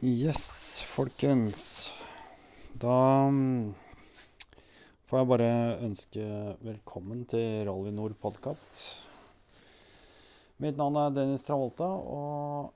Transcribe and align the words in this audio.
Yes, 0.00 0.80
folkens. 0.88 1.92
Da 2.72 3.28
mm, 3.28 3.74
får 5.04 5.18
jeg 5.18 5.28
bare 5.28 5.48
ønske 5.84 6.22
velkommen 6.64 7.26
til 7.28 7.66
Rally 7.68 7.92
Nord 7.92 8.14
podkast. 8.22 8.80
Mitt 10.64 10.80
navn 10.80 10.96
er 10.96 11.12
Dennis 11.12 11.44
Travolta, 11.44 11.84
og 11.84 12.72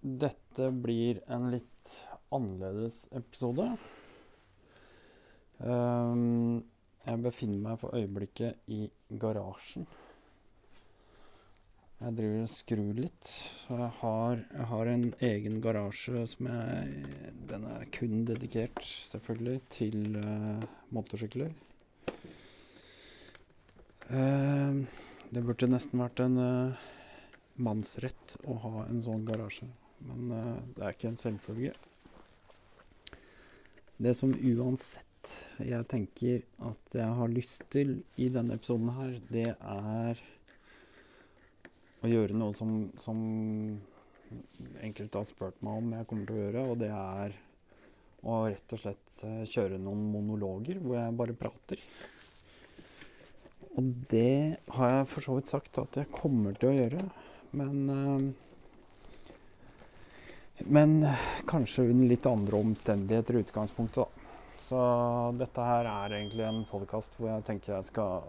dette 0.00 0.70
blir 0.72 1.20
en 1.28 1.50
litt 1.52 1.92
annerledes 2.32 3.02
episode. 3.20 3.68
Um, 5.60 6.62
jeg 7.04 7.24
befinner 7.28 7.66
meg 7.68 7.82
for 7.84 8.00
øyeblikket 8.00 8.72
i 8.72 8.86
garasjen. 9.20 9.84
Jeg 12.02 12.16
driver 12.18 12.40
og 12.42 12.50
skrur 12.50 12.96
litt. 12.98 13.28
Så 13.30 13.76
jeg 13.78 13.90
har, 14.00 14.40
jeg 14.50 14.64
har 14.72 14.88
en 14.90 15.04
egen 15.28 15.60
garasje 15.62 16.24
som 16.32 16.48
jeg 16.50 17.04
Den 17.50 17.66
er 17.70 17.84
kun 17.94 18.24
dedikert, 18.26 18.80
selvfølgelig, 18.82 19.60
til 19.70 20.16
uh, 20.18 20.64
motorsykler. 20.90 21.52
Uh, 24.10 24.82
det 25.30 25.44
burde 25.46 25.70
nesten 25.70 26.02
vært 26.02 26.24
en 26.24 26.42
uh, 26.42 26.90
mannsrett 27.62 28.36
å 28.50 28.58
ha 28.66 28.74
en 28.88 28.98
sånn 29.06 29.22
garasje. 29.28 29.70
Men 30.02 30.34
det 30.74 30.82
er 30.82 30.96
ikke 30.96 31.12
en 31.12 31.20
selvfølge. 31.20 31.76
Det 34.02 34.16
som 34.18 34.34
uansett 34.34 35.34
jeg 35.62 35.86
tenker 35.86 36.42
at 36.66 36.96
jeg 36.98 37.18
har 37.20 37.30
lyst 37.30 37.62
til 37.70 38.00
i 38.18 38.26
denne 38.34 38.58
episoden 38.58 38.90
her, 38.96 39.18
det 39.30 39.52
er 39.54 40.24
å 42.02 42.10
gjøre 42.10 42.36
noe 42.36 42.54
som, 42.56 42.90
som 42.98 43.18
enkelte 44.82 45.20
har 45.20 45.28
spurt 45.28 45.58
meg 45.62 45.80
om 45.80 45.94
jeg 45.96 46.08
kommer 46.10 46.28
til 46.28 46.36
å 46.36 46.44
gjøre, 46.44 46.62
og 46.72 46.78
det 46.82 46.90
er 46.96 47.36
å 48.22 48.38
rett 48.46 48.74
og 48.76 48.80
slett 48.80 49.24
uh, 49.26 49.42
kjøre 49.48 49.80
noen 49.82 50.04
monologer 50.12 50.78
hvor 50.82 50.98
jeg 50.98 51.18
bare 51.18 51.36
prater. 51.36 51.82
Og 53.72 53.92
det 54.12 54.62
har 54.76 54.94
jeg 54.96 55.10
for 55.10 55.26
så 55.26 55.36
vidt 55.38 55.52
sagt 55.52 55.78
at 55.80 56.00
jeg 56.02 56.12
kommer 56.14 56.56
til 56.58 56.70
å 56.70 56.78
gjøre, 56.78 57.04
men 57.58 57.76
uh, 57.90 58.32
Men 60.62 61.00
kanskje 61.48 61.88
under 61.90 62.06
litt 62.06 62.26
andre 62.28 62.58
omstendigheter 62.60 63.34
i 63.34 63.40
utgangspunktet, 63.42 64.04
da. 64.04 64.60
Så 64.62 64.82
dette 65.34 65.64
her 65.66 65.88
er 65.90 66.14
egentlig 66.20 66.44
en 66.46 66.60
podkast 66.70 67.16
hvor 67.18 67.32
jeg 67.32 67.42
tenker 67.48 67.74
jeg 67.74 67.88
skal 67.88 68.22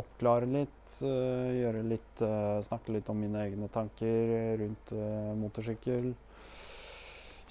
oppklare 0.00 0.48
litt. 0.50 0.96
Gjøre 1.00 1.84
litt 1.86 2.22
uh, 2.24 2.58
Snakke 2.66 2.96
litt 2.96 3.08
om 3.12 3.20
mine 3.20 3.44
egne 3.46 3.70
tanker 3.72 4.58
rundt 4.64 4.92
motorsykkel. 5.40 6.12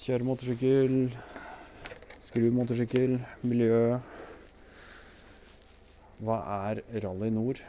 Kjøre 0.00 0.26
motorsykkel. 0.28 0.96
Skru 2.24 2.50
motorsykkel. 2.54 3.18
Miljø. 3.42 3.98
Hva 6.20 6.36
er 6.70 6.82
Rally 7.02 7.30
Nord? 7.32 7.62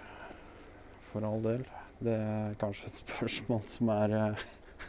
For 1.12 1.26
all 1.28 1.44
del. 1.44 1.64
Det 2.02 2.16
er 2.16 2.56
kanskje 2.60 2.90
et 2.90 3.00
spørsmål 3.04 3.62
som 3.68 3.92
er 3.94 4.16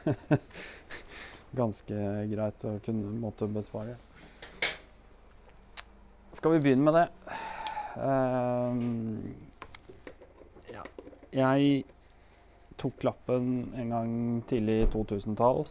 ganske 1.61 2.03
greit 2.33 2.67
å 2.69 2.77
kunne 2.87 3.15
måtte 3.23 3.51
besvare. 3.53 3.99
Skal 6.33 6.56
vi 6.56 6.62
begynne 6.65 6.87
med 6.89 7.01
det? 7.01 7.09
Ja. 7.97 9.51
Jeg 11.33 11.84
tok 12.80 13.05
lappen 13.06 13.47
en 13.78 13.92
gang 13.94 14.12
tidlig 14.50 14.83
i 14.83 14.88
2000-tall. 14.92 15.62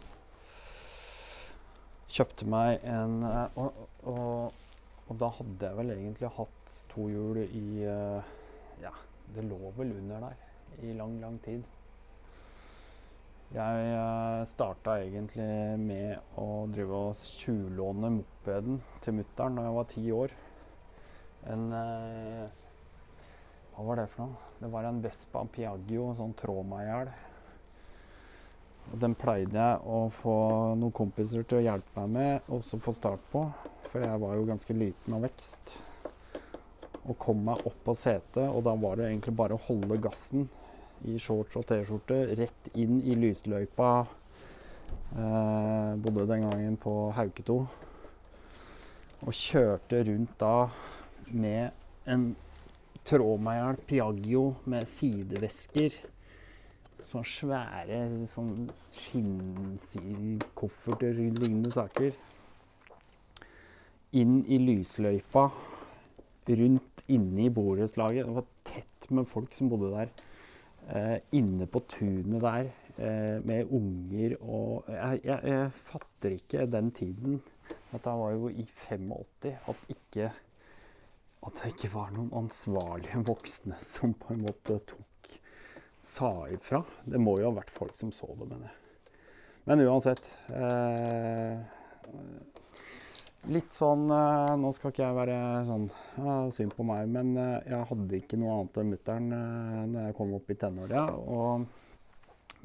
Kjøpte 2.12 2.48
meg 2.50 2.82
en 2.88 3.22
uh, 3.22 3.60
og, 3.62 3.84
og, 4.10 4.58
og, 5.06 5.12
da 5.20 5.30
hadde 5.38 5.68
jeg 5.68 5.78
vel 5.78 5.94
egentlig 5.94 6.32
hatt 6.36 6.74
to 6.92 7.06
hjul 7.12 7.38
i 7.44 7.62
uh, 7.86 8.34
Ja, 8.82 8.92
det 9.36 9.46
lå 9.46 9.70
vel 9.78 9.94
under 10.00 10.26
der 10.26 10.82
i 10.82 10.92
lang, 10.98 11.14
lang 11.22 11.38
tid. 11.44 11.62
Jeg 13.54 13.90
uh, 13.94 14.42
starta 14.48 14.98
egentlig 15.04 15.50
med 15.78 16.38
å 16.42 16.64
drive 16.72 17.04
og 17.08 17.26
tjuvlåne 17.38 18.16
mopeden 18.18 18.82
til 19.04 19.20
mutter'n 19.20 19.60
da 19.60 19.68
jeg 19.68 19.78
var 19.78 19.92
ti 19.94 20.08
år 20.24 20.40
en 21.50 21.72
eh, 21.74 22.50
Hva 23.72 23.84
var 23.86 24.02
det 24.02 24.08
for 24.12 24.26
noe? 24.26 24.48
Det 24.60 24.68
var 24.68 24.84
en 24.84 24.98
Vespa 25.00 25.42
Piaggio, 25.48 26.10
sånn 26.18 26.34
trådmeier. 26.36 27.08
Og 28.90 28.98
den 29.00 29.14
pleide 29.16 29.56
jeg 29.56 29.78
å 29.88 30.00
få 30.12 30.34
noen 30.76 30.92
kompiser 30.92 31.46
til 31.48 31.62
å 31.62 31.64
hjelpe 31.64 32.02
meg 32.02 32.12
med, 32.18 32.50
og 32.52 32.60
så 32.66 32.76
få 32.82 32.92
start 32.92 33.24
på. 33.32 33.46
For 33.88 34.04
jeg 34.04 34.20
var 34.20 34.36
jo 34.36 34.44
ganske 34.50 34.76
liten 34.76 35.16
av 35.16 35.24
vekst. 35.24 35.76
Og 37.02 37.16
kom 37.22 37.40
meg 37.48 37.64
opp 37.68 37.80
på 37.86 37.96
setet, 37.96 38.44
og 38.44 38.60
da 38.68 38.76
var 38.76 39.00
det 39.00 39.08
egentlig 39.08 39.34
bare 39.40 39.56
å 39.56 39.64
holde 39.70 40.00
gassen 40.04 40.44
i 41.08 41.16
shorts 41.18 41.56
og 41.58 41.64
T-skjorte 41.66 42.20
rett 42.38 42.70
inn 42.78 43.00
i 43.00 43.16
lysløypa. 43.18 43.90
Eh, 45.16 45.90
bodde 46.04 46.28
den 46.28 46.44
gangen 46.44 46.78
på 46.80 46.94
Hauketo. 47.16 47.62
Og 49.24 49.32
kjørte 49.32 50.04
rundt 50.12 50.36
da 50.40 50.56
med 51.32 51.72
en 52.04 52.34
trådmeier 53.08 53.76
Piaggio 53.86 54.54
med 54.70 54.86
sidevesker. 54.88 55.92
Sånne 57.02 57.26
svære 57.26 58.26
sånn 58.30 58.68
skinnkofferter 58.94 61.14
lignende 61.18 61.70
saker. 61.74 62.12
Inn 64.20 64.44
i 64.46 64.58
lysløypa, 64.60 65.44
rundt 66.52 67.02
inne 67.10 67.46
i 67.46 67.54
borettslaget. 67.54 68.26
Det 68.28 68.36
var 68.36 68.46
tett 68.68 69.10
med 69.10 69.26
folk 69.30 69.54
som 69.56 69.70
bodde 69.72 69.90
der. 69.96 70.08
Eh, 70.92 71.18
inne 71.38 71.66
på 71.70 71.78
tunet 71.90 72.42
der 72.42 72.66
eh, 72.98 73.38
med 73.46 73.70
unger 73.70 74.32
og 74.42 74.88
jeg, 74.90 75.20
jeg, 75.24 75.38
jeg 75.46 75.70
fatter 75.90 76.30
ikke 76.34 76.66
den 76.70 76.90
tiden. 76.94 77.42
Dette 77.92 78.10
var 78.18 78.30
jo 78.34 78.48
i 78.50 78.66
85. 78.88 79.52
At 79.70 79.78
ikke 79.94 80.32
at 81.42 81.58
det 81.58 81.72
ikke 81.72 81.92
var 81.96 82.12
noen 82.14 82.30
ansvarlige 82.44 83.24
voksne 83.26 83.78
som 83.82 84.14
på 84.14 84.34
en 84.34 84.44
måte 84.46 84.78
tok 84.86 85.08
sa 86.02 86.32
ifra. 86.50 86.82
Det 87.04 87.20
må 87.22 87.38
jo 87.40 87.50
ha 87.50 87.58
vært 87.60 87.74
folk 87.74 87.94
som 87.98 88.12
så 88.14 88.28
det, 88.38 88.46
mener 88.46 88.70
jeg. 88.70 88.78
Men 89.70 89.84
uansett 89.86 90.24
eh, 90.50 91.60
Litt 93.50 93.74
sånn 93.74 94.06
eh, 94.10 94.52
Nå 94.58 94.72
skal 94.74 94.92
ikke 94.92 95.02
jeg 95.02 95.16
være 95.16 95.36
sånn 95.66 95.86
ja, 96.18 96.34
synd 96.54 96.74
på 96.78 96.86
meg, 96.86 97.08
men 97.10 97.32
eh, 97.38 97.70
jeg 97.70 97.88
hadde 97.90 98.18
ikke 98.18 98.38
noe 98.38 98.56
annet 98.58 98.78
enn 98.82 98.92
mutter'n 98.92 99.32
eh, 99.38 99.80
når 99.92 100.08
jeg 100.08 100.16
kom 100.18 100.34
opp 100.38 100.50
i 100.50 100.58
tenåra. 100.58 101.06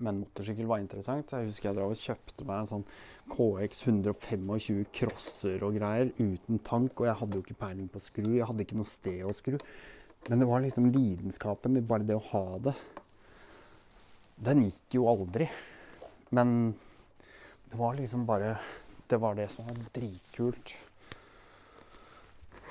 Men 0.03 0.22
motorsykkel 0.22 0.68
var 0.69 0.81
interessant. 0.81 1.31
Jeg 1.34 1.50
husker 1.50 1.72
jeg 1.72 1.78
drev 1.80 1.94
og 1.94 2.02
kjøpte 2.02 2.46
meg 2.46 2.62
en 2.62 2.72
sånn 2.72 2.88
KX 3.34 3.84
125 3.90 4.84
crosser 4.94 5.63
og 5.66 5.78
greier 5.80 6.12
uten 6.19 6.62
tank. 6.68 7.00
Og 7.00 7.09
jeg 7.09 7.19
hadde 7.22 7.40
jo 7.40 7.46
ikke 7.46 7.62
peiling 7.63 7.90
på 7.91 8.02
skru. 8.03 8.28
Jeg 8.36 8.47
hadde 8.50 8.66
ikke 8.66 8.78
noe 8.78 8.90
sted 8.90 9.24
å 9.25 9.36
skru. 9.36 9.57
Men 10.28 10.44
det 10.44 10.50
var 10.50 10.63
liksom 10.63 10.90
lidenskapen, 10.91 11.80
bare 11.88 12.06
det 12.07 12.18
å 12.18 12.25
ha 12.31 12.46
det. 12.68 12.75
Den 14.47 14.66
gikk 14.68 15.00
jo 15.00 15.07
aldri. 15.09 15.47
Men 16.30 16.75
det 17.72 17.80
var 17.80 17.96
liksom 17.97 18.25
bare 18.28 18.57
Det 19.07 19.18
var 19.18 19.36
det 19.36 19.47
som 19.50 19.63
var 19.63 19.78
dritkult. 19.96 20.74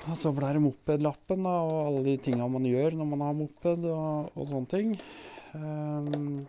Og 0.05 0.13
så 0.15 0.29
ble 0.31 0.51
det 0.53 0.61
mopedlappen 0.61 1.47
da, 1.47 1.55
og 1.65 1.79
alle 1.81 2.03
de 2.05 2.13
tinga 2.21 2.45
man 2.47 2.67
gjør 2.67 2.93
når 2.99 3.07
man 3.09 3.23
har 3.25 3.33
moped 3.39 3.87
og, 3.89 4.29
og 4.37 4.45
sånne 4.51 4.69
ting. 4.69 4.91
Um, 5.57 6.45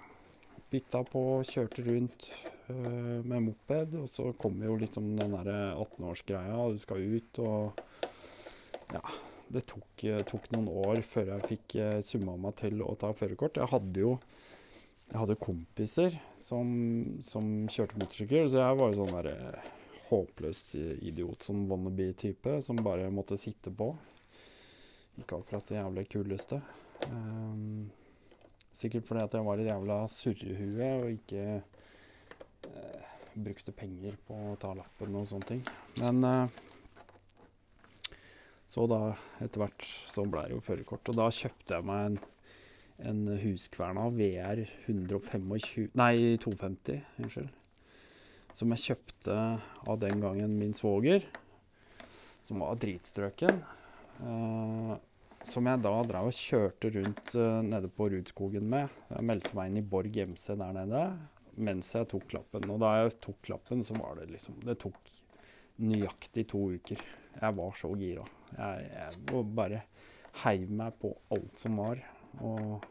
bytta 0.73 1.03
på, 1.09 1.23
kjørte 1.49 1.85
rundt 1.87 2.29
uh, 2.71 3.21
med 3.25 3.49
moped. 3.49 3.97
Og 4.03 4.11
så 4.13 4.31
kom 4.41 4.61
jo 4.65 4.77
liksom 4.81 5.15
den 5.19 5.37
derre 5.37 5.73
18-årsgreia, 5.75 6.61
du 6.73 6.83
skal 6.83 7.09
ut 7.17 7.43
og 7.47 7.85
Ja. 8.95 9.03
Det 9.49 9.63
tok, 9.65 10.03
tok, 10.29 10.47
noen 10.53 10.67
år 10.69 10.99
før 11.09 11.31
jeg 11.31 11.49
fikk 11.55 11.77
uh, 11.81 12.01
summa 12.05 12.35
meg 12.37 12.59
til 12.61 12.83
å 12.85 12.91
ta 13.01 13.15
førerkort. 13.17 13.57
Jeg 13.57 13.73
hadde 13.73 14.03
jo 14.03 14.19
jeg 15.09 15.17
hadde 15.23 15.39
kompiser 15.41 16.19
som, 16.45 16.69
som 17.25 17.47
kjørte 17.73 17.97
motorsykkel, 17.97 18.51
så 18.53 18.61
jeg 18.61 18.77
var 18.77 18.91
jo 18.93 18.99
sånn 18.99 19.15
der 19.17 19.63
håpløs 20.11 20.61
idiot, 20.77 21.47
sånn 21.47 21.65
wannabe-type, 21.71 22.59
som 22.65 22.81
bare 22.85 23.09
måtte 23.13 23.39
sitte 23.41 23.73
på. 23.73 23.95
Ikke 25.19 25.41
akkurat 25.41 25.71
det 25.71 25.79
jævlig 25.81 26.05
kuleste. 26.13 26.61
Um, 27.09 27.89
Sikkert 28.79 29.09
fordi 29.09 29.25
at 29.25 29.35
jeg 29.35 29.47
var 29.47 29.59
et 29.59 29.71
jævla 29.73 29.99
surrehue 30.13 30.89
og 31.01 31.13
ikke 31.17 31.45
eh, 31.59 33.07
brukte 33.35 33.75
penger 33.75 34.15
på 34.29 34.39
å 34.53 34.57
ta 34.63 34.71
lappen 34.79 35.17
og 35.19 35.27
sånne 35.31 35.49
ting. 35.49 35.63
Men 35.99 36.23
eh, 36.29 36.59
så 38.69 38.85
da, 38.91 39.01
etter 39.43 39.65
hvert, 39.65 39.87
så 40.13 40.27
ble 40.29 40.45
det 40.47 40.55
jo 40.55 40.65
førerkort. 40.65 41.11
Og 41.11 41.17
da 41.19 41.27
kjøpte 41.33 41.79
jeg 41.79 41.89
meg 41.89 42.05
en, 42.11 42.19
en 43.11 43.23
Huskverna 43.43 44.07
VR 44.15 44.63
125 44.87 45.89
Nei, 45.99 46.37
250. 46.45 47.01
Unnskyld. 47.25 47.55
som 48.59 48.73
jeg 48.75 48.85
kjøpte 48.89 49.35
av 49.87 49.99
den 50.03 50.23
gangen 50.23 50.57
min 50.59 50.73
svoger, 50.75 51.27
som 52.47 52.63
var 52.65 52.79
dritstrøken. 52.83 53.61
Eh, 54.19 54.95
som 55.49 55.67
jeg 55.69 55.81
da 55.85 55.95
drev 56.07 56.29
og 56.31 56.37
kjørte 56.37 56.93
rundt 56.95 57.35
uh, 57.37 57.59
nede 57.65 57.91
på 57.93 58.09
Rudskogen 58.13 58.69
med. 58.71 58.93
Jeg 59.11 59.27
meldte 59.31 59.57
meg 59.57 59.71
inn 59.71 59.81
i 59.81 59.89
Borg 59.95 60.17
MC 60.29 60.47
der 60.53 60.77
nede 60.77 61.03
mens 61.59 61.91
jeg 61.95 62.09
tok 62.11 62.35
lappen. 62.37 62.67
Og 62.71 62.81
da 62.83 62.93
jeg 63.01 63.17
tok 63.25 63.51
lappen, 63.53 63.83
så 63.85 63.97
var 63.99 64.19
det 64.21 64.29
liksom 64.33 64.61
Det 64.67 64.79
tok 64.83 64.99
nøyaktig 65.83 66.49
to 66.51 66.65
uker. 66.75 67.03
Jeg 67.39 67.57
var 67.59 67.75
så 67.79 67.91
gira. 67.99 68.25
Jeg, 68.57 68.87
jeg 68.95 69.43
bare 69.59 69.83
heiv 70.45 70.71
meg 70.81 70.97
på 71.03 71.13
alt 71.35 71.61
som 71.61 71.79
var, 71.81 72.01
og 72.47 72.87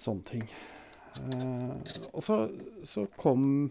sånne 0.00 0.28
ting. 0.28 0.44
Uh, 1.14 1.76
og 2.10 2.20
så, 2.24 2.38
så 2.88 3.06
kom, 3.20 3.70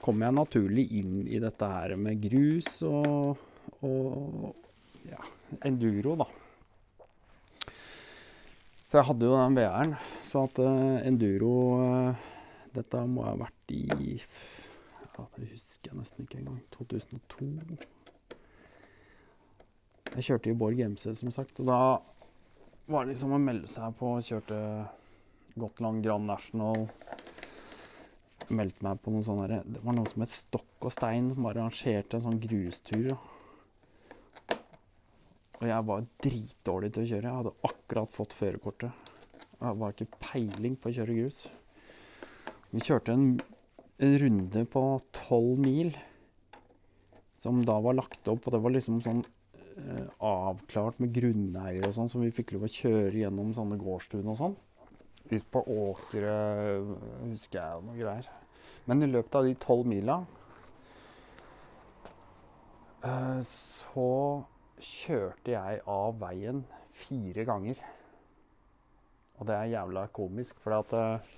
kom, 0.00 0.22
jeg 0.22 0.36
naturlig 0.36 0.86
inn 1.00 1.24
i 1.26 1.40
dette 1.42 1.68
her 1.68 1.96
med 1.98 2.20
grus 2.22 2.78
og, 2.86 3.40
og 3.82 5.08
ja, 5.10 5.20
enduro, 5.66 6.14
da. 6.20 6.28
For 8.90 8.98
jeg 8.98 9.06
hadde 9.06 9.26
jo 9.28 9.36
den 9.38 9.54
VR-en, 9.54 9.92
så 10.26 10.44
at 10.48 10.58
uh, 10.58 10.98
enduro 11.06 11.54
uh, 11.78 12.24
Dette 12.74 13.02
må 13.06 13.22
ha 13.22 13.36
vært 13.38 13.74
i 13.74 13.84
ja, 13.86 15.26
Det 15.36 15.46
husker 15.46 15.92
jeg 15.92 15.98
nesten 15.98 16.26
ikke 16.26 16.40
engang. 16.40 16.58
2002. 16.74 17.46
Jeg 20.10 20.26
kjørte 20.26 20.50
i 20.50 20.56
Borg 20.58 20.82
MC, 20.82 21.06
som 21.18 21.30
sagt, 21.34 21.62
og 21.62 21.70
da 21.70 21.78
var 22.90 23.06
det 23.06 23.14
liksom 23.14 23.36
å 23.36 23.42
melde 23.42 23.70
seg 23.70 23.94
på. 23.98 24.16
Kjørte 24.26 24.58
Gotland 25.54 26.02
Grand 26.02 26.26
National. 26.26 26.88
Meldte 28.50 28.82
meg 28.82 28.98
på 29.04 29.14
noe 29.14 29.22
sånne 29.22 29.60
Det 29.70 29.84
var 29.84 29.94
noe 29.94 30.10
som 30.10 30.24
het 30.24 30.34
Stokk 30.34 30.88
og 30.88 30.94
Stein, 30.94 31.30
som 31.36 31.46
arrangerte 31.46 32.18
en 32.18 32.26
sånn 32.26 32.42
grustur. 32.42 33.14
Og 35.60 35.68
jeg 35.68 35.86
var 35.90 36.04
dritdårlig 36.24 36.90
til 36.94 37.02
å 37.02 37.08
kjøre. 37.10 37.28
Jeg 37.28 37.38
hadde 37.38 37.56
akkurat 37.68 38.14
fått 38.14 38.36
førerkortet. 38.36 39.10
Jeg 39.60 39.80
var 39.82 39.92
ikke 39.92 40.20
peiling 40.22 40.78
på 40.80 40.88
å 40.88 40.94
kjøre 40.96 41.16
grus. 41.18 41.42
Vi 42.70 42.80
kjørte 42.86 43.12
en, 43.12 43.26
en 44.00 44.14
runde 44.22 44.64
på 44.72 44.84
tolv 45.16 45.60
mil, 45.60 45.92
som 47.40 47.60
da 47.68 47.76
var 47.84 47.98
lagt 47.98 48.30
opp. 48.32 48.46
Og 48.46 48.56
det 48.56 48.62
var 48.64 48.72
liksom 48.72 49.02
sånn 49.04 49.20
eh, 49.76 50.08
avklart 50.24 51.02
med 51.04 51.12
grunneier 51.16 51.84
og 51.88 51.96
sånn, 51.98 52.08
så 52.08 52.22
vi 52.22 52.32
fikk 52.32 52.54
lov 52.56 52.64
å 52.64 52.72
kjøre 52.72 53.20
gjennom 53.20 53.52
sånne 53.56 53.80
gårdstun 53.80 54.32
og 54.32 54.40
sånn 54.40 54.58
ut 55.30 55.50
på 55.52 55.60
åkre, 55.62 56.32
husker 57.28 57.60
jeg, 57.60 57.78
og 57.78 57.84
noe 57.86 57.98
greier. 57.98 58.28
Men 58.88 59.04
i 59.04 59.10
løpet 59.10 59.36
av 59.38 59.46
de 59.46 59.52
tolv 59.62 59.86
mila 59.86 60.16
eh, 63.04 63.38
så 63.46 64.08
kjørte 64.84 65.54
jeg 65.54 65.80
av 65.88 66.18
veien 66.20 66.62
fire 67.06 67.44
ganger. 67.48 67.80
Og 69.40 69.48
det 69.48 69.56
er 69.56 69.72
jævla 69.74 70.04
komisk, 70.12 70.60
for 70.60 70.76
at 70.76 70.92
uh, 70.92 71.36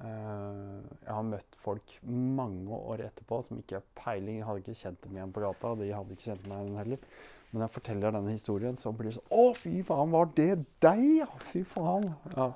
jeg 0.00 1.12
har 1.12 1.26
møtt 1.28 1.58
folk 1.60 1.94
mange 2.08 2.72
år 2.76 3.04
etterpå 3.04 3.42
som 3.44 3.60
ikke 3.60 3.78
har 3.78 3.86
peiling. 4.00 4.42
Hadde 4.46 4.64
ikke 4.64 4.78
kjent 4.80 5.02
dem 5.04 5.18
igjen 5.18 5.34
på 5.34 5.44
gata, 5.44 5.74
og 5.74 5.82
de 5.82 5.92
hadde 5.92 6.16
ikke 6.16 6.30
kjent 6.30 6.48
meg 6.50 6.72
heller. 6.80 7.08
Men 7.52 7.66
jeg 7.66 7.74
forteller 7.76 8.16
denne 8.16 8.34
historien, 8.34 8.78
så 8.80 8.90
blir 8.96 9.12
det 9.12 9.18
sånn 9.20 9.34
Å, 9.36 9.44
fy 9.54 9.74
faen, 9.86 10.10
var 10.14 10.32
det 10.34 10.50
deg, 10.82 11.04
ja? 11.20 11.28
Fy 11.52 11.62
faen. 11.68 12.08
Ja. 12.34 12.50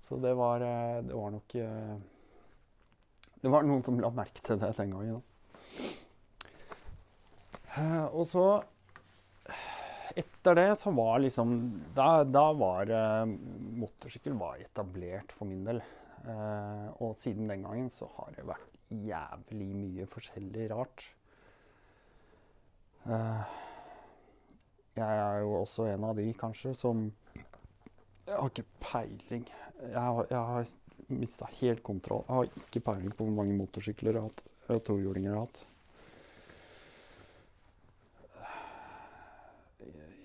Så 0.00 0.18
det 0.20 0.34
var, 0.36 0.60
eh, 0.64 1.00
det 1.04 1.16
var 1.16 1.32
nok 1.32 1.54
Det 3.40 3.50
var 3.52 3.64
noen 3.64 3.82
som 3.84 4.00
la 4.00 4.10
merke 4.12 4.42
til 4.44 4.60
det 4.60 4.74
den 4.76 4.92
gangen. 4.92 5.22
Eh, 7.78 8.06
og 8.10 8.26
så 8.26 8.44
Etter 10.18 10.56
det 10.58 10.68
så 10.78 10.90
var 10.94 11.20
liksom 11.22 11.52
Da, 11.94 12.24
da 12.26 12.48
var 12.58 12.90
motorsykkel 13.78 14.34
var 14.38 14.58
etablert 14.62 15.32
for 15.36 15.46
min 15.50 15.64
del. 15.68 15.82
og 17.00 17.14
siden 17.16 17.48
den 17.48 17.62
gangen 17.64 17.86
så 17.90 18.08
har 18.16 18.34
det 18.36 18.42
vært 18.44 18.74
jævlig 18.90 19.68
mye 19.72 20.06
forskjellig 20.10 20.66
rart. 20.72 21.06
Jeg 25.00 25.20
er 25.22 25.38
jo 25.40 25.54
også 25.62 25.86
en 25.88 26.04
av 26.10 26.18
de, 26.18 26.26
kanskje, 26.36 26.74
som 26.76 27.06
Jeg 28.26 28.36
har 28.36 28.50
ikke 28.50 28.66
peiling. 28.82 29.46
Jeg 29.80 29.96
har, 29.96 30.26
jeg 30.28 30.44
har 30.50 30.68
mista 31.08 31.48
helt 31.62 31.82
kontroll. 31.86 32.24
Jeg 32.28 32.36
har 32.36 32.66
ikke 32.66 32.84
peiling 32.90 33.14
på 33.16 33.26
hvor 33.26 33.38
mange 33.40 33.56
motorsykler 33.56 34.12
jeg 34.12 34.20
har 34.20 34.28
hatt. 34.28 34.44
Jeg 34.68 35.30
har 35.30 35.40
hatt. 35.40 35.64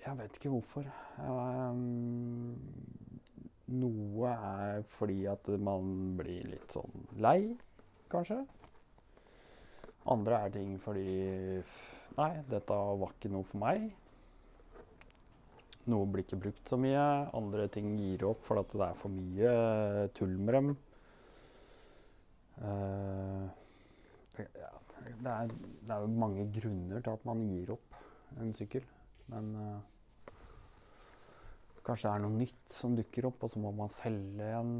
Jeg 0.06 0.18
vet 0.20 0.36
ikke 0.38 0.50
hvorfor. 0.52 0.86
Um, 1.18 2.54
noe 3.74 4.28
er 4.30 4.84
fordi 4.94 5.24
at 5.26 5.48
man 5.58 6.14
blir 6.20 6.46
litt 6.46 6.70
sånn 6.70 7.08
lei, 7.18 7.40
kanskje. 8.12 8.38
Andre 10.06 10.44
er 10.46 10.52
ting 10.54 10.76
fordi 10.78 11.08
Nei, 12.16 12.30
dette 12.48 12.72
var 12.72 13.10
ikke 13.12 13.28
noe 13.34 13.44
for 13.44 13.60
meg. 13.60 13.90
Noe 15.90 16.06
blir 16.08 16.24
ikke 16.24 16.38
brukt 16.46 16.70
så 16.70 16.78
mye. 16.80 17.02
Andre 17.36 17.66
ting 17.74 17.90
gir 17.98 18.24
opp 18.30 18.46
fordi 18.46 18.78
det 18.78 18.86
er 18.86 19.00
for 19.02 19.12
mye 19.12 19.50
eh, 19.50 20.06
tull 20.16 20.32
med 20.38 20.56
dem. 20.56 20.70
Ja, 24.38 24.70
det, 25.02 25.34
er, 25.34 25.50
det 25.50 25.98
er 25.98 26.08
mange 26.22 26.46
grunner 26.54 27.02
til 27.02 27.12
at 27.12 27.28
man 27.28 27.44
gir 27.50 27.74
opp 27.76 28.00
en 28.40 28.54
sykkel. 28.56 28.86
Men 29.28 29.52
uh, 29.60 29.95
kanskje 31.86 32.08
det 32.08 32.14
er 32.14 32.24
noe 32.24 32.34
nytt 32.40 32.74
som 32.74 32.96
dukker 32.98 33.28
opp, 33.30 33.46
og 33.46 33.52
så 33.52 33.62
må 33.62 33.72
man 33.76 33.92
selge 33.92 34.50
igjen. 34.50 34.74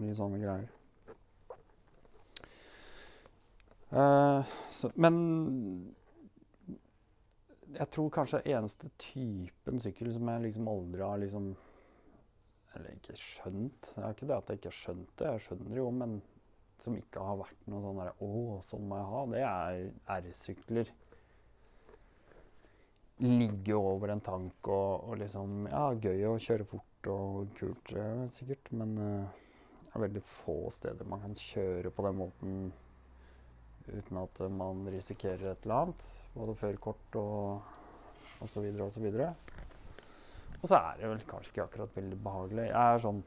Mye 0.00 0.16
sånne 0.16 0.40
greier. 0.42 0.72
Uh, 3.86 4.42
så, 4.74 4.90
men 4.98 5.14
jeg 7.76 7.88
tror 7.94 8.10
kanskje 8.12 8.42
eneste 8.50 8.90
typen 8.98 9.78
sykkel 9.82 10.10
som 10.14 10.28
jeg 10.32 10.42
liksom 10.48 10.68
aldri 10.70 11.04
har 11.04 11.20
liksom 11.22 11.52
Eller 12.76 12.96
ikke 12.96 13.14
skjønt. 13.16 13.92
Det 13.94 14.02
er 14.02 14.16
ikke 14.16 14.26
det 14.28 14.36
at 14.36 14.50
jeg 14.50 14.58
ikke 14.58 14.72
har 14.72 14.80
skjønt 14.80 15.12
det, 15.16 15.28
jeg 15.30 15.44
skjønner 15.46 15.70
det 15.70 15.78
jo, 15.80 15.86
men 15.96 16.18
som 16.84 16.96
ikke 16.98 17.22
har 17.24 17.38
vært 17.40 17.68
noe 17.72 17.80
sånn 17.80 18.00
derre 18.02 18.12
Å, 18.20 18.58
sånn 18.66 18.88
må 18.90 18.98
jeg 18.98 19.08
ha. 19.12 19.22
Det 19.32 19.44
er 19.48 20.18
R-sykler. 20.18 20.90
Ligge 23.24 23.76
over 23.76 24.12
en 24.12 24.20
tank 24.20 24.68
og, 24.68 25.06
og, 25.08 25.14
liksom 25.22 25.68
Ja, 25.70 25.86
gøy 25.96 26.26
å 26.28 26.34
kjøre 26.42 26.66
fort 26.68 27.08
og 27.08 27.54
kult, 27.56 27.94
sikkert, 28.34 28.68
men 28.76 28.96
det 28.98 29.94
er 29.94 30.02
veldig 30.02 30.22
få 30.42 30.56
steder 30.74 31.08
man 31.08 31.22
kan 31.22 31.38
kjøre 31.38 31.92
på 31.94 32.04
den 32.04 32.18
måten 32.18 32.58
uten 33.86 34.18
at 34.20 34.40
man 34.52 34.82
risikerer 34.90 35.52
et 35.52 35.64
eller 35.64 35.86
annet. 35.86 36.04
Både 36.34 36.56
førerkort 36.58 37.16
og 37.22 38.50
så 38.50 38.60
videre 38.60 39.30
Og 40.60 40.68
så 40.68 40.76
er 40.76 40.98
det 40.98 41.08
vel 41.08 41.24
kanskje 41.28 41.52
ikke 41.54 41.64
akkurat 41.64 41.96
veldig 41.96 42.18
behagelig. 42.20 42.66
Jeg 42.68 42.96
er 42.96 43.04
sånn 43.06 43.22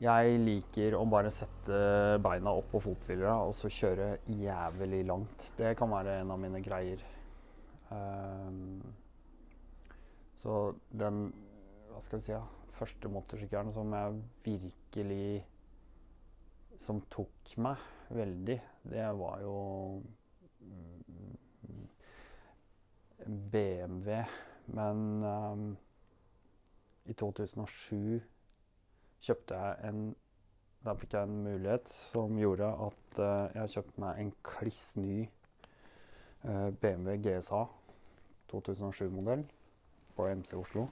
Jeg 0.00 0.38
liker 0.40 0.94
å 0.96 1.02
bare 1.12 1.28
sette 1.28 1.78
beina 2.24 2.54
opp 2.56 2.70
på 2.72 2.80
fothvillera 2.80 3.34
og 3.44 3.50
så 3.52 3.68
kjøre 3.68 4.06
jævlig 4.32 5.02
langt. 5.04 5.50
Det 5.58 5.74
kan 5.76 5.92
være 5.92 6.14
en 6.22 6.32
av 6.32 6.40
mine 6.40 6.62
greier. 6.64 7.02
Um, 7.90 8.80
så 10.40 10.72
den 10.88 11.26
Hva 11.90 12.00
skal 12.00 12.20
vi 12.20 12.24
si? 12.24 12.32
Ja, 12.32 12.44
første 12.78 13.10
motorsykkelen 13.12 13.72
som 13.74 13.90
jeg 13.92 14.20
virkelig 14.44 15.42
Som 16.78 17.02
tok 17.10 17.50
meg 17.60 17.82
veldig, 18.14 18.56
det 18.88 19.08
var 19.18 19.42
jo 19.44 19.56
BMW. 23.52 24.22
Men 24.72 25.24
um, 25.28 25.66
i 27.04 27.12
2007 27.12 28.22
kjøpte 29.20 29.60
jeg 29.60 29.90
en 29.90 30.02
Da 30.80 30.94
fikk 30.96 31.12
jeg 31.12 31.28
en 31.28 31.42
mulighet 31.44 31.90
som 31.92 32.38
gjorde 32.40 32.68
at 32.86 33.18
uh, 33.20 33.50
jeg 33.52 33.72
kjøpte 33.74 34.00
meg 34.00 34.20
en 34.22 34.30
kliss 34.48 34.84
ny 34.96 35.26
uh, 36.46 36.70
BMW 36.80 37.18
GSA 37.20 37.66
2007-modell 38.52 39.44
på 40.16 40.28
MC 40.40 40.54
Oslo. 40.56 40.86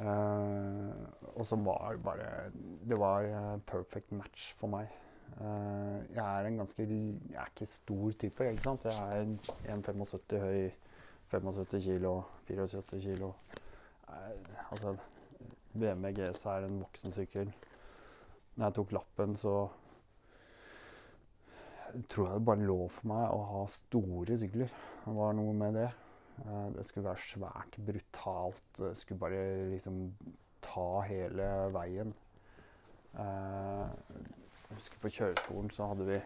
Uh, 0.00 0.90
og 1.36 1.44
som 1.46 1.66
var 1.68 2.00
bare 2.02 2.50
Det 2.88 2.96
var 2.98 3.28
perfect 3.66 4.12
match 4.12 4.54
for 4.58 4.72
meg. 4.72 4.88
Uh, 5.40 6.00
jeg 6.14 6.24
er 6.24 6.46
en 6.46 6.56
ganske 6.56 6.82
Jeg 6.82 7.36
er 7.36 7.52
ikke 7.52 7.66
stor 7.66 8.10
type, 8.18 8.50
ikke 8.50 8.62
sant. 8.62 8.84
Jeg 8.84 9.20
er 9.68 9.74
1,75 9.76 10.38
høy, 10.38 10.70
75 11.28 11.84
kilo, 11.84 12.22
74 12.48 13.02
kilo. 13.02 13.34
Uh, 14.08 14.70
altså 14.70 14.96
BMW 15.74 16.12
GS 16.16 16.44
er 16.50 16.66
en 16.66 16.80
voksen 16.82 17.14
sykkel. 17.14 17.50
Når 18.54 18.68
jeg 18.68 18.76
tok 18.78 18.94
lappen, 18.94 19.34
så 19.38 19.54
tror 22.10 22.28
jeg 22.28 22.38
det 22.38 22.46
bare 22.48 22.66
lå 22.66 22.78
for 22.90 23.10
meg 23.10 23.34
å 23.34 23.40
ha 23.50 23.64
store 23.70 24.38
sykler. 24.40 24.72
Det 25.04 25.14
var 25.18 25.34
noe 25.38 25.54
med 25.56 25.78
det. 25.78 25.90
Eh, 26.44 26.68
det 26.74 26.86
skulle 26.86 27.10
være 27.10 27.26
svært, 27.26 27.78
brutalt. 27.86 28.62
Det 28.78 28.94
skulle 29.00 29.22
bare 29.22 29.42
liksom 29.72 30.00
ta 30.64 30.88
hele 31.08 31.50
veien. 31.74 32.14
Eh, 33.14 33.84
jeg 34.64 34.78
husker 34.78 35.02
på 35.02 35.12
kjøreskolen 35.18 35.70
så 35.74 35.90
hadde 35.92 36.08
vi 36.08 36.22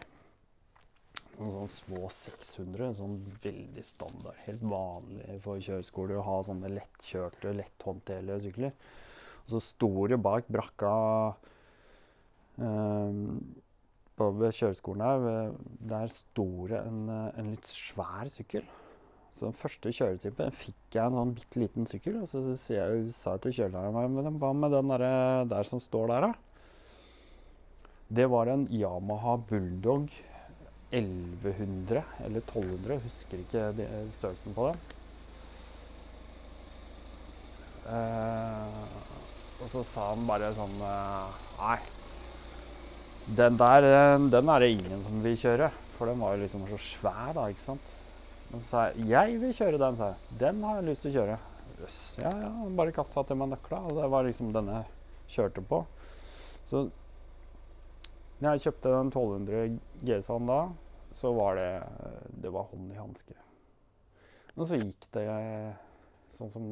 noen 1.39 1.53
sånne 1.53 1.71
små 1.71 2.07
600, 2.11 2.93
sånn 2.97 3.19
veldig 3.43 3.83
standard. 3.85 4.39
Helt 4.47 4.63
vanlig 4.65 5.37
for 5.43 5.61
kjøreskoler 5.63 6.19
å 6.19 6.25
ha 6.27 6.39
sånne 6.47 6.71
lettkjørte, 6.73 7.53
letthåndterlige 7.59 8.41
sykler. 8.47 8.73
Og 9.49 9.55
så 9.55 9.63
sto 9.65 9.89
det 10.05 10.19
bak 10.21 10.45
brakka 10.51 10.93
eh, 12.61 13.21
på 14.19 14.27
kjøreskolen 14.37 15.01
der, 15.01 15.55
der 15.89 16.11
sto 16.13 16.45
det 16.69 16.83
en, 16.83 17.07
en, 17.09 17.49
litt 17.49 17.65
svær 17.65 18.29
sykkel. 18.29 18.67
Så 19.33 19.47
den 19.47 19.57
første 19.57 19.93
kjøretypen 19.95 20.53
fikk 20.59 20.97
jeg 20.97 21.05
en 21.05 21.17
sånn 21.17 21.33
bitte 21.37 21.63
liten 21.63 21.89
sykkel. 21.89 22.19
Og 22.21 22.29
så 22.29 22.43
sier 22.59 22.93
jeg, 22.93 23.09
sa 23.17 23.37
jeg 23.37 23.47
til 23.47 23.57
kjørelæreren 23.61 24.37
hva 24.41 24.53
med 24.53 24.75
den 24.75 24.93
der, 24.93 25.07
der 25.49 25.69
som 25.69 25.81
står 25.81 26.13
der, 26.13 26.29
da? 26.29 26.31
Det 28.09 28.25
var 28.29 28.53
en 28.53 28.67
Yamaha 28.73 29.37
Bulldog 29.49 30.09
1100 30.91 32.03
eller 32.25 32.41
1200. 32.41 32.93
Jeg 32.93 33.05
husker 33.05 33.43
ikke 33.45 33.89
størrelsen 34.13 34.57
på 34.57 34.69
den. 34.69 34.87
Uh, 37.89 38.98
og 39.59 39.71
så 39.71 39.83
sa 39.83 40.09
han 40.13 40.27
bare 40.27 40.53
sånn 40.55 40.75
uh, 40.79 41.31
Nei, 41.59 41.79
den 43.37 43.57
der 43.59 43.85
den 44.31 44.49
er 44.49 44.63
det 44.63 44.71
ingen 44.73 45.03
som 45.05 45.21
vil 45.23 45.37
kjøre. 45.37 45.69
For 45.97 46.07
den 46.07 46.21
var 46.23 46.35
jo 46.35 46.45
liksom 46.45 46.63
så 46.69 46.77
svær, 46.79 47.33
da, 47.35 47.49
ikke 47.51 47.65
sant. 47.65 47.95
Men 48.49 48.61
så 48.63 48.65
sa 48.69 48.83
jeg 48.87 49.09
jeg 49.11 49.41
vil 49.41 49.53
kjøre 49.53 49.81
den. 49.81 49.97
sa 49.99 50.13
jeg. 50.13 50.37
Den 50.39 50.63
har 50.63 50.79
jeg 50.79 50.87
lyst 50.87 51.03
til 51.05 51.11
å 51.11 51.17
kjøre. 51.17 51.35
Jøss. 51.79 51.83
Yes. 51.83 51.97
Ja, 52.23 52.31
ja. 52.45 52.51
Bare 52.79 52.95
kasta 52.95 53.23
til 53.27 53.39
meg 53.39 53.51
nøkla, 53.51 53.81
og 53.89 53.99
det 53.99 54.07
var 54.15 54.25
liksom 54.25 54.53
denne 54.55 54.79
jeg 54.79 55.35
kjørte 55.35 55.65
på. 55.69 55.83
Så 56.69 56.85
når 58.39 58.55
jeg 58.55 58.63
kjøpte 58.65 58.95
den 58.95 59.11
1200 59.11 59.77
GS-en 60.07 60.47
da, 60.47 60.61
så 61.19 61.33
var 61.35 61.59
det 61.59 61.69
Det 62.41 62.51
var 62.55 62.69
hånd 62.71 62.93
i 62.93 62.97
hanske. 62.97 63.35
Og 64.55 64.65
så 64.67 64.79
gikk 64.79 65.05
det 65.15 65.27
sånn 66.35 66.51
som 66.53 66.65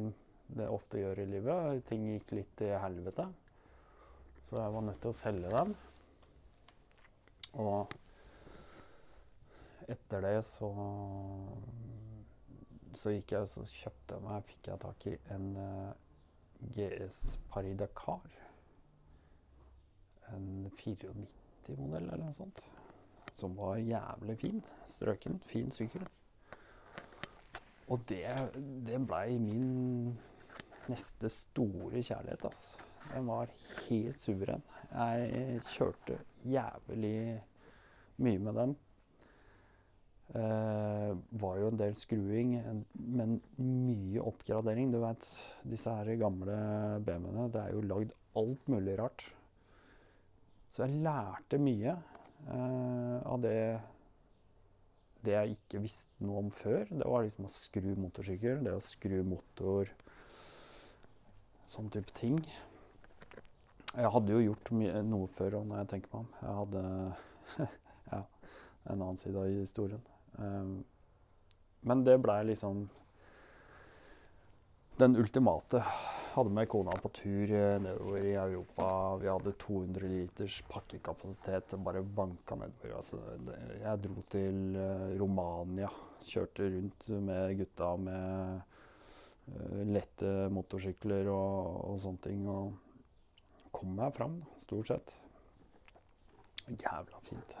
det 0.56 0.68
ofte 0.72 1.00
gjør 1.02 1.20
i 1.22 1.28
livet. 1.28 1.82
Ting 1.88 2.06
gikk 2.12 2.32
litt 2.38 2.52
til 2.60 2.74
helvete. 2.80 3.26
Så 4.48 4.56
jeg 4.62 4.74
var 4.74 4.86
nødt 4.86 5.00
til 5.02 5.12
å 5.12 5.18
selge 5.18 5.52
den. 5.52 5.74
Og 7.58 7.96
etter 9.88 10.24
det 10.24 10.36
så 10.44 10.70
så 12.98 13.12
gikk 13.12 13.32
jeg 13.34 13.46
og 13.60 13.68
kjøpte 13.78 14.16
meg 14.24 14.46
fikk 14.48 14.68
jeg 14.70 14.80
tak 14.82 15.04
i 15.06 15.14
en 15.34 15.48
uh, 15.54 15.90
eh, 15.90 16.70
GS 16.74 17.18
Paris 17.52 17.76
Dakar. 17.78 18.24
En 20.34 20.48
94-modell 20.80 22.08
eller 22.08 22.24
noe 22.24 22.34
sånt. 22.36 22.64
Som 23.38 23.54
var 23.60 23.76
jævlig 23.78 24.38
fin. 24.40 24.62
Strøken. 24.90 25.38
Fin 25.46 25.70
sykkel. 25.72 26.08
Og 27.88 28.02
det, 28.10 28.24
det 28.88 28.98
blei 29.08 29.38
min 29.40 30.16
neste 30.92 31.30
store 31.32 32.02
kjærlighet, 32.02 32.44
ass. 32.48 32.76
Den 33.12 33.28
var 33.28 33.52
helt 33.88 34.20
suveren. 34.20 34.62
Jeg 34.92 35.62
kjørte 35.72 36.18
jævlig 36.48 37.40
mye 38.24 38.42
med 38.44 38.60
den. 38.60 38.76
Uh, 40.28 41.14
var 41.40 41.56
jo 41.56 41.70
en 41.70 41.78
del 41.80 41.94
skruing, 41.96 42.50
men 42.92 43.38
mye 43.56 44.20
oppgradering. 44.20 44.90
Du 44.92 45.00
vet, 45.00 45.28
disse 45.64 45.94
her 45.94 46.20
gamle 46.20 46.58
BMW-ene, 47.06 47.46
det 47.54 47.62
er 47.62 47.72
jo 47.72 47.86
lagd 47.88 48.12
alt 48.36 48.68
mulig 48.68 48.98
rart. 49.00 49.24
Så 50.68 50.84
jeg 50.84 51.00
lærte 51.06 51.60
mye 51.62 51.96
uh, 52.50 53.16
av 53.24 53.40
det, 53.40 53.56
det 55.24 55.32
jeg 55.32 55.56
ikke 55.56 55.80
visste 55.86 56.28
noe 56.28 56.44
om 56.44 56.52
før. 56.52 56.84
Det 56.90 57.08
var 57.08 57.24
liksom 57.24 57.48
å 57.48 57.54
skru 57.54 57.88
motorsykkel, 57.96 58.60
det 58.68 58.76
å 58.76 58.84
skru 58.84 59.22
motor 59.24 59.88
Sånn 61.68 61.90
type 61.92 62.12
ting. 62.16 62.38
Jeg 63.92 64.12
hadde 64.12 64.32
jo 64.32 64.44
gjort 64.44 64.70
noe 65.08 65.28
før, 65.36 65.58
når 65.64 65.82
jeg 65.82 65.90
tenker 65.92 66.12
meg 66.12 66.20
om. 66.20 66.30
Jeg 66.40 66.54
hadde 66.60 66.84
ja, 68.12 68.20
en 68.88 68.94
annen 68.94 69.20
side 69.20 69.40
av 69.40 69.50
historien. 69.52 70.06
Um, 70.38 70.78
men 71.88 72.04
det 72.06 72.16
blei 72.22 72.40
liksom 72.48 72.86
den 74.98 75.16
ultimate. 75.20 75.82
Hadde 76.32 76.54
med 76.54 76.68
kona 76.70 76.94
på 77.02 77.10
tur 77.16 77.52
eh, 77.54 77.76
nedover 77.82 78.24
i 78.24 78.32
Europa. 78.34 78.88
Vi 79.22 79.28
hadde 79.30 79.52
200 79.60 80.08
liters 80.10 80.58
pakkekapasitet. 80.70 81.76
Bare 81.84 82.02
banka 82.02 82.58
nedover. 82.58 82.96
Altså, 82.98 83.20
jeg 83.82 84.02
dro 84.04 84.24
til 84.32 84.78
uh, 84.78 85.06
Romania. 85.20 85.90
Kjørte 86.28 86.66
rundt 86.72 87.08
med 87.28 87.56
gutta 87.60 87.92
med 88.08 88.77
lette 89.88 90.48
motorsykler 90.52 91.28
og, 91.32 91.92
og, 91.92 91.96
sånne 92.02 92.24
ting. 92.24 92.44
Og 92.48 93.70
kom 93.74 93.94
meg 93.98 94.14
fram, 94.16 94.40
stort 94.62 94.90
sett. 94.92 95.14
Jævla 96.68 97.22
fint. 97.28 97.56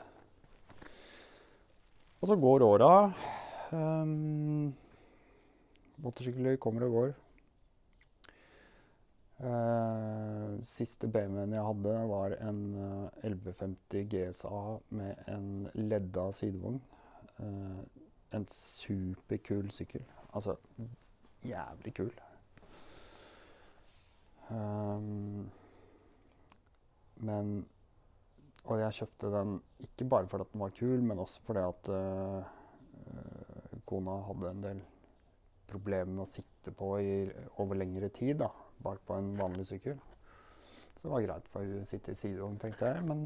Og 2.18 2.28
så 2.28 2.36
går 2.36 2.64
åra. 2.66 2.92
Um, 3.70 4.74
motorsykler 6.02 6.56
kommer 6.60 6.86
og 6.88 6.96
går. 6.96 7.16
Uh, 9.38 10.58
siste 10.66 11.06
BMW-en 11.06 11.52
jeg 11.54 11.62
hadde, 11.62 11.92
var 12.10 12.34
en 12.42 12.62
uh, 12.74 13.26
1150 13.28 14.08
GSA 14.10 14.62
med 14.98 15.20
en 15.30 15.68
ledda 15.74 16.26
sidevogn. 16.34 16.80
Uh, 17.38 17.84
en 18.34 18.46
superkul 18.50 19.70
sykkel. 19.70 20.02
Altså 20.34 20.56
jævlig 21.46 21.94
kul. 21.94 22.12
Um, 24.48 25.50
men 27.16 27.66
og 28.68 28.80
jeg 28.82 28.96
kjøpte 28.98 29.30
den 29.32 29.56
ikke 29.80 30.06
bare 30.12 30.28
fordi 30.28 30.44
den 30.52 30.60
var 30.60 30.72
kul, 30.76 31.02
men 31.02 31.18
også 31.18 31.40
fordi 31.46 31.64
at 31.64 31.88
uh, 31.88 32.44
kona 33.88 34.18
hadde 34.26 34.50
en 34.50 34.64
del 34.64 34.82
problemer 35.68 36.12
med 36.12 36.24
å 36.24 36.32
sitte 36.32 36.72
på 36.76 36.90
i, 37.00 37.12
over 37.60 37.80
lengre 37.80 38.10
tid 38.12 38.38
da, 38.42 38.50
bak 38.84 39.00
på 39.08 39.16
en 39.16 39.32
vanlig 39.38 39.66
sykkel. 39.70 39.96
Så 40.96 41.06
det 41.06 41.12
var 41.12 41.24
greit 41.24 41.48
for 41.52 41.64
hun 41.64 41.84
å 41.84 41.88
sitte 41.88 42.12
i 42.12 42.18
sidevogn, 42.18 42.58
tenkte 42.60 42.90
jeg. 42.90 43.04
Men 43.08 43.24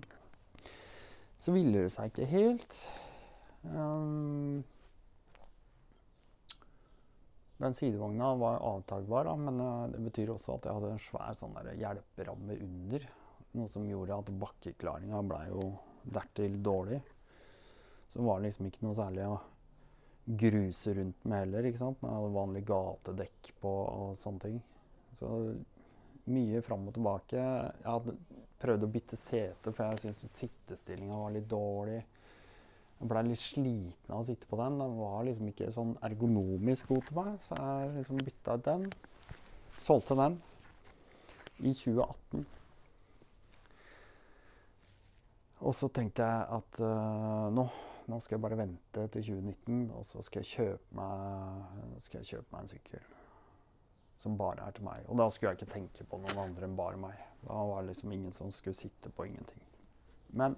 så 1.41 1.55
ville 1.55 1.87
det 1.87 1.93
seg 1.95 2.11
ikke 2.13 2.29
helt. 2.31 2.79
Um, 3.65 4.63
den 7.63 7.77
sidevogna 7.79 8.35
var 8.41 8.61
avtakbar, 8.67 9.29
da, 9.29 9.37
men 9.39 9.61
uh, 9.63 9.89
det 9.93 10.03
betyr 10.09 10.35
også 10.35 10.57
at 10.59 10.69
jeg 10.69 10.79
hadde 10.79 10.93
en 10.97 11.03
svær 11.03 11.39
sånn 11.39 11.59
hjelperamme 11.79 12.59
under. 12.67 13.09
Noe 13.53 13.71
som 13.71 13.87
gjorde 13.89 14.19
at 14.19 14.31
bakkeklaringa 14.43 15.23
blei 15.29 15.45
jo 15.51 15.67
dertil 16.03 16.57
dårlig. 16.65 17.01
Så 18.13 18.25
var 18.25 18.41
det 18.41 18.49
liksom 18.49 18.69
ikke 18.69 18.85
noe 18.85 18.97
særlig 18.97 19.27
å 19.29 19.41
gruse 20.43 20.95
rundt 20.95 21.25
med 21.25 21.45
heller. 21.45 21.69
ikke 21.69 21.81
sant? 21.81 22.03
Jeg 22.03 22.17
hadde 22.17 22.35
vanlig 22.37 22.65
gatedekk 22.69 23.53
på 23.61 23.73
og 23.73 24.19
sånne 24.23 24.47
ting. 24.47 24.59
Så 25.19 25.29
mye 26.33 26.63
fram 26.63 26.89
og 26.89 26.97
tilbake. 26.97 27.39
Jeg 27.39 27.89
hadde 27.89 28.17
prøvd 28.63 28.87
å 28.87 28.91
bytte 28.95 29.19
sete, 29.19 29.73
for 29.73 29.85
jeg 29.85 30.03
syntes 30.05 30.39
sittestillinga 30.39 31.19
var 31.19 31.35
litt 31.35 31.49
dårlig. 31.51 32.03
Jeg 33.03 33.11
blei 33.11 33.23
litt 33.27 33.41
sliten 33.43 34.13
av 34.15 34.21
å 34.21 34.27
sitte 34.29 34.47
på 34.47 34.55
den. 34.61 34.77
Den 34.79 34.93
var 34.95 35.25
liksom 35.27 35.49
ikke 35.51 35.73
sånn 35.75 35.97
ergonomisk 36.07 36.93
god 36.93 37.09
til 37.09 37.17
meg, 37.19 37.33
så 37.49 37.57
jeg 37.59 37.89
liksom 37.97 38.21
bytta 38.29 38.55
ut 38.55 38.67
den. 38.69 38.85
Solgte 39.83 40.17
den 40.21 40.37
i 41.67 41.73
2018. 41.75 42.45
Og 45.67 45.75
så 45.75 45.91
tenkte 45.99 46.31
jeg 46.31 46.47
at 46.61 46.79
uh, 46.79 47.51
nå, 47.55 47.67
nå, 48.07 48.21
skal 48.23 48.37
jeg 48.37 48.45
bare 48.47 48.63
vente 48.63 49.09
til 49.17 49.27
2019, 49.33 49.83
og 49.99 50.07
så 50.07 50.23
skal 50.23 50.47
jeg 50.47 50.79
meg, 50.95 51.67
skal 52.07 52.21
jeg 52.21 52.37
kjøpe 52.37 52.55
meg 52.55 52.63
en 52.63 52.73
sykkel 52.77 53.05
som 54.23 54.39
bare 54.39 54.63
er 54.63 54.79
til 54.79 54.87
meg. 54.87 55.03
Og 55.11 55.19
da 55.19 55.27
skulle 55.27 55.51
jeg 55.51 55.59
ikke 55.59 55.75
tenke 55.75 56.07
på 56.07 56.23
noen 56.23 56.39
andre 56.45 56.71
enn 56.71 56.79
bare 56.79 57.03
meg. 57.03 57.19
Da 57.43 57.59
var 57.67 57.83
det 57.83 57.97
liksom 57.97 58.15
ingen 58.15 58.35
som 58.37 58.55
skulle 58.55 58.79
sitte 58.79 59.11
på 59.11 59.27
ingenting. 59.27 59.67
Men 60.39 60.55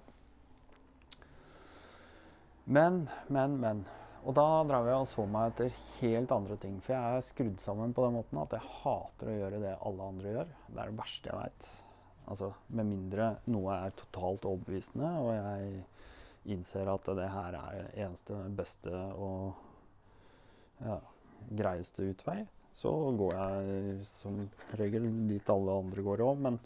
Men, 2.65 3.05
men, 3.29 3.59
men. 3.61 3.85
Og 4.25 4.33
da 4.33 4.45
drev 4.65 4.87
jeg 4.89 5.01
og 5.03 5.09
så 5.09 5.23
meg 5.29 5.51
etter 5.51 5.81
helt 5.99 6.31
andre 6.33 6.57
ting. 6.61 6.79
For 6.81 6.95
jeg 6.95 7.17
er 7.17 7.25
skrudd 7.27 7.59
sammen 7.61 7.93
på 7.93 8.05
den 8.07 8.15
måten 8.17 8.39
at 8.41 8.55
jeg 8.57 8.71
hater 8.81 9.29
å 9.29 9.35
gjøre 9.35 9.59
det 9.61 9.73
alle 9.85 10.07
andre 10.13 10.31
gjør. 10.33 10.53
Det 10.65 10.79
er 10.81 10.89
det 10.89 10.97
verste 10.97 11.29
jeg 11.29 11.41
veit. 11.43 11.67
Altså, 12.25 12.49
med 12.73 12.89
mindre 12.89 13.27
noe 13.53 13.75
er 13.85 13.93
totalt 13.99 14.47
overbevisende, 14.49 15.11
og 15.21 15.29
jeg 15.35 16.55
innser 16.55 16.89
at 16.89 17.09
det 17.17 17.27
her 17.29 17.57
er 17.59 17.91
eneste 18.01 18.37
beste 18.57 18.93
og 19.13 19.53
ja, 20.81 20.97
greieste 21.57 22.07
utvei, 22.09 22.39
så 22.75 22.91
går 23.17 23.37
jeg 23.37 23.99
som 24.09 24.41
regel 24.79 25.05
dit 25.29 25.53
alle 25.53 25.77
andre 25.83 26.05
går 26.05 26.25
òg. 26.25 26.41
Men 26.47 26.57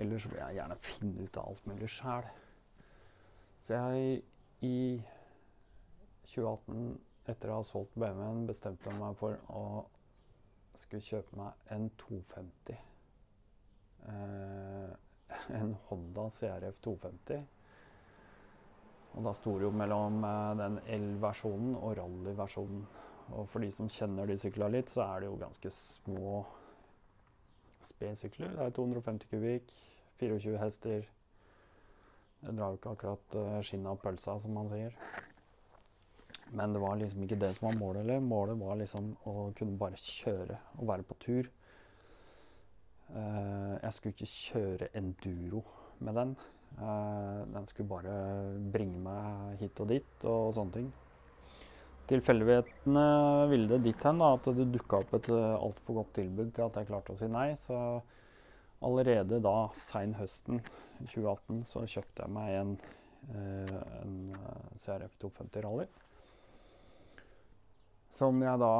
ellers 0.00 0.24
vil 0.30 0.40
jeg 0.40 0.58
gjerne 0.62 0.80
finne 0.80 1.28
ut 1.28 1.38
av 1.42 1.52
alt 1.52 1.68
mulig 1.68 1.92
sjæl. 1.92 2.32
Så 3.66 3.76
jeg 3.76 4.24
i 4.64 4.78
2018, 6.32 6.96
etter 7.32 7.50
å 7.50 7.60
ha 7.60 7.66
solgt 7.66 7.96
BMW-en, 7.98 8.46
bestemte 8.48 8.90
jeg 8.90 9.00
meg 9.00 9.16
for 9.18 9.38
å 9.50 9.64
skulle 10.76 11.04
kjøpe 11.04 11.38
meg 11.38 11.72
en 11.74 11.88
250. 12.02 12.78
Eh, 14.06 14.90
en 15.60 15.74
Honda 15.88 16.28
CRF 16.30 16.78
250. 16.84 17.42
Og 19.16 19.24
da 19.24 19.32
sto 19.32 19.56
det 19.56 19.66
jo 19.66 19.72
mellom 19.74 20.20
eh, 20.28 20.52
den 20.60 20.78
L-versjonen 20.98 21.74
og 21.80 21.96
rally-versjonen. 21.98 22.86
Og 23.34 23.48
for 23.50 23.64
de 23.64 23.72
som 23.74 23.90
kjenner 23.90 24.28
de 24.30 24.36
syklene 24.38 24.76
litt, 24.76 24.92
så 24.92 25.02
er 25.08 25.24
det 25.24 25.30
jo 25.30 25.40
ganske 25.40 25.72
små 25.74 26.44
sped-sykler. 27.86 28.52
Det 28.54 28.66
er 28.68 28.74
250 28.76 29.30
kubikk, 29.32 29.72
24 30.20 30.60
hester. 30.62 31.08
Det 32.42 32.54
drar 32.54 32.70
jo 32.70 32.78
ikke 32.78 32.92
akkurat 32.94 33.34
uh, 33.40 33.56
skinnet 33.66 33.90
av 33.90 33.98
pølsa, 34.04 34.36
som 34.42 34.54
man 34.54 34.70
sier. 34.70 34.94
Men 36.54 36.72
det 36.72 36.80
var 36.82 36.98
liksom 36.98 37.22
ikke 37.24 37.38
det 37.40 37.54
som 37.56 37.68
var 37.68 37.78
målet. 37.78 38.02
eller 38.04 38.20
Målet 38.22 38.58
var 38.60 38.76
liksom 38.78 39.14
å 39.26 39.50
kunne 39.58 39.78
bare 39.80 39.98
kjøre 39.98 40.58
og 40.78 40.90
være 40.90 41.06
på 41.08 41.18
tur. 41.24 41.48
Uh, 43.10 43.74
jeg 43.82 43.94
skulle 43.94 44.14
ikke 44.14 44.30
kjøre 44.30 44.90
enduro 44.98 45.62
med 45.98 46.18
den. 46.18 46.36
Uh, 46.76 47.42
den 47.54 47.66
skulle 47.70 47.90
bare 47.90 48.14
bringe 48.72 48.98
meg 49.02 49.60
hit 49.62 49.82
og 49.82 49.90
dit 49.90 50.26
og 50.26 50.54
sånne 50.56 50.78
ting. 50.78 50.88
Tilfeldighetene 52.06 53.06
ville 53.50 53.70
det 53.72 53.82
dit 53.88 54.04
hen 54.06 54.22
da, 54.22 54.32
at 54.36 54.46
det 54.54 54.68
dukka 54.74 55.02
opp 55.02 55.14
et 55.18 55.30
uh, 55.34 55.56
altfor 55.58 56.02
godt 56.02 56.12
tilbud 56.20 56.52
til 56.54 56.66
at 56.66 56.78
jeg 56.78 56.90
klarte 56.90 57.14
å 57.14 57.18
si 57.18 57.30
nei. 57.30 57.48
Så 57.58 57.78
allerede 58.86 59.42
da, 59.42 59.56
sein 59.74 60.14
høsten 60.18 60.62
2018, 61.10 61.64
så 61.66 61.86
kjøpte 61.90 62.26
jeg 62.26 62.34
meg 62.36 62.58
en, 62.60 62.74
en 63.34 64.18
CRF 64.78 65.16
250 65.22 65.64
Rally. 65.66 65.88
Som 68.16 68.40
jeg 68.40 68.56
da 68.62 68.72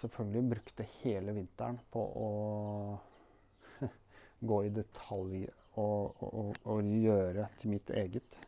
selvfølgelig 0.00 0.48
brukte 0.50 0.86
hele 1.04 1.34
vinteren 1.36 1.76
på 1.92 2.02
å 2.18 2.30
gå 4.50 4.56
i 4.66 4.72
detalj 4.74 5.44
og, 5.78 6.24
og, 6.26 6.56
og, 6.64 6.80
gjøre 6.82 7.46
til 7.60 7.70
mitt 7.76 7.92
eget. 7.94 8.40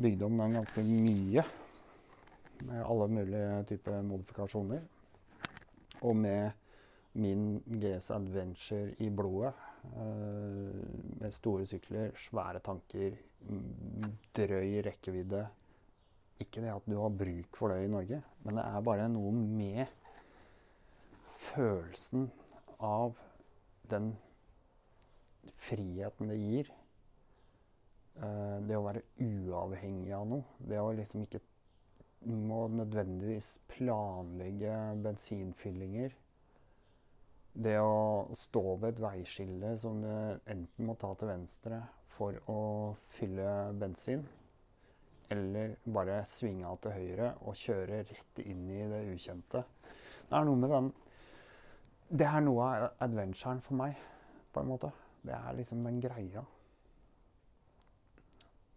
Bygde 0.00 0.24
om 0.24 0.40
den 0.40 0.56
ganske 0.56 0.84
mye 0.86 1.44
med 2.62 2.80
alle 2.80 3.10
mulige 3.18 3.62
typer 3.68 4.00
modifikasjoner. 4.06 4.80
Og 6.00 6.16
med 6.16 6.56
min 7.20 7.58
GS 7.68 8.08
Adventure 8.16 8.94
i 9.04 9.10
blodet, 9.12 9.52
uh, 9.92 10.72
med 11.20 11.34
store 11.36 11.66
sykler, 11.68 12.16
svære 12.30 12.62
tanker, 12.64 13.18
drøy 14.32 14.78
rekkevidde, 14.86 15.44
ikke 16.44 16.62
det 16.64 16.72
at 16.74 16.86
du 16.88 16.96
har 17.00 17.14
bruk 17.14 17.56
for 17.58 17.72
det 17.72 17.84
i 17.84 17.90
Norge, 17.90 18.20
men 18.44 18.58
det 18.58 18.64
er 18.66 18.86
bare 18.86 19.08
noe 19.10 19.32
med 19.32 19.86
følelsen 21.52 22.28
av 22.82 23.16
den 23.90 24.12
friheten 25.66 26.30
det 26.32 26.38
gir. 26.40 26.72
Uh, 28.18 28.58
det 28.68 28.76
å 28.76 28.84
være 28.84 29.04
uavhengig 29.24 30.12
av 30.14 30.26
noe. 30.28 30.44
Det 30.60 30.80
å 30.80 30.92
liksom 30.96 31.24
ikke 31.24 31.40
må 32.28 32.66
nødvendigvis 32.70 33.56
planlegge 33.72 34.74
bensinfyllinger. 35.02 36.12
Det 37.52 37.74
å 37.82 38.28
stå 38.38 38.62
ved 38.80 38.94
et 38.94 39.02
veiskille 39.02 39.74
som 39.80 39.98
du 40.04 40.12
enten 40.12 40.86
må 40.88 40.94
ta 41.00 41.12
til 41.18 41.32
venstre 41.32 41.82
for 42.14 42.38
å 42.52 42.60
fylle 43.18 43.48
bensin, 43.80 44.22
eller 45.32 45.76
bare 45.96 46.22
svinge 46.28 46.68
av 46.68 46.78
til 46.84 46.94
høyre 46.96 47.32
og 47.42 47.58
kjøre 47.58 48.02
rett 48.08 48.40
inn 48.44 48.64
i 48.70 48.82
det 48.90 49.02
ukjente. 49.12 49.64
Det 50.28 50.38
er 50.38 50.48
noe 50.48 50.60
med 50.60 50.72
den 50.72 50.90
Det 52.12 52.26
er 52.28 52.42
noe 52.44 52.64
av 52.68 53.04
adventuren 53.06 53.62
for 53.64 53.78
meg, 53.80 53.96
på 54.52 54.60
en 54.60 54.68
måte. 54.68 54.90
Det 55.24 55.32
er 55.32 55.54
liksom 55.56 55.84
den 55.86 56.00
greia. 56.02 56.42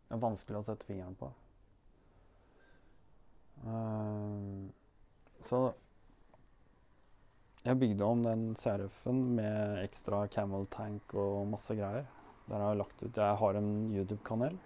Det 0.06 0.16
er 0.16 0.22
vanskelig 0.22 0.62
å 0.62 0.68
sette 0.70 0.88
fingeren 0.88 1.18
på. 1.20 1.32
Uh, 3.66 4.72
så 5.44 5.60
jeg 7.66 7.80
bygde 7.82 8.06
om 8.06 8.22
den 8.22 8.42
CRF-en 8.54 9.22
med 9.40 9.80
ekstra 9.82 10.28
camel 10.30 10.68
tank 10.70 11.16
og 11.18 11.48
masse 11.50 11.74
greier. 11.74 12.06
Der 12.46 12.62
har 12.62 12.76
jeg 12.76 12.78
lagt 12.84 13.02
ut 13.02 13.18
Jeg 13.18 13.38
har 13.42 13.58
en 13.58 13.72
YouTube-kanal. 13.90 14.60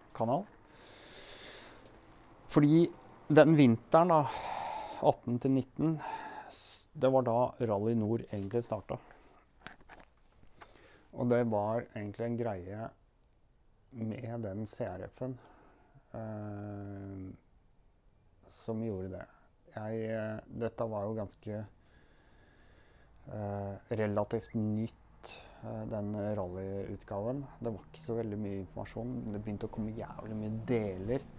Fordi 2.49 2.87
den 3.29 3.53
vinteren, 3.57 4.09
da, 4.09 4.23
18 5.05 5.39
til 5.43 5.51
19, 5.51 5.99
det 7.01 7.11
var 7.13 7.21
da 7.27 7.35
Rally 7.61 7.93
Nord 7.93 8.23
egentlig 8.31 8.63
starta. 8.65 8.97
Og 11.13 11.29
det 11.29 11.43
var 11.51 11.83
egentlig 11.93 12.25
en 12.25 12.39
greie 12.39 12.87
med 13.91 14.43
den 14.47 14.65
CRF-en 14.69 15.35
eh, 16.17 17.21
som 18.63 18.81
gjorde 18.85 19.11
det. 19.13 19.25
Jeg, 19.75 20.01
eh, 20.09 20.39
dette 20.63 20.87
var 20.89 21.05
jo 21.05 21.13
ganske 21.19 21.59
eh, 23.29 23.73
relativt 24.01 24.55
nytt, 24.57 25.35
eh, 25.61 25.83
den 25.93 26.15
rallyutgaven. 26.37 27.45
Det 27.59 27.75
var 27.77 27.85
ikke 27.91 28.05
så 28.07 28.17
veldig 28.23 28.41
mye 28.41 28.63
informasjon. 28.63 29.13
Det 29.35 29.43
begynte 29.43 29.69
å 29.69 29.75
komme 29.77 29.93
jævlig 29.97 30.41
mye 30.41 30.57
deler 30.73 31.29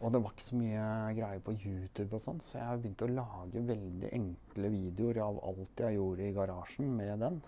og 0.00 0.12
det 0.12 0.20
var 0.24 0.32
ikke 0.32 0.46
så 0.46 0.56
mye 0.56 0.84
greier 1.16 1.40
på 1.44 1.54
YouTube, 1.60 2.14
og 2.16 2.22
sånn, 2.24 2.38
så 2.40 2.56
jeg 2.56 2.80
begynte 2.80 3.04
å 3.04 3.14
lage 3.18 3.64
veldig 3.68 4.12
enkle 4.16 4.70
videoer 4.72 5.20
av 5.26 5.40
alt 5.44 5.82
jeg 5.84 5.98
gjorde 5.98 6.24
i 6.24 6.36
garasjen 6.36 6.94
med 6.96 7.20
den. 7.20 7.40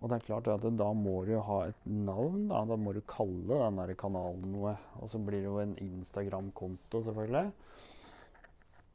Og 0.00 0.08
det 0.08 0.16
er 0.16 0.26
klart 0.26 0.48
at 0.48 0.64
da 0.80 0.90
må 0.96 1.18
du 1.28 1.34
ha 1.44 1.58
et 1.68 1.80
navn. 1.84 2.46
Da, 2.48 2.62
da 2.68 2.76
må 2.80 2.92
du 2.96 3.02
kalle 3.08 3.58
den 3.64 3.80
der 3.82 3.92
kanalen 4.00 4.46
noe. 4.48 4.72
Og 5.00 5.10
så 5.12 5.20
blir 5.20 5.42
det 5.42 5.48
jo 5.50 5.58
en 5.60 5.74
Instagram-konto, 5.76 7.02
selvfølgelig. 7.04 7.52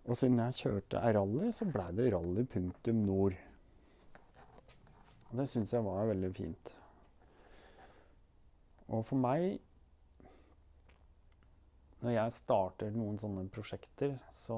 Og 0.05 0.17
siden 0.17 0.41
jeg 0.41 0.57
kjørte 0.61 1.03
rally, 1.17 1.51
så 1.53 1.69
blei 1.69 1.91
det 1.97 2.09
rally.nord. 2.13 3.37
Og 5.29 5.37
det 5.37 5.45
syns 5.49 5.73
jeg 5.73 5.85
var 5.85 6.09
veldig 6.09 6.33
fint. 6.33 6.73
Og 8.89 9.05
for 9.05 9.21
meg 9.21 9.59
når 12.05 12.13
jeg 12.13 12.37
starter 12.37 12.93
noen 12.93 13.17
sånne 13.17 13.47
prosjekter, 13.49 14.13
så, 14.33 14.57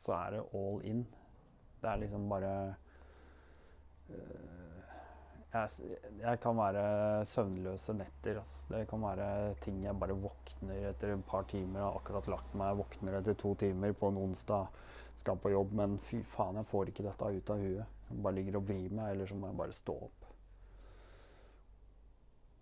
så 0.00 0.16
er 0.16 0.38
det 0.38 0.44
all 0.56 0.80
in. 0.88 1.04
Det 1.82 1.90
er 1.90 2.00
liksom 2.00 2.28
bare 2.30 2.52
øh, 4.08 4.54
jeg, 5.54 5.90
jeg, 6.22 6.40
kan 6.42 6.56
være 6.58 6.84
søvnløse 7.28 7.94
netter. 7.98 8.40
Altså. 8.40 8.64
Det 8.72 8.82
kan 8.90 9.04
være 9.04 9.28
ting 9.62 9.84
jeg 9.84 10.00
bare 10.00 10.16
våkner 10.18 10.88
etter 10.90 11.14
et 11.14 11.24
par 11.28 11.46
timer. 11.50 11.78
Jeg 11.78 11.86
har 11.86 12.00
akkurat 12.00 12.30
lagt 12.32 12.56
meg, 12.58 12.80
våkner 12.80 13.20
etter 13.20 13.38
to 13.38 13.54
timer 13.60 13.94
på 13.94 14.10
en 14.10 14.20
onsdag, 14.24 14.82
skal 15.20 15.38
på 15.38 15.52
jobb, 15.52 15.76
men 15.78 15.98
fy 16.08 16.24
faen, 16.34 16.58
jeg 16.58 16.70
får 16.72 16.90
ikke 16.90 17.06
dette 17.06 17.32
ut 17.36 17.54
av 17.54 17.62
huet. 17.62 17.96
Jeg 18.08 18.22
bare 18.26 18.38
ligger 18.40 18.58
og 18.58 18.68
vrir 18.68 18.90
meg, 18.90 19.12
eller 19.12 19.30
så 19.30 19.38
må 19.38 19.52
jeg 19.52 19.60
bare 19.60 19.76
stå 19.76 19.98
opp. 20.08 20.30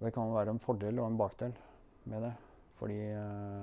Det 0.03 0.11
kan 0.13 0.35
være 0.35 0.51
en 0.51 0.63
fordel 0.63 0.99
og 0.99 1.13
en 1.13 1.21
bakdel 1.21 1.55
med 2.11 2.27
det. 2.27 2.33
Fordi 2.83 2.99
uh, 3.15 3.63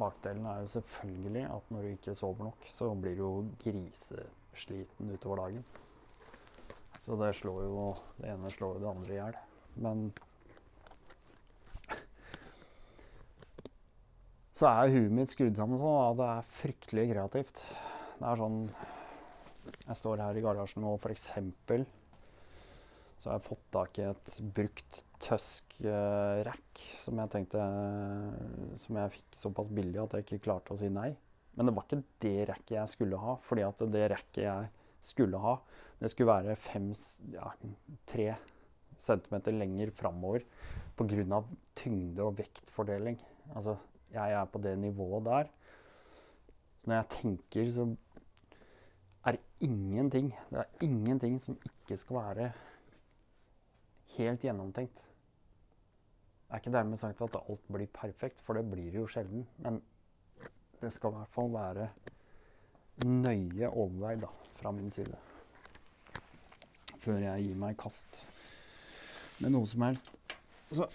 Bakdelen 0.00 0.46
er 0.50 0.64
jo 0.64 0.72
selvfølgelig 0.72 1.44
at 1.46 1.70
når 1.70 1.80
du 1.86 1.92
ikke 1.94 2.14
sover 2.18 2.48
nok, 2.48 2.66
så 2.66 2.88
blir 2.98 3.14
du 3.14 3.22
jo 3.22 3.30
grisesliten 3.62 5.14
utover 5.14 5.44
dagen. 5.44 5.64
Så 7.04 7.14
det 7.20 7.30
slår 7.38 7.62
jo 7.62 7.94
Det 8.18 8.32
ene 8.32 8.50
slår 8.50 8.74
jo 8.74 8.82
det 8.82 8.90
andre 8.90 9.12
i 9.12 9.20
hjel. 9.20 9.38
Men 9.76 10.12
så 14.54 14.66
er 14.72 14.94
huet 14.96 15.12
mitt 15.12 15.30
skrudd 15.30 15.54
sammen 15.54 15.78
sånn 15.78 16.00
at 16.02 16.18
det 16.18 16.30
er 16.32 16.54
fryktelig 16.62 17.10
kreativt. 17.14 17.68
Det 18.18 18.26
er 18.26 18.42
sånn 18.42 18.64
Jeg 19.84 20.02
står 20.02 20.26
her 20.26 20.34
i 20.34 20.42
garasjen 20.42 20.82
nå, 20.82 20.98
f.eks 20.98 21.30
Så 23.24 23.30
har 23.30 23.38
jeg 23.38 23.46
fått 23.46 23.68
tak 23.72 23.98
i 24.02 24.02
et 24.04 24.26
brukt 24.52 24.98
Tusk-rack 25.24 26.80
som 27.00 27.22
jeg 27.22 27.30
tenkte 27.32 27.62
Som 28.82 28.98
jeg 29.00 29.14
fikk 29.14 29.38
såpass 29.40 29.70
billig 29.72 30.02
at 30.02 30.18
jeg 30.18 30.26
ikke 30.26 30.42
klarte 30.44 30.74
å 30.74 30.76
si 30.76 30.90
nei. 30.92 31.14
Men 31.56 31.70
det 31.70 31.72
var 31.72 31.86
ikke 31.86 32.02
det 32.20 32.48
racket 32.50 32.74
jeg 32.76 32.90
skulle 32.92 33.20
ha. 33.22 33.38
fordi 33.40 33.64
at 33.64 33.80
det 33.94 34.02
racket 34.12 34.42
jeg 34.44 34.68
skulle 35.04 35.40
ha, 35.40 35.54
det 36.00 36.10
skulle 36.10 36.34
være 36.34 36.56
fem, 36.56 36.90
ja, 37.32 37.48
tre 38.08 38.26
centimeter 39.00 39.56
lenger 39.56 39.92
framover 39.96 40.44
pga. 40.96 41.40
tyngde- 41.76 42.24
og 42.24 42.36
vektfordeling. 42.38 43.18
Altså, 43.54 43.76
jeg 44.12 44.32
er 44.32 44.44
på 44.44 44.58
det 44.58 44.78
nivået 44.78 45.24
der. 45.24 45.48
Så 46.76 46.90
når 46.90 46.94
jeg 46.96 47.08
tenker, 47.08 47.72
så 47.72 47.96
er 49.24 49.32
det 49.32 49.40
ingenting 49.60 50.34
Det 50.50 50.58
er 50.58 50.84
ingenting 50.84 51.40
som 51.40 51.56
ikke 51.64 51.96
skal 51.96 52.16
være 52.16 52.52
helt 54.16 54.44
gjennomtenkt. 54.44 55.04
Det 56.44 56.56
er 56.56 56.62
ikke 56.62 56.74
dermed 56.76 57.00
sagt 57.00 57.22
at 57.24 57.38
alt 57.40 57.70
blir 57.72 57.90
perfekt, 57.90 58.42
for 58.44 58.58
det 58.58 58.66
blir 58.70 58.94
jo 59.00 59.06
sjelden. 59.10 59.46
Men 59.64 59.80
det 60.80 60.92
skal 60.94 61.14
i 61.14 61.18
hvert 61.18 61.34
fall 61.34 61.50
være 61.54 61.88
nøye 63.04 63.70
overveid 63.70 64.22
da, 64.22 64.30
fra 64.60 64.70
min 64.74 64.92
side. 64.94 65.16
Før 67.02 67.18
jeg 67.20 67.48
gir 67.48 67.58
meg 67.60 67.74
i 67.74 67.80
kast 67.80 68.22
med 69.42 69.54
noe 69.54 69.66
som 69.68 69.82
helst. 69.86 70.10
Så 70.70 70.86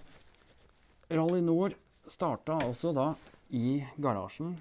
Rally 1.12 1.42
Nord 1.44 1.76
starta 2.10 2.58
altså 2.64 2.94
da 2.96 3.12
i 3.56 3.80
garasjen. 4.02 4.56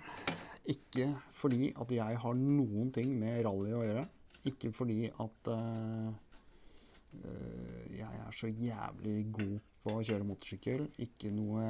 Ikke 0.68 1.12
fordi 1.37 1.71
at 1.81 1.92
jeg 1.94 2.21
har 2.23 2.37
noen 2.37 2.90
ting 2.92 3.14
med 3.21 3.44
rally 3.47 3.73
å 3.73 3.85
gjøre. 3.85 4.05
Ikke 4.49 4.73
fordi 4.75 5.09
at 5.09 5.51
uh, 5.53 6.11
jeg 7.12 8.21
er 8.27 8.35
så 8.37 8.49
jævlig 8.53 9.16
god 9.33 9.55
på 9.85 9.94
å 9.97 10.05
kjøre 10.05 10.27
motorsykkel. 10.29 10.88
Ikke 11.05 11.33
noe 11.35 11.64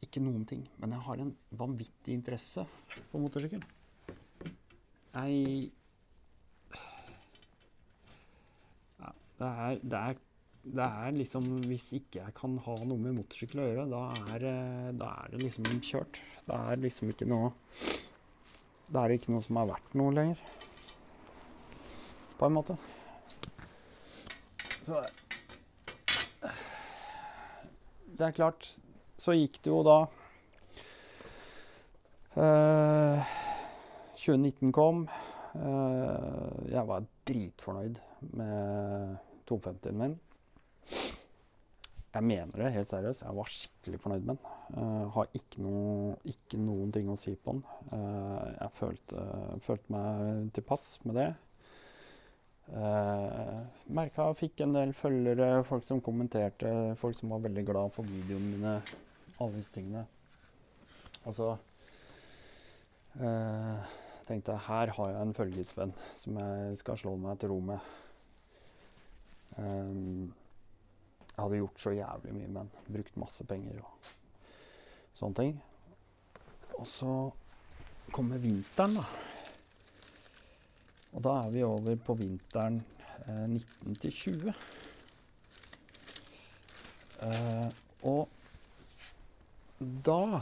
Ikke 0.00 0.22
noen 0.24 0.46
ting. 0.48 0.64
Men 0.80 0.94
jeg 0.96 1.04
har 1.06 1.20
en 1.20 1.34
vanvittig 1.60 2.14
interesse 2.16 2.64
for 3.10 3.20
motorsykkel. 3.20 3.62
Jeg 5.10 5.70
ja, 9.00 9.10
det, 9.38 9.48
er, 9.48 9.78
det, 9.82 10.00
er, 10.00 10.20
det 10.78 10.86
er 10.86 11.16
liksom 11.16 11.48
Hvis 11.66 11.88
ikke 11.98 12.20
jeg 12.20 12.34
kan 12.38 12.54
ha 12.64 12.76
noe 12.84 13.02
med 13.02 13.16
motorsykkel 13.18 13.62
å 13.62 13.66
gjøre, 13.66 13.88
da 13.90 14.04
er, 14.36 14.46
da 14.96 15.10
er 15.24 15.34
det 15.34 15.42
liksom 15.44 15.82
kjørt. 15.82 16.22
Det 16.46 16.56
er 16.56 16.84
liksom 16.86 17.12
ikke 17.12 17.28
noe 17.28 17.52
Da 18.90 19.04
er 19.04 19.12
det 19.12 19.20
ikke 19.20 19.34
noe 19.34 19.44
som 19.46 19.60
er 19.60 19.70
verdt 19.74 19.98
noe 19.98 20.14
lenger. 20.16 20.46
På 22.40 22.48
en 22.48 22.56
måte. 22.56 22.78
Så 24.90 25.00
Det 28.18 28.26
er 28.26 28.34
klart 28.34 28.66
Så 29.20 29.36
gikk 29.36 29.60
det 29.62 29.70
jo 29.70 29.82
da 29.86 29.98
eh, 32.40 33.34
2019 34.16 34.72
kom. 34.74 35.04
Eh, 35.54 36.56
jeg 36.72 36.82
var 36.88 37.06
dritfornøyd 37.28 38.00
med 38.38 39.14
250-en 39.50 40.00
min. 40.00 40.16
Jeg 42.14 42.26
mener 42.26 42.54
det 42.56 42.72
helt 42.74 42.90
seriøst. 42.92 43.24
Jeg 43.26 43.36
var 43.36 43.52
skikkelig 43.54 44.00
fornøyd 44.02 44.24
med 44.24 44.34
den. 44.34 44.40
Uh, 44.70 45.06
har 45.14 45.28
ikke, 45.34 45.62
no, 45.62 45.74
ikke, 46.24 46.58
noen 46.62 46.92
ting 46.94 47.10
å 47.10 47.18
si 47.18 47.34
på 47.36 47.56
den. 47.56 47.62
Uh, 47.92 48.46
jeg 48.56 48.74
følte, 48.78 49.26
følte 49.66 49.94
meg 49.96 50.50
tilpass 50.56 50.92
med 51.04 51.20
det. 51.20 51.28
Uh, 52.70 53.56
merka 53.90 54.28
jeg 54.28 54.38
fikk 54.44 54.60
en 54.62 54.76
del 54.76 54.92
følgere, 54.94 55.64
folk 55.66 55.82
som 55.86 56.02
kommenterte, 56.04 56.70
folk 57.00 57.16
som 57.18 57.32
var 57.34 57.42
veldig 57.42 57.64
glad 57.66 57.94
for 57.96 58.06
videoene 58.06 58.52
mine. 58.52 58.74
Alle 59.40 59.56
disse 59.56 59.74
tingene. 59.74 60.04
Og 61.24 61.34
så 61.34 61.48
uh, 63.18 63.96
tenkte 64.28 64.54
jeg 64.54 64.66
her 64.68 64.94
har 64.96 65.10
jeg 65.10 65.24
en 65.24 65.34
følgesvenn 65.34 65.96
som 66.14 66.38
jeg 66.38 66.78
skal 66.78 67.00
slå 67.00 67.16
meg 67.18 67.40
til 67.40 67.50
ro 67.50 67.58
med. 67.72 67.90
Um, 69.56 70.30
jeg 71.34 71.42
hadde 71.42 71.60
gjort 71.62 71.82
så 71.82 71.96
jævlig 71.96 72.36
mye 72.36 72.52
med 72.52 72.60
den. 72.60 72.94
Brukt 72.94 73.18
masse 73.18 73.44
penger 73.50 73.82
og 73.82 74.14
sånne 75.18 75.40
ting. 75.40 75.58
Og 76.78 76.86
så 76.86 77.14
kommer 78.14 78.38
vinteren, 78.38 79.00
da. 79.00 79.29
Og 81.12 81.22
da 81.24 81.36
er 81.42 81.50
vi 81.54 81.62
over 81.66 81.96
på 82.06 82.14
vinteren 82.18 82.80
eh, 83.26 83.46
19 83.46 83.96
til 84.02 84.12
20. 84.12 84.54
Eh, 87.22 87.70
og 88.02 88.28
da 89.80 90.40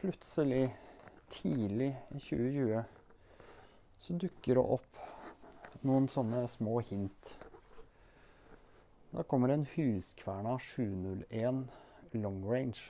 Plutselig, 0.00 0.76
tidlig 1.28 1.98
i 2.10 2.18
2020, 2.18 2.84
så 4.00 4.14
dukker 4.16 4.56
det 4.56 4.62
opp 4.64 5.00
noen 5.84 6.06
sånne 6.08 6.46
små 6.48 6.78
hint. 6.88 7.32
Da 9.10 9.26
kommer 9.28 9.52
en 9.52 9.66
Huskverna 9.74 10.54
701 10.56 11.60
long 12.16 12.40
range. 12.48 12.80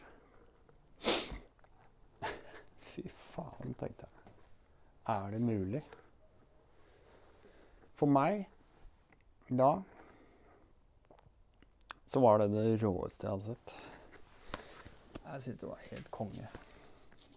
Fy 2.93 3.09
faen, 3.33 3.75
tenkte 3.83 4.07
jeg. 4.07 4.37
Er 5.11 5.35
det 5.35 5.43
mulig? 5.43 5.83
For 8.01 8.09
meg 8.09 8.47
da 9.53 9.75
så 12.09 12.21
var 12.25 12.41
det 12.41 12.49
det 12.55 12.81
råeste 12.81 13.27
jeg 13.27 13.33
hadde 13.35 13.45
sett. 13.53 13.75
Jeg 15.21 15.43
syns 15.45 15.61
det 15.61 15.69
var 15.69 15.83
helt 15.91 16.09
konge. 16.11 16.47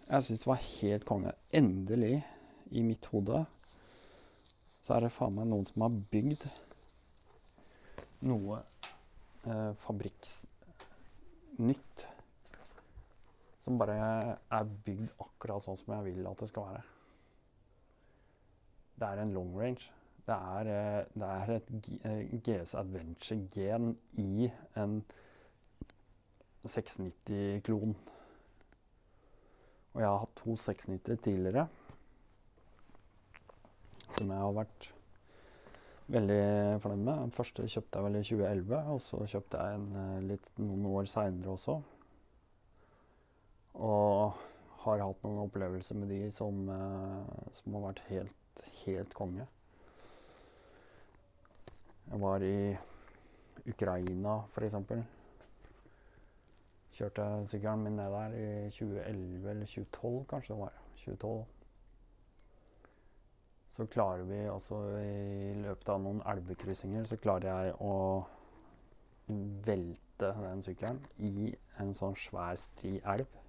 Jeg 0.07 0.23
syns 0.25 0.41
det 0.41 0.49
var 0.49 0.61
helt 0.63 1.05
konge. 1.05 1.33
Endelig, 1.53 2.15
i 2.71 2.81
mitt 2.81 3.05
hode, 3.11 3.43
så 4.87 4.95
er 4.95 4.99
det 5.05 5.11
faen 5.13 5.35
meg 5.35 5.45
noen 5.51 5.67
som 5.67 5.83
har 5.85 5.99
bygd 6.13 6.41
noe 8.25 8.55
eh, 9.45 9.71
fabrikksnytt. 9.83 10.47
Som 13.61 13.77
bare 13.79 13.97
er 14.39 14.63
bygd 14.87 15.09
akkurat 15.21 15.63
sånn 15.67 15.77
som 15.83 15.93
jeg 15.99 16.03
vil 16.07 16.23
at 16.31 16.39
det 16.39 16.49
skal 16.49 16.65
være. 16.71 16.83
Det 18.97 19.05
er 19.11 19.17
en 19.21 19.35
long 19.35 19.51
range. 19.59 19.85
Det 20.27 20.35
er, 20.35 20.71
eh, 20.71 21.05
det 21.13 21.29
er 21.29 21.51
et 21.55 22.43
GS 22.45 22.73
Adventure-gen 22.79 23.97
i 24.23 24.49
en 24.79 25.03
690-klon. 26.65 27.95
Og 29.93 30.01
jeg 30.01 30.09
har 30.09 30.19
hatt 30.23 30.35
to 30.39 30.55
690 30.55 31.17
tidligere. 31.23 31.67
Som 34.11 34.31
jeg 34.31 34.37
har 34.37 34.55
vært 34.55 34.93
veldig 36.13 36.79
fornøyd 36.81 37.03
med. 37.03 37.19
Den 37.25 37.35
første 37.35 37.67
kjøpte 37.67 37.99
jeg 37.99 38.05
vel 38.07 38.15
i 38.19 38.23
2011, 38.23 38.79
og 38.93 39.01
så 39.01 39.19
kjøpte 39.33 39.65
jeg 39.65 39.79
en 39.79 39.99
eh, 40.03 40.23
litt, 40.31 40.49
noen 40.61 40.87
år 40.93 41.09
seinere 41.09 41.55
også. 41.57 41.77
Og 43.73 44.39
har 44.83 45.03
hatt 45.03 45.23
noen 45.23 45.43
opplevelser 45.45 45.97
med 45.99 46.11
de 46.15 46.21
som, 46.35 46.63
eh, 46.69 47.51
som 47.59 47.77
har 47.77 47.85
vært 47.89 48.03
helt, 48.09 48.65
helt 48.85 49.13
konge. 49.17 49.47
Jeg 52.11 52.21
var 52.21 52.43
i 52.45 52.77
Ukraina, 53.69 54.37
f.eks. 54.53 54.75
Kjørte 56.93 57.25
sykkelen 57.49 57.83
min 57.87 57.95
ned 57.97 58.11
der 58.13 58.33
i 58.37 58.69
2011 58.69 59.49
eller 59.49 59.65
2012, 59.65 60.25
kanskje 60.29 60.53
det 60.53 60.59
var. 60.61 60.73
2012. 61.05 61.45
Så 63.73 63.85
klarer 63.85 64.23
vi 64.23 64.37
altså 64.45 64.77
i 65.01 65.53
løpet 65.63 65.89
av 65.89 66.03
noen 66.03 66.19
elvekryssinger 66.29 67.07
så 67.09 67.17
klarer 67.17 67.47
jeg 67.49 67.77
å 67.81 67.95
velte 69.65 70.29
den 70.43 70.61
sykkelen 70.61 70.99
i 71.25 71.49
en 71.81 71.95
sånn 71.97 72.13
svær, 72.19 72.59
stri 72.61 72.99
elv. 73.15 73.39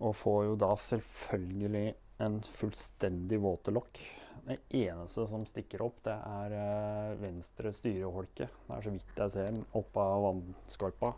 Og 0.00 0.16
får 0.16 0.44
jo 0.46 0.56
da 0.62 0.70
selvfølgelig 0.80 1.84
en 2.24 2.40
fullstendig 2.56 3.42
våtelokk. 3.44 4.00
Det 4.46 4.58
eneste 4.74 5.26
som 5.28 5.44
stikker 5.48 5.82
opp, 5.84 5.98
det 6.06 6.14
er 6.14 6.54
uh, 6.54 7.18
venstre 7.20 7.72
styreholke. 7.74 8.48
Det 8.48 8.76
er 8.76 8.84
så 8.84 8.92
vidt 8.94 9.20
jeg 9.22 9.34
ser 9.34 9.50
den 9.50 9.64
opp 9.78 9.96
av 10.00 10.24
vannskorpa. 10.26 11.12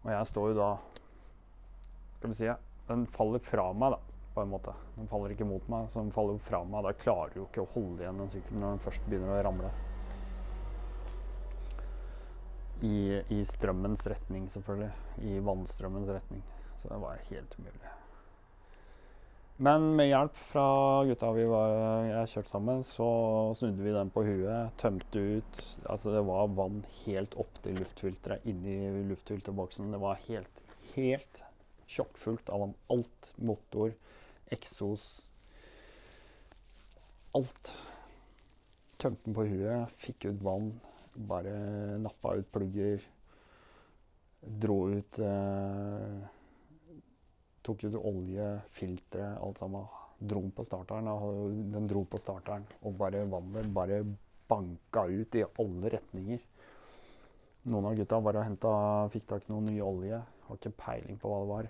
Og 0.00 0.08
jeg 0.14 0.28
står 0.30 0.52
jo 0.52 0.56
da 0.56 0.70
Skal 2.16 2.32
vi 2.32 2.38
si 2.38 2.48
Den 2.88 3.04
faller 3.12 3.42
fra 3.44 3.66
meg, 3.76 3.94
da, 3.94 4.24
på 4.34 4.44
en 4.44 4.52
måte. 4.54 4.74
Den 4.96 5.10
faller 5.10 5.34
ikke 5.34 5.48
mot 5.48 5.68
meg, 5.72 5.88
så 5.92 6.02
den 6.02 6.12
faller 6.14 6.40
fra 6.42 6.62
meg. 6.64 6.84
Da 6.86 6.96
klarer 7.04 7.34
du 7.34 7.42
jo 7.42 7.46
ikke 7.48 7.64
å 7.64 7.70
holde 7.76 8.04
igjen 8.04 8.20
den 8.24 8.32
sykkelen 8.32 8.64
når 8.64 8.76
den 8.76 8.84
først 8.88 9.06
begynner 9.06 9.36
å 9.36 9.44
ramle. 9.46 9.72
I, 12.80 12.96
I 13.36 13.42
strømmens 13.44 14.06
retning, 14.08 14.48
selvfølgelig. 14.50 14.92
I 15.28 15.40
vannstrømmens 15.44 16.12
retning. 16.16 16.44
Så 16.80 16.88
det 16.88 17.02
var 17.04 17.26
helt 17.28 17.58
umulig. 17.60 17.99
Men 19.60 19.90
med 19.92 20.08
hjelp 20.08 20.36
fra 20.48 20.64
gutta 21.04 21.30
vi 21.36 21.42
var, 21.44 21.74
jeg 22.08 22.28
kjørte 22.32 22.48
sammen, 22.48 22.84
så 22.86 23.06
snudde 23.58 23.84
vi 23.84 23.92
den 23.92 24.12
på 24.14 24.22
huet. 24.24 24.72
Tømte 24.80 25.20
ut 25.20 25.58
Altså, 25.84 26.14
det 26.14 26.22
var 26.24 26.48
vann 26.56 26.78
helt 27.02 27.36
opp 27.36 27.60
til 27.60 27.76
luftfilteret 27.76 28.46
inni 28.48 28.78
luftfilterboksen. 29.10 29.92
Det 29.92 30.00
var 30.00 30.22
helt, 30.30 30.64
helt 30.94 31.42
sjokkfullt 31.92 32.48
av 32.48 32.64
vann. 32.64 32.74
Alt. 32.96 33.32
Motor, 33.36 33.92
eksos 34.52 35.04
Alt. 37.36 37.74
Tømte 39.00 39.28
den 39.28 39.36
på 39.36 39.44
huet, 39.44 39.92
fikk 40.00 40.30
ut 40.30 40.42
vann. 40.44 40.72
Bare 41.28 41.52
nappa 42.00 42.38
ut 42.40 42.48
plugger. 42.52 43.04
Dro 44.40 44.86
ut 44.96 45.20
eh, 45.20 46.39
Tok 47.62 47.84
ut 47.84 47.96
olje, 47.96 48.46
filtre, 48.76 49.34
alt 49.38 49.60
sammen. 49.60 49.88
Dro 50.20 50.42
på 50.52 50.64
starteren. 50.64 51.08
og 51.08 51.52
Den 51.72 51.88
dro 51.88 52.04
på 52.04 52.20
starteren, 52.20 52.66
og 52.82 52.96
bare 53.00 53.24
vannet 53.28 53.68
bare 53.74 54.02
banka 54.50 55.06
ut 55.06 55.34
i 55.38 55.44
alle 55.44 55.92
retninger. 55.96 56.40
Noen 57.70 57.90
av 57.90 57.98
gutta 57.98 58.20
bare 58.24 58.46
henta, 58.46 58.72
fikk 59.12 59.26
tak 59.28 59.44
i 59.46 59.52
noe 59.52 59.64
ny 59.66 59.76
olje. 59.84 60.20
Har 60.46 60.58
ikke 60.58 60.72
peiling 60.80 61.20
på 61.20 61.30
hva 61.30 61.40
det 61.42 61.50
var. 61.50 61.68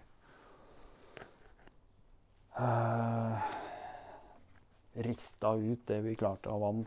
Uh, 2.60 3.50
rista 5.06 5.54
ut 5.58 5.86
det 5.88 6.00
vi 6.06 6.16
klarte 6.18 6.50
av 6.50 6.62
vann. 6.62 6.84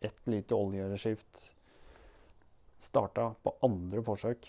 Ett 0.00 0.26
lite 0.30 0.54
oljeskift. 0.54 1.50
Starta 2.82 3.32
på 3.42 3.54
andre 3.62 4.02
forsøk. 4.02 4.48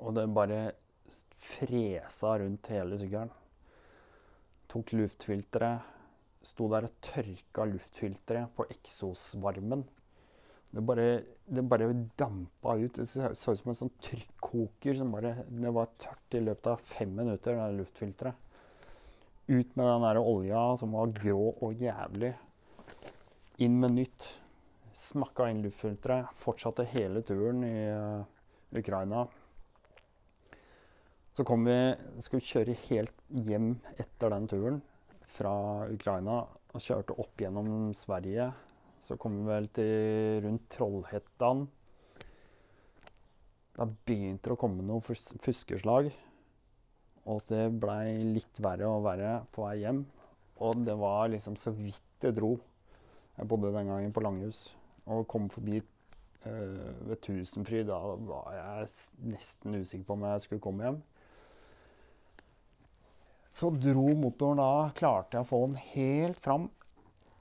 Og 0.00 0.14
det 0.16 0.26
bare 0.34 0.62
fresa 1.40 2.36
rundt 2.38 2.70
hele 2.72 2.98
sykkelen. 3.00 3.32
Tok 4.70 4.92
luftfilteret. 4.94 5.96
Sto 6.46 6.70
der 6.72 6.86
og 6.88 7.00
tørka 7.04 7.66
luftfilteret 7.68 8.52
på 8.56 8.64
eksosvarmen. 8.72 9.82
Det 10.70 10.82
bare, 10.86 11.06
det 11.50 11.64
bare 11.68 11.88
dampa 12.18 12.76
ut. 12.78 12.94
Det 12.94 13.06
så 13.08 13.52
ut 13.52 13.58
som 13.58 13.72
en 13.72 13.80
sånn 13.80 13.96
trykkoker 14.00 14.94
som 14.96 15.10
bare 15.12 15.42
Det 15.48 15.72
var 15.74 15.90
tørt 15.98 16.38
i 16.38 16.42
løpet 16.44 16.70
av 16.70 16.84
fem 16.92 17.10
minutter, 17.16 17.58
det 17.58 17.80
luftfilteret. 17.80 18.46
Ut 19.50 19.74
med 19.74 19.86
den 19.86 20.06
der 20.06 20.20
olja 20.22 20.62
som 20.78 20.94
var 20.94 21.10
grå 21.16 21.48
og 21.58 21.74
jævlig. 21.74 22.36
Inn 23.58 23.80
med 23.82 23.96
nytt. 23.98 24.28
Smakka 24.94 25.48
inn 25.50 25.64
luftfilteret. 25.64 26.30
Fortsatte 26.38 26.86
hele 26.94 27.24
turen 27.26 27.64
i 27.66 27.74
uh, 27.90 28.22
Ukraina. 28.78 29.26
Så 31.40 31.44
kom 31.48 31.62
vi, 31.64 31.74
skal 32.20 32.36
vi 32.36 32.44
kjøre 32.44 32.72
helt 32.82 33.22
hjem 33.46 33.68
etter 34.02 34.28
den 34.28 34.44
turen 34.50 34.74
fra 35.38 35.52
Ukraina 35.88 36.34
og 36.44 36.82
kjørte 36.84 37.14
opp 37.22 37.40
gjennom 37.40 37.94
Sverige. 37.96 38.50
Så 39.08 39.16
kom 39.16 39.38
vi 39.38 39.46
vel 39.48 39.68
til 39.72 40.42
rundt 40.44 40.66
Trollhettan. 40.74 41.62
Da 43.72 43.86
begynte 43.88 44.50
det 44.50 44.52
å 44.52 44.60
komme 44.60 44.84
noen 44.84 45.00
fus 45.06 45.30
fuskeslag. 45.40 46.10
Og 47.24 47.40
det 47.48 47.62
blei 47.80 48.18
litt 48.34 48.60
verre 48.60 48.90
og 48.92 49.06
verre 49.06 49.38
på 49.56 49.64
vei 49.64 49.78
hjem. 49.80 50.02
Og 50.60 50.82
det 50.84 50.98
var 51.00 51.30
liksom 51.32 51.56
så 51.56 51.72
vidt 51.72 52.04
det 52.20 52.34
dro. 52.36 52.58
Jeg 53.38 53.48
bodde 53.48 53.70
den 53.78 53.88
gangen 53.88 54.12
på 54.12 54.26
Langhus 54.26 54.66
og 55.06 55.24
kom 55.32 55.48
forbi 55.48 55.80
øh, 55.80 56.92
ved 57.08 57.16
Tusenfryd. 57.24 57.88
Da 57.88 58.02
var 58.28 58.52
jeg 58.58 58.92
nesten 59.32 59.80
usikker 59.80 60.04
på 60.04 60.18
om 60.18 60.28
jeg 60.34 60.44
skulle 60.44 60.66
komme 60.68 60.84
hjem. 60.84 61.00
Så 63.60 63.68
dro 63.76 64.06
motoren 64.16 64.60
da, 64.62 64.90
klarte 64.96 65.36
jeg 65.36 65.44
å 65.44 65.50
få 65.50 65.60
den 65.66 65.76
helt 65.92 66.40
fram, 66.40 66.70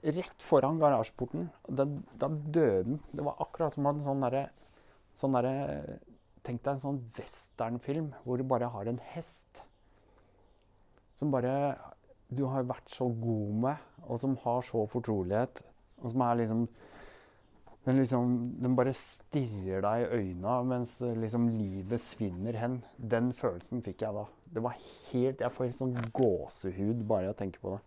rett 0.04 0.44
foran 0.44 0.80
garasjeporten. 0.82 1.48
Da, 1.72 1.86
da 2.20 2.28
døde 2.28 2.84
den. 2.90 3.00
Det 3.16 3.24
var 3.24 3.40
akkurat 3.46 3.76
som 3.76 3.88
en 3.88 4.04
sånn 4.04 4.26
derre 4.26 4.50
sånn 5.20 5.36
der, 5.40 6.00
Tenk 6.44 6.62
deg 6.64 6.72
en 6.72 6.82
sånn 6.82 7.00
westernfilm 7.18 8.14
hvor 8.24 8.40
du 8.40 8.46
bare 8.48 8.70
har 8.72 8.88
en 8.88 9.02
hest 9.12 9.60
som 11.20 11.34
bare 11.34 11.52
du 12.32 12.46
har 12.48 12.68
vært 12.70 12.94
så 12.94 13.10
god 13.12 13.56
med, 13.66 13.88
og 14.08 14.22
som 14.22 14.38
har 14.46 14.62
så 14.64 14.86
fortrolighet, 14.88 15.60
og 16.00 16.14
som 16.14 16.24
er 16.24 16.38
liksom 16.40 16.62
den, 17.84 17.98
liksom, 18.00 18.36
den 18.62 18.76
bare 18.78 18.94
stirrer 18.96 19.84
deg 19.84 20.04
i 20.04 20.10
øynene 20.20 20.58
mens 20.70 20.94
liksom 21.02 21.50
livet 21.52 22.04
svinner 22.06 22.56
hen. 22.60 22.80
Den 22.96 23.32
følelsen 23.36 23.84
fikk 23.84 24.06
jeg 24.06 24.16
da. 24.16 24.26
Det 24.50 24.64
var 24.66 24.76
helt, 25.12 25.42
Jeg 25.42 25.54
får 25.54 25.68
helt 25.68 25.82
sånn 25.82 25.96
gåsehud 26.16 27.04
bare 27.10 27.30
jeg 27.30 27.38
tenker 27.42 27.64
på 27.64 27.76
det. 27.76 27.82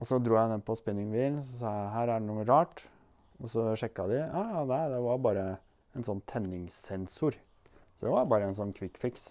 Og 0.00 0.08
så 0.08 0.18
dro 0.22 0.38
jeg 0.38 0.50
ned 0.50 0.64
på 0.64 0.76
spinning 0.78 1.10
wheel 1.12 1.36
så 1.44 1.60
sa 1.60 1.74
jeg, 1.76 1.90
her 1.94 2.14
er 2.14 2.22
det 2.22 2.28
noe 2.30 2.46
rart. 2.48 2.86
Og 3.40 3.52
så 3.52 3.66
sjekka 3.78 4.08
de. 4.10 4.18
Ja, 4.20 4.42
ja, 4.56 4.64
det, 4.68 4.80
det 4.94 5.00
var 5.04 5.22
bare 5.22 5.46
en 5.96 6.06
sånn 6.06 6.22
tenningssensor. 6.28 7.36
Så 7.36 8.06
det 8.06 8.12
var 8.12 8.28
bare 8.28 8.48
en 8.48 8.56
sånn 8.56 8.74
quick 8.76 8.98
fix. 9.00 9.30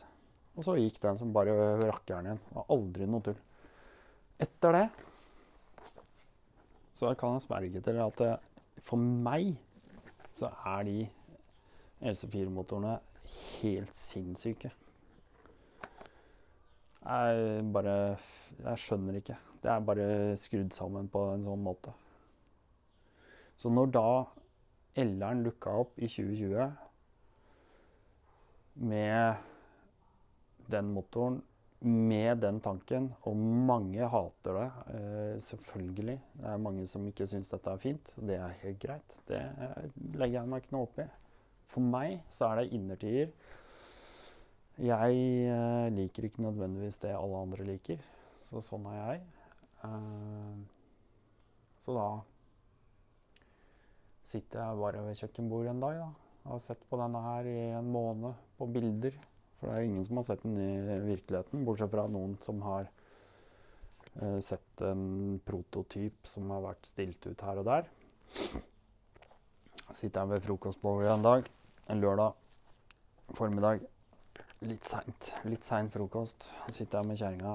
Og 0.57 0.65
så 0.65 0.77
gikk 0.77 0.99
den 1.03 1.19
som 1.19 1.33
bare 1.35 1.53
rakkeren 1.81 2.29
igjen. 2.29 2.41
Det 2.47 2.57
var 2.57 2.73
aldri 2.75 3.09
noe 3.09 3.25
tull. 3.25 3.37
Etter 4.39 4.75
det 4.75 4.87
så 6.99 7.13
kan 7.15 7.37
jeg 7.37 7.45
sverge 7.45 7.81
til 7.83 7.99
at 8.03 8.21
for 8.83 8.99
meg 8.99 9.53
så 10.35 10.49
er 10.67 10.83
de 10.87 10.97
LC4-motorene 12.11 12.97
helt 13.61 13.95
sinnssyke. 13.95 14.71
Jeg 17.05 17.63
bare 17.73 18.17
Jeg 18.59 18.77
skjønner 18.83 19.19
ikke. 19.19 19.37
Det 19.63 19.71
er 19.71 19.79
bare 19.87 20.37
skrudd 20.39 20.73
sammen 20.75 21.07
på 21.11 21.23
en 21.33 21.43
sånn 21.47 21.63
måte. 21.63 21.93
Så 23.59 23.71
når 23.71 23.91
da 23.91 24.09
L-eren 24.99 25.43
dukka 25.43 25.69
opp 25.81 25.99
i 25.99 26.07
2020 26.07 26.71
med 28.89 29.35
den 30.71 30.91
motoren 30.95 31.41
med 31.79 32.41
den 32.43 32.59
tanken, 32.59 33.13
og 33.23 33.35
mange 33.39 34.07
hater 34.11 34.57
det, 34.57 34.71
eh, 34.95 35.41
selvfølgelig. 35.41 36.19
Det 36.33 36.45
er 36.45 36.57
mange 36.57 36.87
som 36.87 37.05
ikke 37.07 37.27
syns 37.27 37.49
dette 37.49 37.71
er 37.71 37.77
fint, 37.77 38.11
det 38.17 38.35
er 38.35 38.57
helt 38.63 38.79
greit. 38.79 39.15
Det 39.27 39.39
legger 40.15 40.41
jeg 40.41 40.49
meg 40.49 40.63
ikke 40.63 40.75
noe 40.75 40.87
opp 40.89 40.99
i. 40.99 41.05
For 41.67 41.81
meg 41.81 42.19
så 42.29 42.49
er 42.49 42.55
det 42.61 42.73
innertier. 42.73 43.31
Jeg 44.79 45.15
eh, 45.51 45.89
liker 45.91 46.23
ikke 46.23 46.43
nødvendigvis 46.45 47.01
det 47.03 47.09
alle 47.11 47.41
andre 47.43 47.65
liker, 47.67 48.03
så 48.47 48.61
sånn 48.63 48.85
er 48.87 48.99
jeg. 48.99 49.23
Eh, 49.83 50.61
så 51.83 51.95
da 51.97 52.05
sitter 54.29 54.61
jeg 54.61 54.79
bare 54.79 55.01
ved 55.03 55.19
kjøkkenbordet 55.19 55.73
en 55.73 55.83
dag 55.83 55.99
da, 55.99 56.07
og 56.45 56.53
har 56.53 56.63
sett 56.63 56.87
på 56.87 57.01
denne 57.01 57.25
her 57.25 57.51
i 57.51 57.57
en 57.81 57.91
måned 57.91 58.39
på 58.55 58.69
bilder. 58.71 59.19
For 59.59 59.67
det 59.67 59.75
er 59.75 59.89
ingen 59.89 60.07
som 60.07 60.21
har 60.21 60.29
sett 60.29 60.47
den 60.47 60.55
i 60.63 60.97
virkeligheten, 61.09 61.67
bortsett 61.67 61.91
fra 61.91 62.07
noen 62.07 62.37
som 62.39 62.63
har 62.63 62.87
uh, 64.21 64.39
sett 64.39 64.83
en 64.87 65.41
prototyp 65.43 66.29
som 66.29 66.47
har 66.55 66.63
vært 66.69 66.87
stilt 66.87 67.27
ut 67.27 67.43
her 67.49 67.59
og 67.59 67.67
der. 67.67 67.89
Sitter 69.91 70.21
jeg 70.21 70.31
ved 70.37 70.45
frokostbordet 70.47 71.11
en 71.11 71.25
dag, 71.25 71.55
en 71.91 72.03
lørdag 72.05 72.37
formiddag. 73.35 73.83
Litt 74.59 74.83
seint. 74.83 75.29
Litt 75.47 75.63
sein 75.63 75.87
frokost. 75.87 76.49
Sitter 76.75 76.99
jeg 76.99 77.07
med 77.07 77.19
kjerringa. 77.21 77.53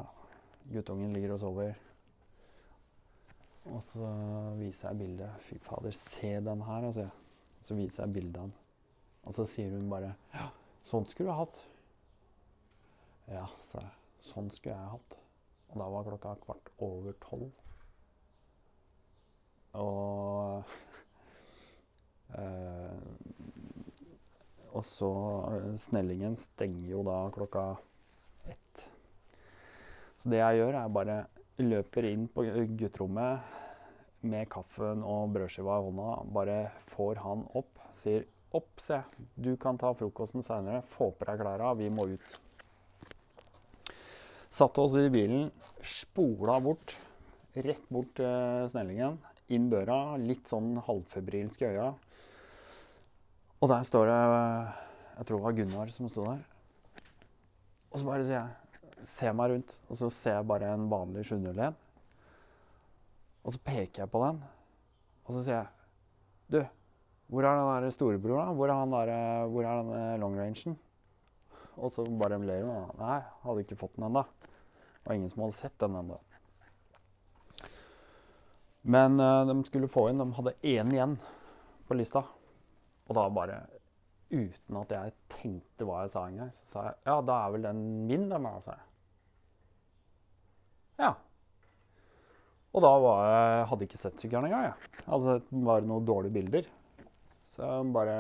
Guttungen 0.73 1.13
ligger 1.13 1.35
og 1.35 1.43
sover. 1.43 1.75
Og 3.69 3.83
så 3.91 4.09
viser 4.57 4.89
jeg 4.89 5.01
bildet. 5.03 5.43
Fy 5.45 5.59
fader, 5.67 5.93
se 5.93 6.31
den 6.47 6.63
her, 6.65 6.87
altså. 6.89 7.05
Så 7.65 7.77
viser 7.77 8.07
jeg 8.07 8.15
bildet 8.17 8.41
av 8.41 8.49
den. 8.49 8.55
Og 9.25 9.37
så 9.37 9.45
sier 9.49 9.73
hun 9.73 9.93
bare 9.93 10.15
Ja, 10.33 10.49
sånn 10.89 11.05
skulle 11.09 11.33
du 11.33 11.43
hatt. 11.43 11.61
Ja, 13.29 13.45
sa 13.69 13.85
jeg. 13.85 13.93
Sånn 14.31 14.49
skulle 14.53 14.77
jeg 14.77 14.95
hatt. 14.97 15.19
Og 15.73 15.81
da 15.81 15.93
var 15.93 16.09
klokka 16.09 16.35
kvart 16.47 16.73
over 16.89 17.17
tolv. 17.21 17.53
Og 19.77 20.65
eh, 22.41 23.34
Og 24.75 24.85
så 24.87 25.11
eh, 25.53 25.71
Snellingen 25.81 26.37
stenger 26.39 26.91
jo 26.91 27.03
da 27.07 27.19
klokka 27.35 27.65
ett. 28.51 28.85
Så 30.19 30.33
det 30.33 30.43
jeg 30.43 30.61
gjør, 30.61 30.79
er 30.81 30.95
bare 30.99 31.19
løper 31.63 32.09
inn 32.09 32.27
på 32.33 32.47
gutterommet 32.79 34.25
med 34.25 34.49
kaffen 34.51 35.05
og 35.07 35.35
brødskiva 35.35 35.79
i 35.79 35.85
hånda. 35.87 36.09
Bare 36.35 36.59
får 36.95 37.21
han 37.23 37.45
opp. 37.55 37.71
Sier 37.95 38.25
'opp, 38.55 38.71
se, 38.79 39.01
du 39.35 39.57
kan 39.57 39.79
ta 39.79 39.93
frokosten 39.95 40.43
seinere. 40.43 40.83
Få 40.95 41.11
på 41.11 41.27
deg 41.27 41.41
klærne, 41.41 41.75
vi 41.79 41.91
må 41.91 42.07
ut'. 42.15 42.41
Satte 44.55 44.81
oss 44.81 44.95
i 44.95 45.11
bilen, 45.11 45.49
spola 45.83 46.61
bort, 46.63 46.95
rett 47.55 47.89
bort 47.91 48.13
til 48.15 48.69
Snellingen. 48.71 49.19
Inn 49.51 49.67
døra, 49.71 50.17
litt 50.17 50.47
sånn 50.49 50.77
halvfebrilsk 50.87 51.63
i 51.63 51.73
øya. 51.75 51.89
Og 53.65 53.71
der 53.71 53.85
står 53.89 54.11
det 54.11 54.17
Jeg 54.21 55.27
tror 55.27 55.39
det 55.39 55.45
var 55.45 55.57
Gunnar 55.57 55.93
som 55.95 56.09
sto 56.13 56.25
der. 56.27 56.43
Og 57.93 58.01
så 58.01 58.05
bare 58.05 58.27
sier 58.27 58.37
jeg 58.43 59.09
Se 59.09 59.31
meg 59.37 59.53
rundt, 59.53 59.73
og 59.89 59.99
så 60.01 60.09
ser 60.13 60.39
jeg 60.39 60.49
bare 60.49 60.69
en 60.73 60.85
vanlig 60.89 61.27
701. 61.29 61.77
Og 63.45 63.53
så 63.53 63.61
peker 63.61 64.03
jeg 64.03 64.11
på 64.13 64.23
den, 64.23 64.39
og 65.25 65.35
så 65.37 65.43
sier 65.45 65.59
jeg 65.59 65.69
Du, 66.53 66.59
hvor 67.33 67.45
er 67.49 67.57
den 67.57 67.85
der 67.85 67.97
storebror, 67.97 68.37
da? 68.41 68.53
Hvor 68.53 68.69
er, 68.69 68.75
han 68.81 68.93
der, 68.93 69.47
hvor 69.53 69.65
er 69.65 69.81
den 69.81 70.21
long 70.21 70.39
rangen? 70.41 70.79
Og 71.77 71.93
så 71.93 72.05
bare 72.05 72.39
ler 72.45 72.65
hun. 72.69 72.93
Nei, 73.01 73.19
hadde 73.45 73.65
ikke 73.65 73.81
fått 73.81 73.97
den 73.97 74.09
ennå. 74.11 74.25
Det 74.45 75.09
var 75.09 75.17
ingen 75.17 75.33
som 75.33 75.45
hadde 75.45 75.57
sett 75.57 75.81
den 75.81 75.97
ennå. 76.01 76.21
Men 78.83 79.21
uh, 79.21 79.45
de 79.49 79.57
skulle 79.65 79.89
få 79.89 80.11
inn 80.11 80.21
De 80.21 80.33
hadde 80.37 80.57
én 80.61 80.93
igjen 80.93 81.17
på 81.89 81.97
lista. 81.97 82.27
Og 83.09 83.19
da 83.19 83.27
bare 83.37 83.61
uten 84.35 84.81
at 84.81 84.95
jeg 84.95 85.15
tenkte 85.31 85.87
hva 85.87 86.03
jeg 86.03 86.15
sa 86.15 86.25
engang, 86.31 86.51
så 86.57 86.67
sa 86.71 86.87
jeg 86.89 86.97
ja, 87.07 87.19
da 87.29 87.37
er 87.45 87.55
vel 87.55 87.69
den 87.69 87.85
min, 88.09 88.27
den 88.33 88.49
da, 88.49 88.55
sa 88.65 88.75
jeg. 88.75 88.91
Ja. 91.05 91.13
Og 92.75 92.83
da 92.83 92.91
var 93.05 93.21
jeg, 93.29 93.67
hadde 93.71 93.85
jeg 93.85 93.93
ikke 93.93 94.03
sett 94.03 94.23
sykkelen 94.23 94.49
engang. 94.49 94.71
Jeg. 94.71 94.93
Altså, 95.07 95.39
det 95.47 95.65
var 95.69 95.87
noen 95.87 96.09
dårlige 96.09 96.35
bilder. 96.35 96.71
Så 97.55 97.63
jeg 97.63 97.93
bare 97.95 98.19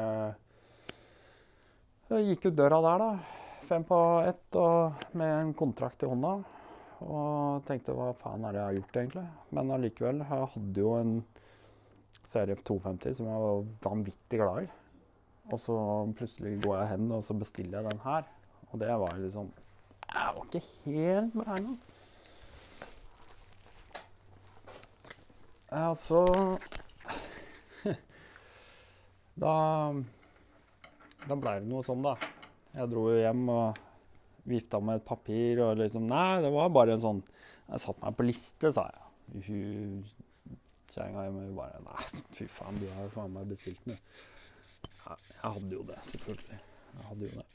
jeg 2.12 2.26
gikk 2.28 2.50
ut 2.50 2.56
døra 2.58 2.78
der, 2.84 3.00
da. 3.00 3.60
Fem 3.64 3.84
på 3.88 3.98
ett 4.28 4.56
og 4.60 5.06
med 5.16 5.30
en 5.38 5.52
kontrakt 5.56 6.02
i 6.04 6.08
hånda. 6.10 6.34
Og 7.04 7.64
tenkte 7.64 7.94
hva 7.96 8.10
faen 8.20 8.44
er 8.44 8.52
det 8.52 8.60
jeg 8.60 8.68
har 8.68 8.76
gjort, 8.76 8.98
egentlig? 9.00 9.22
Men 9.56 9.72
allikevel, 9.72 10.20
jeg 10.20 10.50
hadde 10.52 10.84
jo 10.84 10.92
en 10.98 11.14
CRF 12.28 12.62
250 12.64 13.18
som 13.18 13.28
jeg 13.28 13.42
var 13.44 13.66
vanvittig 13.84 14.40
glad 14.40 14.64
i. 14.64 14.70
Og 15.52 15.60
så 15.60 15.76
plutselig 16.16 16.56
går 16.64 16.78
jeg 16.78 16.92
hen 16.94 17.10
og 17.12 17.24
så 17.24 17.36
bestiller 17.36 17.80
jeg 17.80 17.90
den 17.90 18.04
her. 18.04 18.28
Og 18.70 18.80
det 18.80 18.88
var 18.88 19.18
liksom 19.20 19.50
Jeg 20.14 20.32
var 20.36 20.44
ikke 20.44 20.66
helt 20.84 21.32
beregna. 21.34 21.76
Ja, 25.74 25.94
så 25.94 26.24
Da 29.42 29.54
Da 31.28 31.36
blei 31.36 31.58
det 31.60 31.68
noe 31.68 31.82
sånn, 31.84 32.04
da. 32.04 32.14
Jeg 32.74 32.90
dro 32.90 33.08
jo 33.10 33.20
hjem 33.20 33.48
og 33.52 33.80
vifta 34.48 34.80
med 34.80 35.00
et 35.00 35.06
papir 35.08 35.62
og 35.64 35.78
liksom 35.80 36.06
Nei, 36.10 36.42
det 36.44 36.52
var 36.54 36.72
bare 36.74 36.96
en 36.96 37.04
sånn 37.04 37.22
Jeg 37.68 37.84
satte 37.84 38.04
meg 38.04 38.18
på 38.18 38.28
liste, 38.28 38.72
sa 38.74 38.88
jeg. 38.90 39.00
Kjerringa 40.94 41.26
hjemme 41.26 41.48
bare 41.56 41.82
Nei, 41.84 42.22
fy 42.38 42.46
faen, 42.50 42.78
du 42.78 42.86
har 42.94 43.10
faen 43.14 43.34
meg 43.34 43.50
bestilt 43.50 43.82
den, 43.88 43.98
Ja, 45.04 45.16
jeg 45.16 45.56
hadde 45.56 45.74
jo 45.74 45.82
det, 45.88 45.98
selvfølgelig. 46.12 46.60
Jeg 46.94 47.08
hadde 47.08 47.28
jo 47.28 47.40
det. 47.40 47.48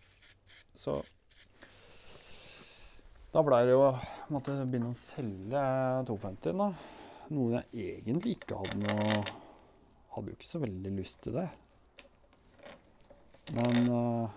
Så 0.79 0.99
da 3.29 3.43
blei 3.45 3.61
det 3.67 3.75
jo 3.75 3.83
Måtte 4.33 4.55
begynne 4.65 4.89
å 4.89 4.97
selge 4.97 5.63
250-en, 6.09 6.63
da. 6.63 6.69
Noe 7.29 7.59
jeg 7.59 7.93
egentlig 7.93 8.37
ikke 8.39 8.57
hadde 8.57 8.79
noe 8.83 9.23
Hadde 10.15 10.31
jo 10.31 10.37
ikke 10.39 10.49
så 10.49 10.61
veldig 10.63 10.91
lyst 10.97 11.19
til 11.21 11.35
det. 11.37 11.45
Men 13.53 13.77
uh, 13.93 14.29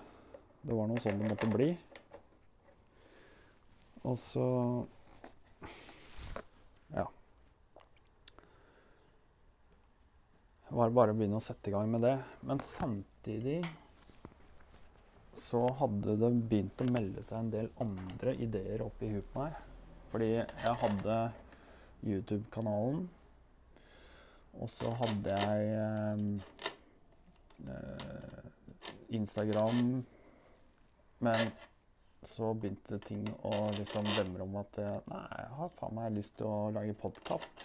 det 0.62 0.76
var 0.76 0.90
noe 0.90 1.00
sånn 1.02 1.18
det 1.20 1.30
måtte 1.32 1.48
bli. 1.52 1.70
Og 4.04 4.18
så 4.20 4.44
Ja. 6.92 7.06
Var 10.72 10.92
bare 10.96 11.12
å 11.12 11.16
begynne 11.16 11.38
å 11.38 11.44
sette 11.44 11.70
i 11.70 11.74
gang 11.74 11.90
med 11.92 12.04
det. 12.06 12.16
Men 12.48 12.61
samtidig 12.64 13.61
så 15.37 15.64
hadde 15.80 16.16
det 16.20 16.30
begynt 16.48 16.80
å 16.85 16.88
melde 16.92 17.24
seg 17.24 17.38
en 17.38 17.52
del 17.52 17.68
andre 17.82 18.35
ideer 18.44 18.85
opp 18.85 19.02
i 19.04 19.11
huet 19.14 19.28
på 19.32 19.44
meg. 19.44 19.52
Fordi 20.12 20.30
jeg 20.35 20.74
hadde 20.82 21.18
YouTube-kanalen, 22.04 23.06
og 24.61 24.68
så 24.68 24.90
hadde 24.98 25.37
jeg 25.46 25.61
eh, 27.64 28.50
Instagram. 29.16 30.02
Men 31.22 31.40
så 32.26 32.52
begynte 32.54 32.98
ting 33.06 33.24
å 33.48 33.54
liksom 33.78 34.06
demre 34.16 34.44
om 34.44 34.61
at 34.61 34.82
jeg, 34.82 35.00
nei, 35.11 35.24
jeg 35.38 35.56
har 35.58 35.72
faen 35.78 35.96
meg 35.96 36.12
lyst 36.18 36.37
til 36.38 36.50
å 36.50 36.70
lage 36.74 36.98
podkast. 36.98 37.64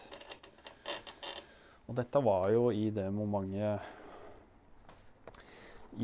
Og 1.87 1.95
dette 1.95 2.19
var 2.23 2.49
jo 2.51 2.67
i 2.75 2.89
det 2.91 3.07
momentet 3.15 3.95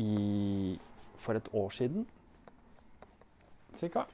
i 0.00 0.78
For 1.20 1.38
et 1.38 1.48
år 1.56 1.70
siden, 1.72 2.06
cirka. 3.72 4.04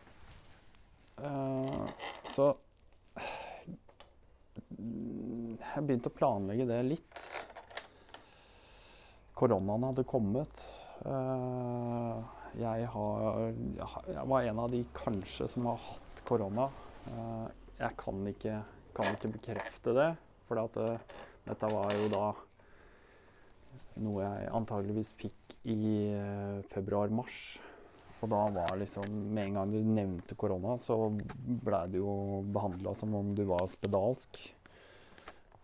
Uh, 1.20 1.86
så 2.30 2.52
jeg 4.80 5.86
begynte 5.86 6.10
å 6.10 6.14
planlegge 6.14 6.66
det 6.68 6.78
litt. 6.86 7.22
Koronaen 9.38 9.88
hadde 9.88 10.06
kommet. 10.08 10.64
Uh, 11.02 12.20
jeg, 12.60 12.86
har, 12.92 13.40
jeg 14.10 14.26
var 14.34 14.46
en 14.50 14.62
av 14.64 14.70
de 14.72 14.82
kanskje 14.96 15.48
som 15.50 15.68
har 15.70 15.80
hatt 15.88 16.22
korona. 16.28 16.68
Uh, 17.08 17.46
jeg 17.80 17.96
kan 18.00 18.22
ikke, 18.28 18.60
kan 18.96 19.14
ikke, 19.16 19.34
bekrefte 19.38 19.96
det, 19.96 20.10
for 20.48 20.62
at, 20.62 20.80
dette 21.46 21.72
var 21.72 21.96
jo 21.96 22.06
da 22.12 22.26
noe 24.00 24.22
jeg 24.24 24.52
antageligvis 24.56 25.10
fikk 25.18 25.56
i 25.68 25.80
februar-mars. 26.72 27.40
Og 28.20 28.28
da 28.28 28.40
var 28.52 28.76
liksom 28.76 29.08
Med 29.34 29.48
en 29.48 29.58
gang 29.58 29.72
du 29.72 29.80
nevnte 29.84 30.36
korona, 30.36 30.76
så 30.78 30.96
blei 31.64 31.86
du 31.92 32.00
jo 32.02 32.14
behandla 32.52 32.94
som 32.94 33.14
om 33.16 33.34
du 33.36 33.46
var 33.48 33.68
spedalsk. 33.72 34.40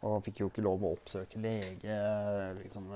Og 0.06 0.20
fikk 0.26 0.40
jo 0.42 0.48
ikke 0.50 0.64
lov 0.64 0.84
å 0.84 0.92
oppsøke 0.94 1.40
lege. 1.42 1.96
Liksom, 2.60 2.88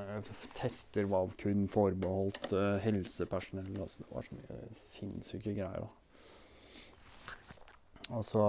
tester 0.56 1.08
var 1.10 1.32
kun 1.40 1.64
forbeholdt 1.72 2.52
uh, 2.52 2.76
helsepersonell. 2.84 3.72
Altså, 3.80 4.04
det 4.04 4.14
var 4.14 4.28
så 4.28 4.36
mye 4.38 4.60
sinnssyke 4.76 5.56
greier, 5.56 5.86
da. 5.86 5.90
Og 8.10 8.24
så 8.26 8.44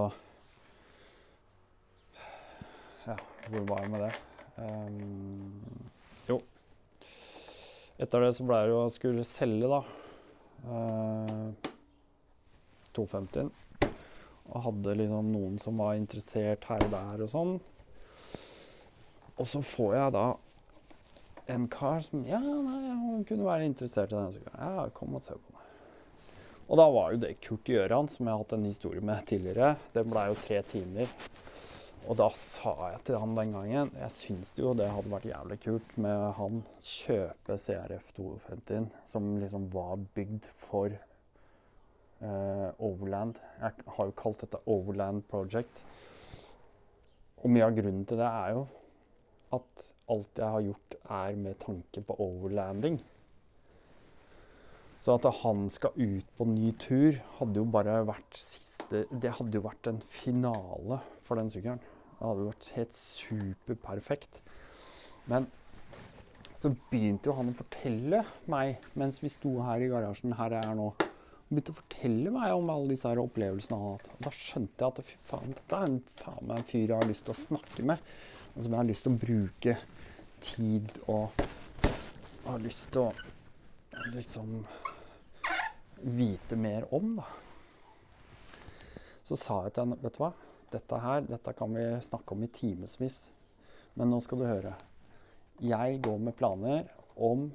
Ja, 3.01 3.15
hvor 3.49 3.65
var 3.69 3.81
jeg 3.83 3.91
med 3.93 4.05
det? 4.05 4.11
Um, 4.61 5.89
jo. 6.29 6.37
Etter 8.01 8.25
det 8.25 8.35
så 8.37 8.45
ble 8.45 8.61
det 8.61 8.73
jo 8.73 8.83
å 8.83 8.93
skulle 8.93 9.25
selge, 9.27 9.71
da. 9.71 9.81
Uh, 10.67 11.71
250-en. 12.97 13.51
Og 14.51 14.63
hadde 14.67 14.97
liksom 14.99 15.31
noen 15.33 15.59
som 15.61 15.79
var 15.79 15.97
interessert 15.97 16.65
her 16.69 16.83
og 16.85 16.93
der 16.93 17.25
og 17.25 17.31
sånn. 17.31 17.53
Og 19.37 19.47
så 19.49 19.61
får 19.65 19.95
jeg 19.97 20.15
da 20.17 20.25
en 21.51 21.67
kar 21.71 22.03
som 22.05 22.25
Ja, 22.27 22.39
nei, 22.39 22.81
han 22.91 23.23
kunne 23.27 23.47
være 23.47 23.67
interessert 23.69 24.11
i 24.13 24.17
den. 24.19 24.35
Så 24.35 24.43
ja, 24.53 24.87
kom 24.95 25.17
og 25.17 25.23
se 25.25 25.35
på 25.35 25.55
meg. 25.55 25.67
Og 26.71 26.79
da 26.79 26.87
var 26.93 27.11
jo 27.11 27.23
det 27.23 27.33
Kurt 27.43 27.67
Gjøran, 27.67 28.07
som 28.11 28.27
jeg 28.27 28.31
har 28.31 28.43
hatt 28.43 28.53
en 28.55 28.67
historie 28.69 29.03
med 29.03 29.25
tidligere. 29.27 29.73
Det 29.95 30.05
blei 30.07 30.29
jo 30.29 30.37
tre 30.39 30.61
timer. 30.71 31.09
Og 32.09 32.17
da 32.17 32.27
sa 32.33 32.73
jeg 32.91 33.03
til 33.05 33.19
han 33.21 33.35
den 33.37 33.53
gangen 33.53 33.91
Jeg 33.99 34.13
syns 34.15 34.51
jo 34.57 34.73
det 34.77 34.89
hadde 34.89 35.11
vært 35.11 35.29
jævlig 35.29 35.57
kult 35.61 35.93
med 36.01 36.25
han 36.39 36.63
kjøpe 36.81 37.57
CRF 37.61 38.09
250 38.17 38.89
som 39.11 39.29
liksom 39.41 39.67
var 39.73 40.01
bygd 40.15 40.49
for 40.65 40.95
uh, 42.23 42.69
Overland. 42.81 43.37
Jeg 43.61 43.87
har 43.95 44.09
jo 44.09 44.17
kalt 44.17 44.41
dette 44.41 44.61
Overland 44.65 45.23
Project. 45.29 45.83
Og 47.41 47.49
mye 47.53 47.69
av 47.69 47.77
grunnen 47.77 48.05
til 48.09 48.21
det 48.21 48.29
er 48.29 48.55
jo 48.57 48.65
at 49.51 49.87
alt 50.11 50.39
jeg 50.39 50.53
har 50.55 50.63
gjort, 50.63 50.95
er 51.11 51.35
med 51.35 51.57
tanke 51.59 52.01
på 52.07 52.15
overlanding. 52.23 53.01
Så 55.01 55.17
at 55.17 55.25
han 55.41 55.65
skal 55.73 55.97
ut 55.97 56.27
på 56.37 56.47
ny 56.47 56.71
tur, 56.79 57.17
hadde 57.39 57.59
jo 57.59 57.65
bare 57.73 57.97
vært 58.07 58.37
siste 58.39 58.70
Det 58.91 59.33
hadde 59.37 59.57
jo 59.57 59.63
vært 59.65 59.87
en 59.91 60.01
finale 60.21 60.99
for 61.27 61.39
den 61.39 61.51
sykkelen. 61.53 61.81
Det 61.81 62.25
hadde 62.25 62.43
jo 62.43 62.49
vært 62.51 62.71
helt 62.75 62.97
superperfekt. 62.97 64.41
Men 65.31 65.47
så 66.61 66.73
begynte 66.91 67.31
jo 67.31 67.37
han 67.37 67.49
å 67.49 67.57
fortelle 67.57 68.25
meg 68.51 68.83
mens 68.99 69.17
vi 69.23 69.31
sto 69.33 69.55
her 69.65 69.81
i 69.81 69.89
garasjen 69.89 70.35
her 70.37 70.57
jeg 70.57 70.67
er 70.69 70.77
nå. 70.77 70.91
Han 70.99 71.55
begynte 71.55 71.73
å 71.73 71.79
fortelle 71.79 72.33
meg 72.35 72.57
om 72.57 72.69
alle 72.73 72.93
disse 72.93 73.09
her 73.09 73.21
opplevelsene 73.23 73.79
han 73.79 73.87
har 73.87 73.97
hatt. 73.97 74.19
Da 74.27 74.35
skjønte 74.35 74.83
jeg 74.83 74.93
at 74.93 75.07
fy 75.07 75.17
faen, 75.31 75.55
dette 75.55 75.79
er 75.79 75.87
en, 75.87 75.97
faen 76.21 76.45
meg 76.51 76.61
en 76.61 76.69
fyr 76.69 76.83
jeg 76.83 76.97
har 76.97 77.09
lyst 77.09 77.25
til 77.27 77.35
å 77.35 77.41
snakke 77.41 77.87
med 77.93 78.11
og 78.51 78.63
som 78.63 78.73
jeg 78.73 78.79
har 78.81 78.87
lyst 78.89 79.05
til 79.05 79.13
å 79.13 79.19
bruke 79.21 79.75
tid 80.43 80.91
og 81.11 81.43
har 82.45 82.63
lyst 82.63 82.89
til 82.91 83.05
å 83.05 84.07
liksom 84.15 84.57
vite 86.17 86.57
mer 86.59 86.87
om, 86.95 87.15
da. 87.19 87.27
Så 89.27 89.37
sa 89.39 89.61
jeg 89.65 89.75
til 89.75 89.85
henne 89.85 89.99
Vet 90.01 90.17
du 90.17 90.23
hva? 90.23 90.31
Dette 90.71 90.99
her 91.03 91.25
dette 91.27 91.53
kan 91.57 91.73
vi 91.75 91.83
snakke 92.05 92.35
om 92.35 92.45
i 92.45 92.51
timevis. 92.55 93.19
Men 93.99 94.11
nå 94.13 94.21
skal 94.23 94.39
du 94.39 94.47
høre. 94.47 94.71
Jeg 95.61 95.99
går 96.05 96.21
med 96.25 96.37
planer 96.39 96.87
om 97.19 97.49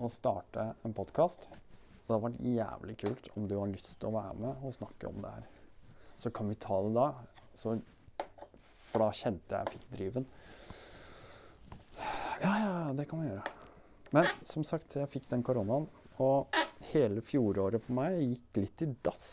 å 0.00 0.08
starte 0.10 0.72
en 0.82 0.94
podkast. 0.96 1.44
det 1.50 2.14
hadde 2.14 2.24
vært 2.24 2.40
jævlig 2.48 2.96
kult 3.04 3.28
om 3.36 3.48
du 3.48 3.58
har 3.58 3.68
lyst 3.70 3.92
til 4.00 4.08
å 4.08 4.16
være 4.16 4.38
med 4.40 4.64
og 4.64 4.74
snakke 4.74 5.10
om 5.10 5.20
det 5.22 5.34
her. 5.36 5.44
Så 6.18 6.30
kan 6.30 6.48
vi 6.48 6.56
ta 6.56 6.80
det 6.82 6.94
da. 6.96 7.06
Så, 7.54 7.76
for 8.90 9.04
da 9.04 9.10
kjente 9.12 9.60
jeg 9.60 9.76
fikk 9.76 9.88
driven. 9.92 10.26
Ja, 12.42 12.52
ja, 12.58 12.72
det 12.96 13.06
kan 13.10 13.22
vi 13.22 13.28
gjøre. 13.28 13.44
Men 14.12 14.26
som 14.48 14.64
sagt, 14.66 14.96
jeg 14.96 15.10
fikk 15.12 15.28
den 15.30 15.44
koronaen. 15.46 15.86
Og 16.20 16.62
hele 16.92 17.22
fjoråret 17.24 17.84
på 17.84 17.94
meg 17.96 18.18
gikk 18.20 18.64
litt 18.64 18.82
i 18.84 18.90
dass. 19.04 19.28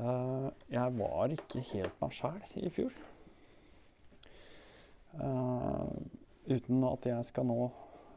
Uh, 0.00 0.48
jeg 0.72 0.94
var 0.96 1.32
ikke 1.34 1.60
helt 1.68 1.98
meg 2.00 2.14
sjæl 2.16 2.38
i 2.64 2.70
fjor. 2.72 2.94
Uh, 5.12 5.92
uten 6.48 6.86
at 6.88 7.08
jeg 7.10 7.28
skal 7.28 7.44
nå 7.50 7.66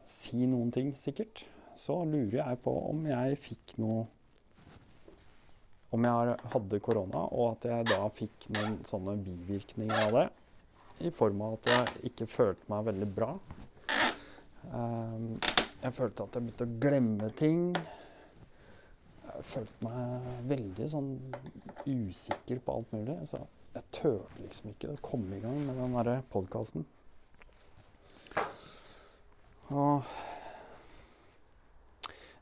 si 0.08 0.46
noen 0.48 0.70
ting, 0.72 0.94
sikkert, 0.96 1.44
så 1.76 1.98
lurer 2.08 2.38
jeg 2.40 2.60
på 2.64 2.72
om 2.88 3.02
jeg 3.10 3.40
fikk 3.44 3.74
noe 3.82 4.06
Om 5.94 6.04
jeg 6.04 6.32
hadde 6.52 6.78
korona, 6.82 7.20
og 7.30 7.52
at 7.54 7.68
jeg 7.70 7.86
da 7.88 8.08
fikk 8.12 8.48
noen 8.56 8.74
sånne 8.84 9.14
bivirkninger 9.22 10.00
av 10.08 10.16
det. 10.16 10.24
I 11.06 11.12
form 11.14 11.44
av 11.46 11.54
at 11.54 11.70
jeg 11.70 12.10
ikke 12.10 12.26
følte 12.28 12.72
meg 12.72 12.88
veldig 12.88 13.08
bra. 13.16 13.28
Um, 14.74 15.38
jeg 15.84 15.94
følte 15.94 16.26
at 16.26 16.36
jeg 16.36 16.42
begynte 16.48 16.66
å 16.66 16.74
glemme 16.82 17.30
ting. 17.38 17.62
Følte 19.44 19.84
meg 19.84 20.26
veldig 20.48 20.88
sånn 20.90 21.10
usikker 21.84 22.60
på 22.64 22.78
alt 22.78 22.92
mulig. 22.96 23.18
Så 23.28 23.40
jeg 23.76 23.84
turte 23.92 24.42
liksom 24.42 24.70
ikke 24.72 24.94
å 24.94 25.02
komme 25.04 25.36
i 25.36 25.42
gang 25.42 25.58
med 25.66 25.76
den 25.76 25.96
derre 25.98 26.20
podkasten. 26.32 26.86
Og 29.66 30.06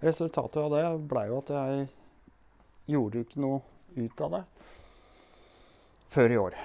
resultatet 0.04 0.60
av 0.60 0.74
det 0.74 0.84
blei 1.08 1.26
jo 1.30 1.40
at 1.40 1.54
jeg 1.56 1.86
gjorde 2.92 3.18
jo 3.18 3.26
ikke 3.26 3.42
noe 3.42 3.62
ut 3.96 4.24
av 4.26 4.36
det 4.36 4.44
før 6.14 6.30
i 6.30 6.38
år. 6.38 6.56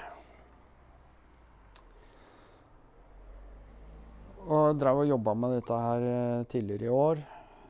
Og 4.50 4.78
drev 4.82 5.04
og 5.04 5.10
jobba 5.10 5.34
med 5.38 5.56
dette 5.58 5.80
her 5.84 6.06
eh, 6.10 6.46
tidligere 6.50 6.86
i 6.86 6.94
år. 6.94 7.22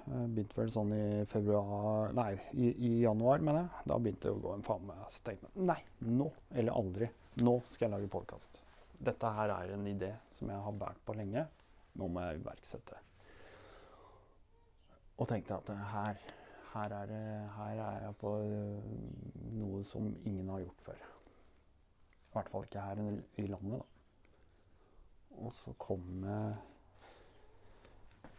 Begynte 0.10 0.58
vel 0.58 0.72
sånn 0.74 0.94
i 0.96 1.04
februar 1.30 2.16
Nei, 2.18 2.32
i, 2.58 2.72
i 2.74 2.92
januar, 3.04 3.44
mener 3.46 3.62
jeg. 3.62 3.84
Da 3.92 3.98
begynte 4.02 4.26
det 4.26 4.34
å 4.34 4.42
gå 4.42 4.54
en 4.56 4.66
faen 4.66 4.88
meg. 4.88 5.04
Så 5.14 5.22
tenkte 5.28 5.52
jeg 5.52 5.68
nei, 5.70 5.78
nå 6.08 6.32
eller 6.56 6.80
aldri. 6.82 7.10
Nå 7.46 7.60
skal 7.70 7.88
jeg 7.88 7.94
lage 7.94 8.10
podkast. 8.16 8.58
Dette 9.00 9.30
her 9.36 9.54
er 9.54 9.76
en 9.76 9.86
idé 9.88 10.10
som 10.34 10.50
jeg 10.50 10.66
har 10.66 10.76
båret 10.82 11.06
på 11.06 11.14
lenge. 11.20 11.46
Nå 12.00 12.10
må 12.10 12.26
jeg 12.26 12.42
iverksette. 12.42 12.98
Og 15.20 15.30
tenkte 15.30 15.60
at 15.60 15.70
her, 15.92 16.20
her, 16.74 16.98
er, 17.04 17.14
her 17.60 17.84
er 17.86 18.04
jeg 18.08 18.18
på 18.22 18.34
øh, 18.40 18.92
noe 19.60 19.84
som 19.86 20.10
ingen 20.24 20.50
har 20.50 20.64
gjort 20.64 20.84
før. 20.90 21.06
I 22.30 22.34
hvert 22.34 22.52
fall 22.54 22.66
ikke 22.66 22.84
her 22.88 23.02
i 23.42 23.48
landet, 23.50 23.78
da. 23.78 23.86
Og 25.40 25.54
så 25.56 25.74
kom 25.80 26.24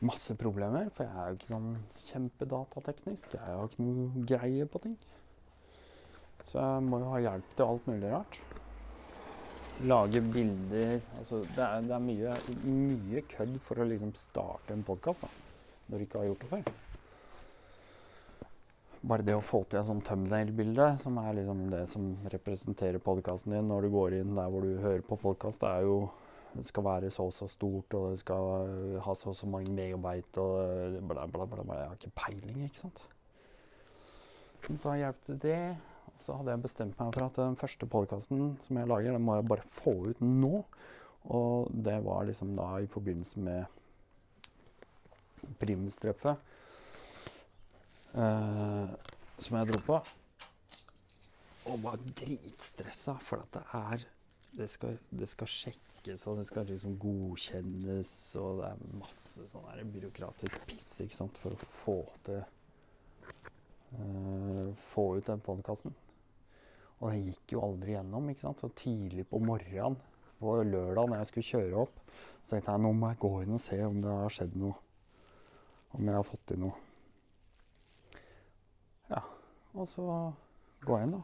masse 0.05 0.35
problemer, 0.39 0.89
for 0.97 1.05
jeg 1.05 1.21
er 1.21 1.31
jo 1.31 1.39
ikke 1.39 1.51
sånn 1.51 1.71
kjempedatateknisk. 2.11 3.35
Jeg 3.37 3.43
har 3.45 3.69
ikke 3.69 3.85
noe 3.85 4.25
greie 4.29 4.69
på 4.71 4.81
ting. 4.85 4.97
Så 6.49 6.59
jeg 6.59 6.87
må 6.87 7.01
jo 7.03 7.11
ha 7.13 7.21
hjelp 7.27 7.57
til 7.57 7.67
alt 7.67 7.89
mulig 7.91 8.13
rart. 8.13 8.39
Lage 9.81 10.21
bilder 10.21 10.99
altså 11.17 11.39
Det 11.57 11.63
er, 11.65 11.85
det 11.87 11.95
er 11.97 12.03
mye, 12.05 12.33
mye, 12.67 13.23
kødd 13.31 13.55
for 13.65 13.81
å 13.81 13.87
liksom 13.89 14.11
starte 14.19 14.75
en 14.75 14.85
podkast 14.85 15.25
når 15.89 15.95
du 15.95 16.05
ikke 16.05 16.21
har 16.21 16.29
gjort 16.29 16.43
det 16.43 16.51
før. 16.51 16.73
Bare 19.11 19.25
det 19.25 19.37
å 19.39 19.45
få 19.45 19.63
til 19.65 19.81
et 19.81 19.89
sånt 19.89 20.05
thumbnail-bilde, 20.05 20.91
som 21.01 21.17
er 21.23 21.39
liksom 21.39 21.63
det 21.73 21.87
som 21.89 22.11
representerer 22.35 23.01
podkasten 23.01 23.57
din 23.57 23.71
når 23.73 23.87
du 23.87 23.95
går 23.95 24.19
inn 24.19 24.37
der 24.37 24.53
hvor 24.53 24.67
du 24.67 24.75
hører 24.83 25.07
på 25.07 25.17
podkast, 25.23 25.63
det 25.65 25.71
er 25.71 25.89
jo 25.89 25.97
det 26.55 26.67
skal 26.67 26.85
være 26.85 27.11
så 27.15 27.27
og 27.29 27.33
så 27.35 27.47
stort, 27.51 27.95
og 27.95 28.11
det 28.13 28.21
skal 28.23 29.01
ha 29.05 29.15
så 29.15 29.31
og 29.31 29.37
så 29.39 29.47
mange 29.47 29.73
megabyte 29.75 30.43
og 30.43 30.99
bla, 31.09 31.27
bla, 31.27 31.47
bla. 31.47 31.63
bla. 31.63 31.79
Jeg 31.79 31.89
har 31.89 31.99
ikke 31.99 32.19
peiling, 32.19 32.65
ikke 32.67 32.83
sant. 32.85 33.03
Da 34.85 34.95
hjalp 34.99 35.29
det 35.41 35.77
Og 36.07 36.21
så 36.21 36.37
hadde 36.37 36.53
jeg 36.53 36.63
bestemt 36.63 36.99
meg 37.01 37.15
for 37.17 37.25
at 37.25 37.39
den 37.39 37.57
første 37.57 37.87
podkasten 37.89 38.57
som 38.61 38.77
jeg 38.77 38.91
lager, 38.91 39.13
den 39.17 39.25
må 39.25 39.39
jeg 39.39 39.49
bare 39.49 39.69
få 39.73 39.95
ut 40.11 40.21
nå. 40.21 40.65
Og 41.31 41.71
det 41.73 42.05
var 42.05 42.27
liksom 42.29 42.57
da 42.57 42.69
i 42.81 42.89
forbindelse 42.91 43.41
med 43.41 43.65
Primus-treffet 45.61 46.37
eh, 48.15 48.89
som 49.39 49.57
jeg 49.57 49.69
dro 49.71 49.81
på. 49.87 50.01
Og 51.71 51.83
var 51.85 52.01
dritstressa, 52.21 53.17
for 53.25 53.45
at 53.45 53.57
det 53.57 53.65
er 53.77 54.09
det 54.57 54.69
skal, 54.71 54.99
det 55.15 55.29
skal, 55.31 55.49
sjekkes, 56.01 56.27
og 56.29 56.39
det 56.39 56.47
skal 56.47 56.67
liksom 56.67 56.99
godkjennes, 56.99 58.37
og 58.41 58.61
det 58.61 58.69
er 58.71 58.99
masse 59.01 59.47
sånn 59.49 59.93
byråkratisk 59.93 60.67
piss 60.67 61.01
ikke 61.05 61.17
sant, 61.17 61.39
for 61.39 61.53
å 61.53 61.69
få 61.83 61.97
til 62.25 62.41
uh, 63.93 64.73
Få 64.93 65.17
ut 65.19 65.27
den 65.27 65.41
podkasten. 65.41 65.95
Og 67.01 67.11
det 67.11 67.21
gikk 67.25 67.53
jo 67.53 67.65
aldri 67.65 67.95
gjennom. 67.97 68.29
ikke 68.31 68.47
sant? 68.47 68.61
Så 68.61 68.69
tidlig 68.77 69.27
på 69.29 69.41
morgenen 69.41 69.97
på 70.39 70.55
lørdag 70.63 71.09
når 71.09 71.19
jeg 71.19 71.29
skulle 71.31 71.49
kjøre 71.49 71.81
opp, 71.83 71.99
så 72.45 72.55
tenkte 72.55 72.73
jeg 72.73 72.83
nå 72.85 72.93
må 72.93 73.11
jeg 73.11 73.21
gå 73.21 73.33
inn 73.43 73.57
og 73.57 73.61
se 73.61 73.81
om 73.85 73.99
det 74.01 74.15
har 74.15 74.33
skjedd 74.33 74.55
noe. 74.57 74.77
Om 75.97 76.07
jeg 76.07 76.17
har 76.17 76.29
fått 76.29 76.47
til 76.49 76.63
noe. 76.63 76.77
Ja. 79.11 79.25
Og 79.75 79.89
så 79.91 80.07
går 80.87 81.03
jeg 81.03 81.11
inn, 81.11 81.19
da. 81.19 81.23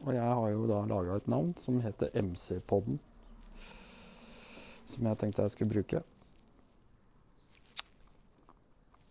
Og 0.00 0.14
jeg 0.16 0.34
har 0.40 0.48
jo 0.50 0.66
da 0.70 0.80
laga 0.88 1.20
et 1.20 1.30
navn 1.30 1.52
som 1.60 1.82
heter 1.84 2.10
MC-podden. 2.16 2.98
Som 4.90 5.06
jeg 5.06 5.18
tenkte 5.20 5.46
jeg 5.46 5.54
skulle 5.54 5.74
bruke. 5.74 6.02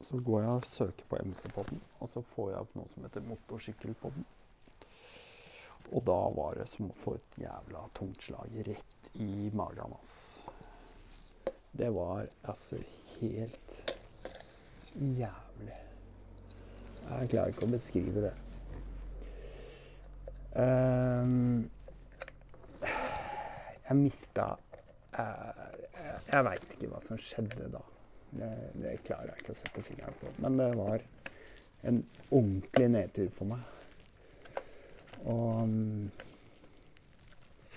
Så 0.04 0.20
går 0.24 0.42
jeg 0.42 0.52
og 0.58 0.68
søker 0.68 1.08
på 1.12 1.20
MC-podden, 1.24 1.80
og 2.00 2.10
så 2.10 2.24
får 2.34 2.52
jeg 2.52 2.66
opp 2.66 2.76
noe 2.80 2.92
som 2.92 3.04
heter 3.04 3.26
Motorsykkelpodden. 3.28 4.28
Og 5.90 6.04
da 6.06 6.18
var 6.36 6.60
det 6.60 6.68
som 6.70 6.92
å 6.92 6.98
få 7.04 7.16
et 7.18 7.40
jævla 7.44 7.84
tungt 7.98 8.24
slag 8.24 8.60
rett 8.68 9.12
i 9.20 9.50
magen, 9.56 9.96
hans. 9.96 10.14
Det 11.72 11.90
var 11.96 12.28
altså 12.44 12.80
helt 13.20 13.96
jævlig. 14.96 15.80
Jeg 17.10 17.30
klarer 17.32 17.54
ikke 17.54 17.68
å 17.68 17.74
beskrive 17.74 18.24
det. 18.28 18.34
Um, 20.60 21.70
jeg 22.82 23.98
mista 23.98 24.52
uh, 25.20 26.22
Jeg 26.30 26.46
veit 26.48 26.76
ikke 26.76 26.92
hva 26.94 27.02
som 27.04 27.20
skjedde 27.22 27.70
da. 27.74 27.84
Det, 28.30 28.50
det, 28.78 28.96
klarer 29.08 29.32
jeg 29.32 29.44
ikke 29.44 29.56
å 29.56 29.60
sette 29.60 29.84
fingeren 29.86 30.18
på. 30.22 30.32
Men 30.44 30.58
det 30.60 30.70
var 30.78 31.06
en 31.90 32.02
ordentlig 32.30 32.90
nedtur 32.94 33.30
for 33.38 33.54
meg. 33.54 33.64
Og 35.30 35.76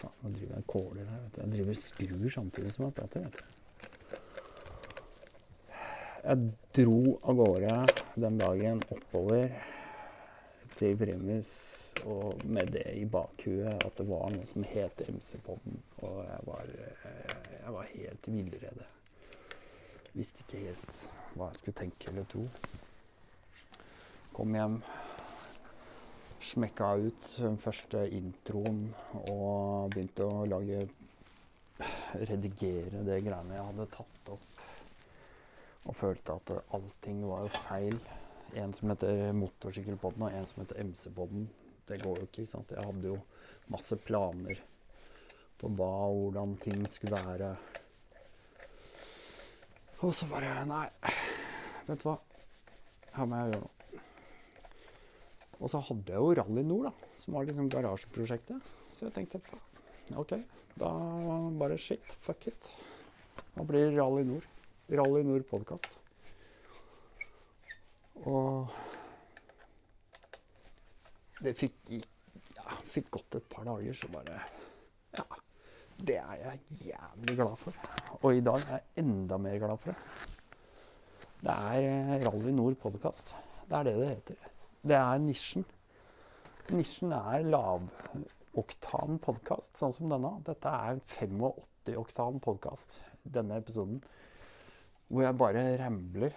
Faen, 0.03 0.15
nå 0.23 0.31
driver 0.35 0.57
jeg 0.57 0.67
kåler 0.67 1.07
her. 1.07 1.21
vet 1.23 1.35
du. 1.35 1.41
Jeg 1.43 1.53
driver 1.53 1.75
skrur 1.79 2.31
samtidig 2.37 2.73
som 2.75 2.87
jeg 2.89 2.97
prater. 2.99 3.27
vet 3.27 3.39
du. 3.39 3.45
Jeg 6.23 6.37
dro 6.79 7.19
av 7.27 7.39
gårde 7.39 7.77
den 8.23 8.39
dagen 8.39 8.83
oppover 8.95 9.49
til 10.79 10.97
Primus 10.99 11.92
og 12.09 12.43
med 12.45 12.73
det 12.75 12.87
i 12.99 13.05
bakhuet 13.07 13.85
at 13.85 13.99
det 13.99 14.07
var 14.09 14.31
noe 14.35 14.47
som 14.49 14.65
het 14.67 15.03
MC-podden. 15.07 15.79
Og 16.03 16.19
jeg 16.27 16.47
var, 16.49 16.73
jeg 17.59 17.75
var 17.77 17.91
helt 17.93 18.29
villrede. 18.29 18.89
Visste 20.13 20.45
ikke 20.45 20.65
helt 20.67 21.03
hva 21.37 21.49
jeg 21.51 21.61
skulle 21.61 21.79
tenke 21.79 22.11
eller 22.11 22.27
tro. 22.29 22.47
Kom 24.33 24.57
hjem, 24.57 24.81
smekka 26.43 26.91
ut 27.07 27.29
den 27.37 27.59
første 27.61 28.03
introen 28.13 28.87
og 29.23 29.93
begynte 29.95 30.27
å 30.27 30.45
lage 30.49 30.87
Redigere 32.13 33.01
det 33.07 33.23
greiene 33.25 33.57
jeg 33.57 33.65
hadde 33.71 33.87
tatt 33.95 34.29
opp. 34.35 34.61
Og 35.89 35.97
følte 35.99 36.37
at 36.37 36.53
allting 36.77 37.25
var 37.27 37.47
jo 37.47 37.63
feil. 37.65 37.97
En 38.61 38.75
som 38.77 38.93
heter 38.93 39.33
Motorsykkelpodden, 39.35 40.27
og 40.29 40.37
en 40.37 40.47
som 40.47 40.61
heter 40.63 40.83
MC-podden. 40.85 41.49
Det 41.93 42.01
går 42.01 42.23
jo 42.23 42.25
ikke, 42.25 42.43
ikke 42.47 42.53
sant. 42.55 42.71
Jeg 42.73 42.87
hadde 42.89 43.11
jo 43.11 43.19
masse 43.73 43.97
planer 44.01 44.61
på 45.61 45.69
hva 45.77 45.91
og 46.09 46.23
hvordan 46.23 46.55
ting 46.63 46.87
skulle 46.89 47.19
være. 47.21 47.51
Og 50.01 50.15
så 50.17 50.27
bare 50.31 50.65
Nei, 50.67 50.87
vet 51.87 52.01
du 52.01 52.07
hva. 52.09 52.17
Her 53.13 53.29
må 53.29 53.43
jeg 53.43 53.53
gjøre 53.53 53.61
noe. 53.67 54.01
Og 55.61 55.71
så 55.71 55.83
hadde 55.91 56.15
jeg 56.15 56.25
jo 56.25 56.33
Rally 56.41 56.65
Nord, 56.67 56.89
da, 56.89 57.11
som 57.21 57.37
var 57.37 57.45
liksom 57.47 57.69
garasjeprosjektet. 57.71 58.73
Så 58.97 59.07
jeg 59.07 59.15
tenkte 59.19 59.43
OK, 60.19 60.33
da 60.81 60.91
bare 61.61 61.77
shit, 61.79 62.17
fuck 62.25 62.49
it. 62.49 62.73
Da 63.53 63.69
blir 63.69 63.93
Rally 63.99 64.25
Nord. 64.33 64.49
Rally 64.91 65.23
Nord 65.29 65.45
podkast. 65.53 66.01
Og 68.25 68.73
det 71.43 71.55
fikk, 71.59 71.91
ja, 72.57 72.77
fikk 72.93 73.11
gått 73.17 73.39
et 73.39 73.49
par 73.51 73.67
dager, 73.67 73.97
så 73.99 74.11
bare 74.13 74.41
Ja. 75.19 75.25
Det 76.03 76.17
er 76.17 76.39
jeg 76.41 76.61
jævlig 76.89 77.37
glad 77.37 77.57
for. 77.57 77.75
Og 78.23 78.35
i 78.35 78.41
dag 78.41 78.63
er 78.63 78.79
jeg 78.79 79.05
enda 79.05 79.37
mer 79.39 79.59
glad 79.59 79.77
for 79.79 79.93
det. 79.93 80.31
Det 81.43 81.51
er 81.51 82.25
Rally 82.25 82.53
Nord 82.55 82.77
podkast. 82.79 83.35
Det 83.69 83.77
er 83.79 83.83
det 83.83 83.95
det 83.99 84.09
heter. 84.09 84.49
Det 84.83 84.97
er 84.97 85.19
nisjen. 85.19 85.65
Nisjen 86.71 87.13
er 87.13 87.43
lavoktan 87.51 89.19
podkast, 89.23 89.77
sånn 89.79 89.95
som 89.95 90.11
denne. 90.11 90.33
Dette 90.47 90.71
er 90.71 90.97
en 90.97 91.05
85-oktan 91.11 92.41
podkast, 92.43 92.99
denne 93.23 93.59
episoden. 93.59 94.03
Hvor 95.09 95.27
jeg 95.27 95.39
bare 95.39 95.67
rambler. 95.83 96.35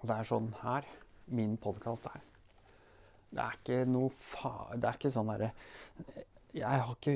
Og 0.00 0.08
det 0.08 0.16
er 0.16 0.30
sånn 0.30 0.50
her 0.62 0.86
min 1.26 1.56
podkast 1.60 2.06
er. 2.10 2.29
Det 3.30 3.42
er 3.44 3.58
ikke 3.60 3.80
noe 3.86 4.10
fa... 4.32 4.52
Det 4.74 4.88
er 4.88 4.98
ikke 4.98 5.12
sånn 5.14 5.30
derre 5.30 5.52
Jeg 6.56 6.66
har 6.66 6.94
ikke 6.96 7.14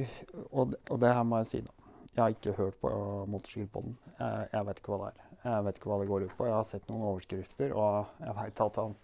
og, 0.53 0.77
og 0.91 1.01
det 1.03 1.11
her 1.11 1.25
må 1.27 1.41
jeg 1.43 1.51
si, 1.51 1.63
nå. 1.65 1.75
Jeg 2.15 2.23
har 2.23 2.35
ikke 2.37 2.53
hørt 2.55 2.77
på 2.79 2.91
Motorsykkelpodden. 3.27 3.97
Jeg, 4.21 4.49
jeg 4.53 4.67
vet 4.69 4.81
ikke 4.81 4.93
hva 4.93 4.99
det 5.01 5.09
er. 5.11 5.25
Jeg 5.45 5.65
vet 5.67 5.81
ikke 5.81 5.91
hva 5.91 5.97
det 6.01 6.11
går 6.13 6.27
ut 6.29 6.37
på. 6.39 6.47
Jeg 6.47 6.55
har 6.55 6.69
sett 6.69 6.87
noen 6.89 7.09
overskrifter, 7.11 7.75
og 7.75 8.21
jeg 8.23 8.37
veit 8.39 8.63
at 8.65 8.79
han 8.81 8.95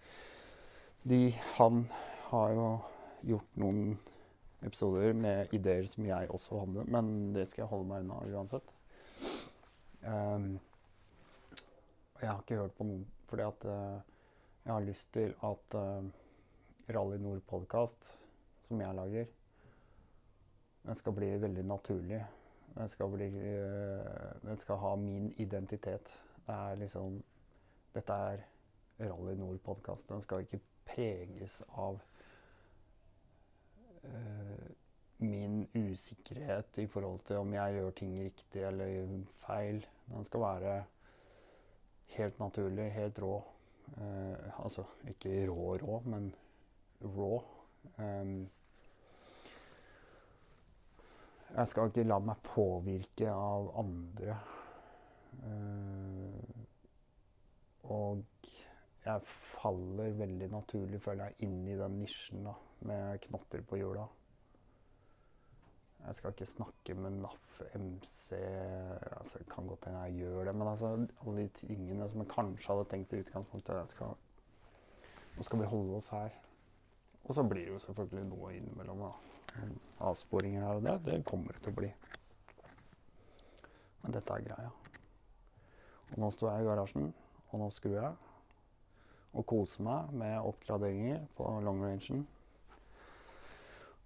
de, 1.11 1.19
Han 1.57 1.83
har 2.29 2.53
jo 2.55 2.69
gjort 3.27 3.59
noen 3.59 3.83
episoder 4.61 5.13
med 5.17 5.53
ideer 5.57 5.85
som 5.89 6.05
jeg 6.05 6.29
også 6.31 6.61
hadde, 6.63 6.85
men 6.93 7.33
det 7.35 7.47
skal 7.49 7.65
jeg 7.65 7.71
holde 7.73 7.89
meg 7.89 8.05
unna 8.05 8.21
uansett. 8.29 8.73
Um, 10.05 10.53
jeg 12.21 12.29
har 12.29 12.39
ikke 12.41 12.61
hørt 12.61 12.77
på 12.77 12.87
noen 12.87 13.05
fordi 13.29 13.45
at 13.45 13.65
uh, 13.69 13.99
jeg 14.65 14.73
har 14.73 14.85
lyst 14.85 15.07
til 15.13 15.33
at 15.45 15.75
uh, 15.77 16.07
Rally 16.87 17.17
Nord 17.17 17.41
podkast, 17.45 18.05
som 18.65 18.81
jeg 18.81 18.95
lager, 18.95 19.27
den 20.81 20.97
skal 20.97 21.13
bli 21.13 21.29
veldig 21.41 21.63
naturlig. 21.69 22.19
Den 22.73 22.89
skal, 22.89 23.11
bli, 23.11 23.27
uh, 23.27 24.31
den 24.41 24.57
skal 24.57 24.79
ha 24.81 24.95
min 24.95 25.29
identitet. 25.37 26.09
Det 26.47 26.55
er 26.55 26.79
liksom 26.81 27.21
Dette 27.93 28.13
er 28.13 28.43
Rally 28.99 29.35
Nord 29.35 29.59
podkast. 29.59 30.09
Den 30.09 30.23
skal 30.23 30.45
ikke 30.45 30.61
preges 30.87 31.61
av 31.69 31.99
uh, 34.03 34.67
min 35.21 35.67
usikkerhet 35.75 36.81
i 36.81 36.87
forhold 36.87 37.19
til 37.27 37.43
om 37.43 37.53
jeg 37.53 37.77
gjør 37.77 37.97
ting 38.01 38.19
riktig 38.23 38.63
eller 38.67 39.17
feil. 39.45 39.83
Den 40.07 40.25
skal 40.25 40.47
være 40.47 40.77
helt 42.17 42.39
naturlig, 42.39 42.91
helt 42.95 43.19
rå. 43.21 43.35
Uh, 43.97 44.63
altså 44.63 44.87
ikke 45.11 45.43
rå 45.51 45.75
rå, 45.77 45.99
men 46.05 46.33
raw. 47.03 47.41
Um, 47.97 48.49
jeg 51.51 51.67
skal 51.67 51.91
ikke 51.91 52.07
la 52.07 52.19
meg 52.23 52.41
påvirke 52.47 53.31
av 53.33 53.71
andre. 53.81 54.37
Uh, 55.41 56.61
og 57.91 58.23
jeg 59.05 59.21
faller 59.25 60.15
veldig 60.17 60.47
naturlig, 60.51 61.01
føler 61.01 61.29
jeg, 61.31 61.47
inn 61.47 61.61
i 61.67 61.77
den 61.77 61.99
nisjen 62.01 62.45
da, 62.45 62.55
med 62.87 63.21
knotter 63.25 63.63
på 63.67 63.79
hjula. 63.81 64.05
Jeg 66.01 66.17
skal 66.17 66.33
ikke 66.33 66.45
snakke 66.49 66.93
med 66.97 67.17
NAF, 67.21 67.61
MC 67.77 68.37
altså, 69.17 69.37
Det 69.37 69.49
kan 69.51 69.67
godt 69.67 69.85
hende 69.85 69.99
jeg 69.99 70.23
gjør 70.23 70.45
det, 70.45 70.55
men 70.55 70.67
altså, 70.67 70.87
alle 71.21 71.41
de 71.41 71.47
tingene 71.47 72.07
som 72.09 72.23
jeg 72.23 72.31
kanskje 72.31 72.73
hadde 72.73 72.87
tenkt 72.89 73.13
i 73.13 73.19
utgangspunktet 73.21 73.77
jeg 73.77 73.91
skal, 73.91 74.15
Nå 75.37 75.45
skal 75.47 75.61
vi 75.61 75.69
holde 75.69 75.99
oss 75.99 76.09
her. 76.11 76.33
Og 77.23 77.35
så 77.35 77.43
blir 77.43 77.65
det 77.65 77.73
jo 77.73 77.79
selvfølgelig 77.79 78.29
noe 78.29 78.53
innimellom. 78.57 79.05
da. 79.05 79.11
Avsporinger 79.99 80.65
her 80.65 80.79
og 80.79 80.83
der. 80.83 80.97
Det 81.05 81.25
kommer 81.25 81.53
det 81.53 81.61
til 81.63 81.73
å 81.73 81.79
bli. 81.79 81.91
Men 84.01 84.15
dette 84.17 84.33
er 84.33 84.45
greia. 84.47 84.71
Og 86.11 86.19
nå 86.19 86.31
står 86.33 86.51
jeg 86.51 86.63
i 86.63 86.67
garasjen, 86.67 87.13
og 87.51 87.61
nå 87.61 87.69
skrur 87.71 87.97
jeg. 87.99 88.13
Og 89.31 89.45
koser 89.47 89.85
meg 89.87 90.11
med 90.17 90.39
oppgraderinger 90.43 91.21
på 91.37 91.47
long-rangen. 91.63 92.25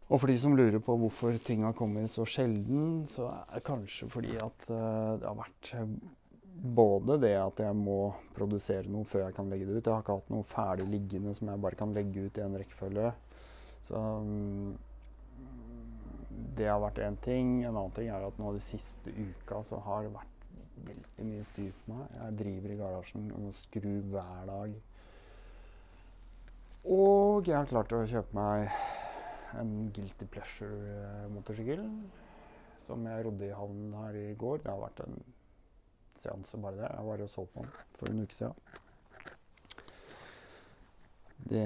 Og 0.06 0.20
for 0.22 0.30
de 0.30 0.36
som 0.38 0.54
lurer 0.54 0.78
på 0.86 0.98
hvorfor 1.02 1.38
ting 1.42 1.64
har 1.66 1.74
kommet 1.74 2.12
så 2.14 2.28
sjelden, 2.30 3.08
så 3.10 3.32
er 3.32 3.56
det 3.56 3.66
kanskje 3.66 4.10
fordi 4.14 4.36
at 4.38 4.68
uh, 4.70 5.16
det 5.18 5.26
har 5.26 5.40
vært 5.40 5.72
både 6.56 7.18
det 7.20 7.36
at 7.38 7.60
jeg 7.60 7.76
må 7.78 8.14
produsere 8.36 8.90
noe 8.92 9.08
før 9.10 9.26
jeg 9.26 9.36
kan 9.38 9.50
legge 9.52 9.68
det 9.68 9.78
ut. 9.78 9.86
Jeg 9.86 9.94
har 9.94 10.04
ikke 10.04 10.18
hatt 10.20 10.32
noe 10.34 10.48
ferdig 10.48 10.88
liggende 10.90 11.34
som 11.36 11.52
jeg 11.52 11.64
bare 11.66 11.80
kan 11.80 11.96
legge 11.96 12.28
ut 12.28 12.40
i 12.40 12.44
en 12.46 12.58
rekkefølge. 12.60 13.12
Så 13.90 14.00
um, 14.00 14.76
det 16.56 16.70
har 16.70 16.82
vært 16.84 17.04
én 17.04 17.20
ting. 17.26 17.60
En 17.64 17.76
annen 17.76 17.94
ting 17.96 18.10
er 18.10 18.26
at 18.26 18.40
nå 18.40 18.56
de 18.56 18.64
siste 18.64 19.12
uka 19.12 19.62
så 19.68 19.82
har 19.86 20.06
det 20.06 20.16
vært 20.16 20.36
veldig 20.86 21.30
mye 21.30 21.46
styr 21.48 21.72
for 21.82 21.94
meg. 21.94 22.20
Jeg 22.20 22.40
driver 22.42 22.74
i 22.74 22.80
garasjen 22.82 23.32
og 23.36 23.56
skru 23.56 23.92
hver 24.14 24.52
dag. 24.52 24.76
Og 26.96 27.48
jeg 27.50 27.58
har 27.58 27.70
klart 27.70 27.96
å 27.98 28.04
kjøpe 28.06 28.38
meg 28.38 28.70
en 29.60 29.72
Guilty 29.96 30.28
Pleasure-motorsykkel. 30.32 31.88
Som 32.86 33.08
jeg 33.10 33.26
rodde 33.26 33.48
i 33.48 33.56
havnen 33.56 33.96
her 33.98 34.20
i 34.20 34.28
går. 34.38 34.62
Det 34.64 34.72
har 34.72 34.84
vært 34.84 35.02
en 35.08 35.18
seanse, 36.26 36.60
bare 36.62 36.82
det. 36.82 36.90
Jeg 36.90 37.08
var 37.10 37.24
og 37.26 37.32
så 37.32 37.46
på 37.54 37.64
den 37.64 37.80
for 38.00 38.12
en 38.12 38.26
uke 38.26 38.36
siden. 38.36 38.82
Det, 41.46 41.66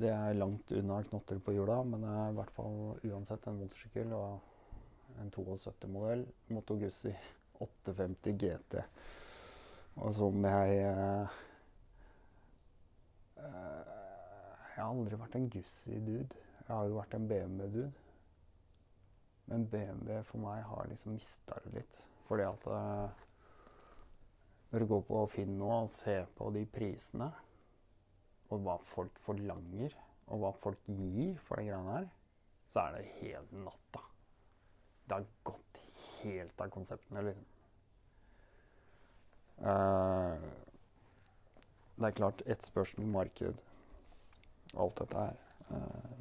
det, 0.00 0.08
er 0.08 0.38
langt 0.38 0.70
unna 0.72 1.02
knotter 1.04 1.40
på 1.44 1.52
hjula, 1.52 1.82
men 1.84 2.04
det 2.06 2.12
er 2.16 2.30
i 2.30 2.36
hvert 2.38 2.54
fall 2.56 2.78
uansett 3.04 3.48
en 3.50 3.58
motorsykkel 3.60 4.14
og 4.16 5.18
en 5.20 5.32
72-modell 5.34 6.24
Moto 6.54 6.78
Guzzi 6.80 7.12
850 7.60 8.38
GT. 8.40 8.80
Og 9.98 10.14
som 10.14 10.44
jeg 10.46 10.80
eh, 10.80 11.36
Jeg 13.36 14.84
har 14.84 14.92
aldri 14.92 15.18
vært 15.18 15.36
en 15.36 15.48
Guzzi-dude. 15.50 16.44
Jeg 16.62 16.70
har 16.70 16.86
jo 16.86 16.98
vært 17.00 17.16
en 17.18 17.28
BMW-dude. 17.28 17.92
Men 19.48 19.64
BMW 19.72 20.22
for 20.28 20.40
meg 20.44 20.62
har 20.70 20.88
liksom 20.88 21.16
mista 21.16 21.56
det 21.64 21.80
litt. 21.80 22.00
Fordi 22.28 22.44
at 22.44 22.66
uh, 22.68 23.08
når 24.70 24.84
du 24.84 24.86
går 24.90 25.04
på 25.08 25.20
Finn 25.32 25.54
nå 25.56 25.68
og 25.78 25.90
ser 25.92 26.26
på 26.36 26.50
de 26.52 26.66
prisene, 26.68 27.30
og 28.52 28.64
hva 28.64 28.76
folk 28.90 29.16
forlanger, 29.24 29.94
og 30.28 30.42
hva 30.42 30.52
folk 30.60 30.90
gir 30.92 31.38
for 31.46 31.60
de 31.60 31.70
greiene 31.70 31.94
her, 31.94 32.08
så 32.68 32.84
er 32.84 32.98
det 32.98 33.14
helt 33.22 33.52
natta. 33.64 34.02
Det 35.08 35.16
har 35.16 35.28
gått 35.48 35.80
helt 36.20 36.60
av 36.60 36.72
konseptene, 36.72 37.24
liksom. 37.30 37.46
Uh, 39.58 40.36
det 41.98 42.10
er 42.10 42.18
klart 42.20 42.44
etterspørsel, 42.44 43.08
marked, 43.08 43.62
alt 44.76 45.00
dette 45.00 45.24
her. 45.24 45.40
Uh, 45.72 46.18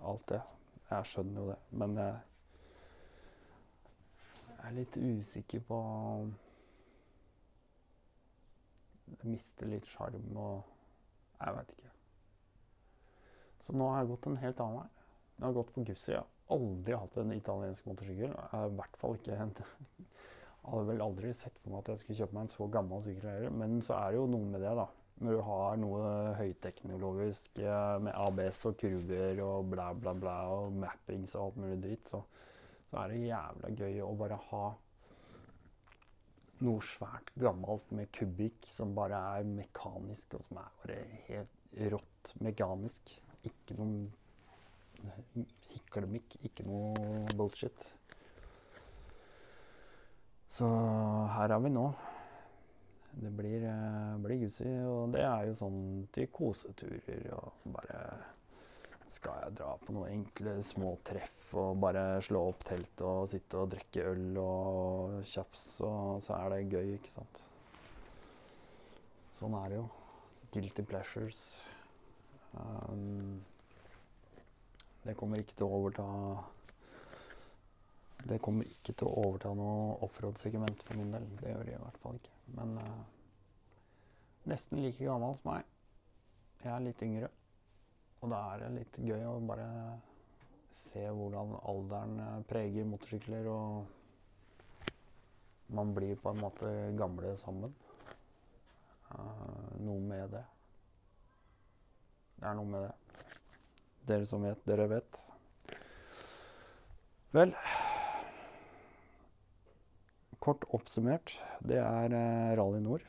alt 0.00 0.24
det. 0.32 0.40
Jeg 0.88 1.10
skjønner 1.12 1.42
jo 1.42 1.50
det. 1.52 1.60
Men 1.82 2.00
jeg, 4.66 4.72
jeg 4.72 4.72
er 4.72 4.78
litt 4.80 4.96
usikker 5.20 5.60
på 5.68 5.80
Det 9.06 9.30
mister 9.30 9.70
litt 9.70 9.86
sjarm 9.86 10.36
og 10.36 10.64
Jeg 11.40 11.54
vet 11.54 11.72
ikke. 11.76 11.90
Så 13.60 13.74
nå 13.76 13.90
har 13.90 14.02
jeg 14.02 14.10
gått 14.10 14.26
en 14.26 14.38
helt 14.40 14.60
annen 14.64 14.80
vei. 14.80 14.88
Jeg 15.36 15.44
har 15.44 15.56
gått 15.56 15.72
på 15.74 15.84
Gussi. 15.84 16.12
Jeg 16.14 16.22
har 16.22 16.56
aldri 16.56 16.96
hatt 16.96 17.16
en 17.20 17.32
italiensk 17.34 17.86
motorsykkel. 17.86 18.32
Jeg 18.32 18.50
har 18.52 18.68
i 18.70 18.76
hvert 18.78 18.96
fall 18.96 19.18
ikke 19.18 19.36
en 19.36 19.52
Jeg 19.56 20.70
hadde 20.70 20.86
vel 20.88 21.02
aldri 21.04 21.32
sett 21.34 21.58
for 21.60 21.72
meg 21.74 21.82
at 21.82 21.90
jeg 21.92 22.02
skulle 22.02 22.20
kjøpe 22.22 22.38
meg 22.38 22.46
en 22.46 22.54
så 22.54 22.68
gammel 22.72 23.04
sykkel 23.04 23.30
heller. 23.30 23.58
Men 23.62 23.82
så 23.84 23.98
er 23.98 24.14
det 24.14 24.20
jo 24.22 24.30
noe 24.32 24.48
med 24.54 24.64
det, 24.64 24.72
da 24.80 24.88
når 25.16 25.32
du 25.32 25.42
har 25.46 25.76
noe 25.80 26.08
høyteknologisk 26.36 27.60
med 28.04 28.12
ABS 28.12 28.58
og 28.68 28.74
kurver 28.82 29.38
og 29.40 29.70
bla, 29.72 29.86
bla, 29.96 30.12
bla 30.12 30.34
og 30.52 30.74
mappings 30.76 31.32
og 31.38 31.46
alt 31.46 31.62
mulig 31.62 31.78
dritt, 31.86 32.10
så, 32.12 32.20
så 32.90 33.02
er 33.02 33.12
det 33.12 33.22
jævla 33.26 33.72
gøy 33.80 34.02
å 34.04 34.12
bare 34.18 34.38
ha 34.50 34.64
noe 36.64 36.84
svært 36.84 37.32
gammelt 37.36 37.90
med 37.92 38.08
kubikk 38.16 38.68
som 38.72 38.94
bare 38.96 39.18
er 39.36 39.48
mekanisk, 39.48 40.38
og 40.38 40.46
som 40.46 40.60
er 40.62 40.78
bare 40.82 41.00
helt 41.26 41.82
rått 41.92 42.32
mekanisk. 42.40 43.12
Ikke 43.46 43.76
noe 43.76 44.06
hiklemikk, 45.74 46.38
ikke 46.48 46.64
noe 46.66 47.26
bullshit. 47.36 47.88
Så 50.56 50.68
her 51.36 51.52
er 51.52 51.60
vi 51.60 51.72
nå. 51.74 51.90
Det 53.16 53.32
blir, 53.32 53.64
uh, 53.64 54.16
blir 54.20 54.42
Guzzi, 54.44 54.68
og 54.88 55.12
det 55.14 55.22
er 55.24 55.46
jo 55.48 55.56
sånn 55.56 55.82
til 56.12 56.28
koseturer 56.32 57.30
og 57.36 57.68
bare 57.72 58.00
Skal 59.06 59.38
jeg 59.44 59.56
dra 59.60 59.72
på 59.80 59.94
noen 59.94 60.12
enkle 60.12 60.56
små 60.66 60.96
treff 61.06 61.52
og 61.56 61.78
bare 61.82 62.18
slå 62.26 62.40
opp 62.50 62.64
teltet 62.66 63.04
og 63.06 63.28
sitte 63.30 63.60
og 63.60 63.70
drikke 63.72 64.06
øl 64.10 64.40
og 64.42 65.20
tjafs, 65.30 65.66
og 65.86 66.24
så 66.26 66.34
er 66.40 66.56
det 66.56 66.72
gøy, 66.74 66.96
ikke 66.96 67.12
sant. 67.12 67.42
Sånn 69.36 69.54
er 69.58 69.70
det 69.70 69.78
jo. 69.78 69.86
Guilty 70.54 70.82
pleasures. 70.88 71.40
Um, 72.56 73.42
det 75.04 75.14
kommer 75.20 75.38
ikke 75.42 75.54
til 75.58 75.66
å 75.66 75.76
overta 75.76 76.04
Det 78.26 78.38
kommer 78.42 78.64
ikke 78.64 78.94
til 78.96 79.06
å 79.06 79.26
overta 79.26 79.52
noe 79.54 79.98
offroad-segment 80.06 80.82
for 80.86 80.98
min 80.98 81.12
del. 81.14 81.28
Det 81.38 81.52
gjør 81.52 81.68
det 81.68 81.76
i 81.76 81.82
hvert 81.82 82.00
fall 82.02 82.18
ikke. 82.18 82.32
Men 82.58 82.72
uh, 82.80 83.02
nesten 84.50 84.82
like 84.82 85.04
gammel 85.04 85.36
som 85.38 85.52
meg. 85.52 85.68
Jeg 86.64 86.72
er 86.74 86.86
litt 86.88 87.04
yngre. 87.06 87.30
Og 88.22 88.30
da 88.32 88.38
er 88.52 88.56
det 88.64 88.70
litt 88.78 88.98
gøy 89.04 89.24
å 89.28 89.36
bare 89.46 89.68
se 90.72 91.04
hvordan 91.08 91.54
alderen 91.68 92.20
eh, 92.22 92.42
preger 92.48 92.88
motorsykler, 92.88 93.44
og 93.50 93.86
man 95.76 95.94
blir 95.96 96.16
på 96.22 96.30
en 96.30 96.40
måte 96.40 96.70
gamle 96.98 97.36
sammen. 97.42 97.72
Uh, 99.06 99.70
noe 99.86 100.00
med 100.02 100.30
det. 100.34 100.42
Det 102.36 102.46
er 102.50 102.56
noe 102.58 102.70
med 102.70 102.80
det. 102.86 102.94
Dere 104.06 104.26
som 104.30 104.42
vet, 104.46 104.60
dere 104.66 104.86
vet. 104.90 105.20
Vel 107.34 107.54
Kort 110.46 110.62
oppsummert, 110.74 111.32
det 111.66 111.78
er 111.82 112.12
uh, 112.14 112.54
Rally 112.58 112.78
Nord. 112.82 113.02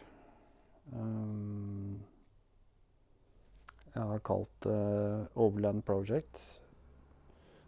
Um, 0.89 1.99
jeg 3.98 4.06
har 4.12 4.22
kalt 4.26 4.68
uh, 4.70 5.26
Overland 5.41 5.82
Project. 5.86 6.41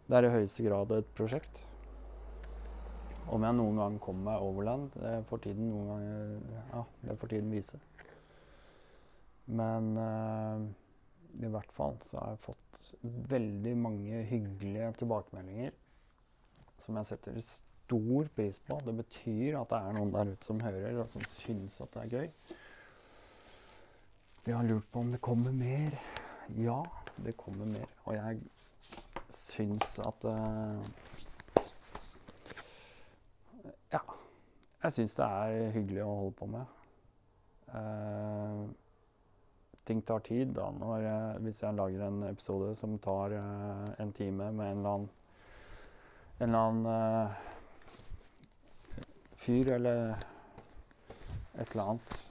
Det 0.06 0.18
er 0.18 0.26
i 0.26 0.32
høyeste 0.34 0.64
grad 0.66 0.92
et 0.94 1.10
prosjekt. 1.18 1.62
Om 3.30 3.46
jeg 3.46 3.56
noen 3.58 3.78
gang 3.78 3.98
kommer 4.02 4.26
meg 4.30 4.44
overland, 4.46 4.94
det 4.94 5.20
får 5.30 5.42
tiden, 5.46 5.70
noen 5.70 5.90
ganger, 5.90 6.62
ja, 6.74 6.84
det 7.06 7.16
får 7.20 7.32
tiden 7.34 7.50
vise. 7.54 7.80
Men 9.50 9.90
uh, 9.98 10.66
i 11.38 11.50
hvert 11.50 11.74
fall 11.74 11.98
så 12.10 12.18
har 12.20 12.34
jeg 12.34 12.44
fått 12.46 12.94
veldig 13.30 13.74
mange 13.78 14.22
hyggelige 14.30 14.92
tilbakemeldinger 15.02 15.74
som 16.80 16.96
jeg 16.96 17.10
setter 17.10 17.36
stor 17.44 18.30
pris 18.36 18.58
på. 18.66 18.78
Det 18.86 18.96
betyr 19.02 19.58
at 19.60 19.70
det 19.70 19.82
er 19.82 19.96
noen 19.98 20.14
der 20.14 20.32
ute 20.32 20.46
som 20.46 20.62
hører, 20.62 21.02
og 21.02 21.10
som 21.12 21.24
syns 21.28 21.80
at 21.84 21.94
det 21.94 22.06
er 22.06 22.16
gøy. 22.16 22.56
Vi 24.46 24.56
har 24.56 24.64
lurt 24.64 24.88
på 24.90 25.02
om 25.04 25.12
det 25.12 25.20
kommer 25.20 25.52
mer. 25.52 25.94
Ja, 26.58 26.84
det 27.24 27.36
kommer 27.36 27.66
mer. 27.66 27.86
Og 28.04 28.14
jeg 28.14 28.40
syns 29.30 29.98
at 29.98 30.24
uh, 30.24 30.84
Ja. 33.92 33.98
Jeg 34.82 34.92
syns 34.92 35.14
det 35.14 35.26
er 35.26 35.70
hyggelig 35.74 36.02
å 36.04 36.14
holde 36.22 36.36
på 36.38 36.46
med. 36.50 36.64
Uh, 37.70 38.66
ting 39.86 40.02
tar 40.06 40.18
tid. 40.26 40.54
da, 40.56 40.70
når 40.70 40.96
jeg, 41.04 41.42
Hvis 41.44 41.62
jeg 41.62 41.74
lager 41.74 42.06
en 42.06 42.22
episode 42.30 42.76
som 42.76 42.98
tar 42.98 43.36
uh, 43.36 43.94
en 43.98 44.12
time 44.12 44.52
med 44.52 44.72
en 44.72 44.78
eller 44.78 44.90
annen, 44.90 45.10
en 46.40 46.48
eller 46.48 46.58
annen 46.58 47.34
fyr 49.36 49.72
eller 49.74 50.14
et 51.58 51.70
eller 51.70 51.84
annet 51.84 52.29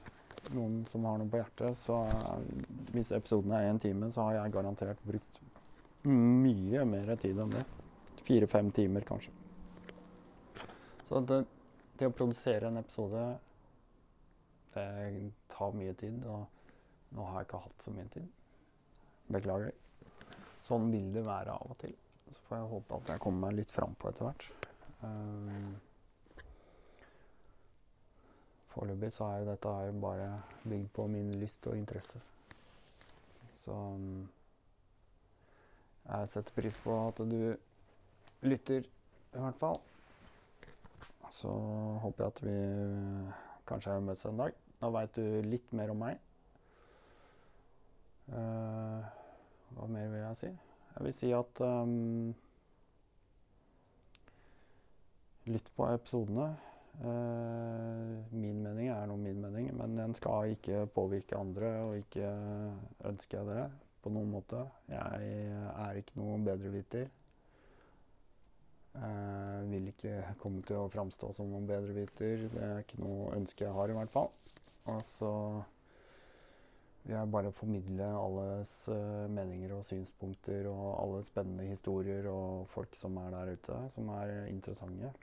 noen 0.55 0.81
som 0.89 1.05
har 1.07 1.19
noe 1.19 1.29
på 1.29 1.39
hjertet, 1.39 1.77
så 1.77 2.01
hvis 2.93 3.13
episoden 3.15 3.53
er 3.55 3.69
én 3.69 3.81
time, 3.81 4.09
så 4.13 4.27
har 4.27 4.39
jeg 4.39 4.55
garantert 4.55 5.03
brukt 5.07 5.39
mye 6.07 6.85
mer 6.87 7.15
tid 7.19 7.39
enn 7.39 7.53
det. 7.53 7.65
Fire-fem 8.27 8.71
timer, 8.71 9.05
kanskje. 9.07 9.33
Så 11.07 11.21
det, 11.25 11.41
det, 11.97 12.07
å 12.07 12.13
produsere 12.13 12.69
en 12.69 12.77
episode, 12.77 13.23
det 14.75 14.87
tar 15.49 15.73
mye 15.73 15.95
tid. 15.97 16.21
Og 16.29 17.15
nå 17.17 17.25
har 17.25 17.41
jeg 17.41 17.49
ikke 17.49 17.63
hatt 17.65 17.85
så 17.85 17.93
mye 17.95 18.09
tid. 18.13 18.27
Beklager. 19.33 19.73
Sånn 20.65 20.91
vil 20.93 21.09
det 21.15 21.25
være 21.25 21.57
av 21.57 21.73
og 21.73 21.79
til. 21.81 21.95
Så 22.29 22.45
får 22.45 22.59
jeg 22.59 22.71
håpe 22.75 22.99
at 22.99 23.13
jeg 23.15 23.23
kommer 23.23 23.47
meg 23.47 23.61
litt 23.63 23.73
frampå 23.73 24.11
etter 24.11 24.29
hvert. 24.29 24.45
Um, 25.01 25.73
Foreløpig 28.79 29.11
så 29.11 29.25
er 29.27 29.39
jo 29.41 29.47
dette 29.49 29.71
her 29.75 29.95
bare 30.01 30.27
bygd 30.63 30.85
på 30.95 31.07
min 31.11 31.33
lyst 31.35 31.65
og 31.67 31.75
interesse. 31.75 32.19
Så 33.59 33.71
um, 33.75 34.29
jeg 36.05 36.29
setter 36.31 36.55
pris 36.55 36.77
på 36.83 36.95
at 37.07 37.17
du 37.17 37.57
lytter, 38.47 38.87
i 39.35 39.41
hvert 39.43 39.59
fall. 39.59 39.75
Så 41.29 41.51
håper 42.05 42.23
jeg 42.23 42.31
at 42.31 42.41
vi 42.45 42.55
kanskje 43.67 43.91
har 43.91 44.07
møtes 44.07 44.25
en 44.31 44.39
dag. 44.39 44.55
Da 44.79 44.93
veit 44.95 45.19
du 45.19 45.27
litt 45.49 45.75
mer 45.75 45.91
om 45.91 45.99
meg. 46.05 46.23
Uh, 48.31 49.03
hva 49.75 49.91
mer 49.91 50.07
vil 50.07 50.23
jeg 50.23 50.41
si? 50.45 50.53
Jeg 50.95 51.09
vil 51.09 51.17
si 51.19 51.35
at 51.35 51.65
um, 51.67 52.31
Lytt 55.49 55.69
på 55.75 55.91
episodene. 55.91 56.53
Uh, 56.99 58.19
min 58.35 58.57
mening 58.59 58.89
er 58.91 59.05
noe 59.07 59.19
min 59.21 59.37
mening, 59.39 59.69
men 59.79 59.93
den 59.95 60.15
skal 60.17 60.51
ikke 60.51 60.81
påvirke 60.91 61.37
andre, 61.39 61.69
og 61.85 61.93
ikke 62.01 62.27
ønsker 63.07 63.39
jeg 63.39 63.47
det 63.47 63.67
på 64.03 64.11
noen 64.11 64.33
måte. 64.33 64.65
Jeg 64.91 65.29
er 65.71 65.99
ikke 66.01 66.19
noen 66.19 66.43
bedreviter. 66.47 67.07
Jeg 68.99 69.69
vil 69.69 69.87
ikke 69.93 70.13
komme 70.41 70.63
til 70.67 70.81
å 70.81 70.89
framstå 70.91 71.31
som 71.37 71.47
noen 71.53 71.69
bedreviter. 71.69 72.47
Det 72.51 72.63
er 72.67 72.83
ikke 72.83 72.99
noe 72.99 73.31
ønske 73.37 73.63
jeg 73.63 73.75
har, 73.77 73.91
i 73.93 73.95
hvert 73.95 74.11
fall. 74.11 74.31
Og 74.91 74.99
så 75.07 75.31
vil 77.05 77.15
jeg 77.15 77.31
bare 77.31 77.55
formidle 77.55 78.11
alles 78.25 78.75
uh, 78.91 79.23
meninger 79.31 79.71
og 79.77 79.87
synspunkter 79.87 80.67
og 80.67 80.83
alle 80.99 81.23
spennende 81.31 81.71
historier 81.71 82.27
og 82.27 82.67
folk 82.75 82.99
som 82.99 83.15
er 83.23 83.31
der 83.37 83.55
ute, 83.55 83.81
som 83.95 84.11
er 84.19 84.49
interessante 84.51 85.15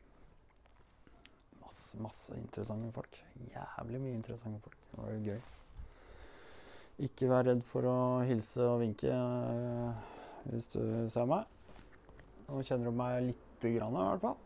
masse 2.02 2.34
interessante 2.36 2.92
folk. 2.94 3.18
Jævlig 3.52 4.00
mye 4.00 4.14
interessante 4.18 4.60
folk. 4.64 4.78
Det 4.90 5.02
var 5.02 5.12
jo 5.12 5.22
gøy. 5.30 5.40
Ikke 7.06 7.28
vær 7.28 7.44
redd 7.44 7.60
for 7.68 7.84
å 7.88 7.96
hilse 8.24 8.64
og 8.64 8.80
vinke 8.80 9.12
uh, 9.12 9.92
hvis 10.48 10.70
du 10.72 10.80
ser 11.12 11.28
meg. 11.28 11.44
Og 12.48 12.64
kjenner 12.64 12.88
du 12.88 12.96
meg 12.96 13.22
lite 13.32 13.72
grann, 13.74 13.96
i 13.96 14.08
hvert 14.12 14.22
fall. 14.22 14.36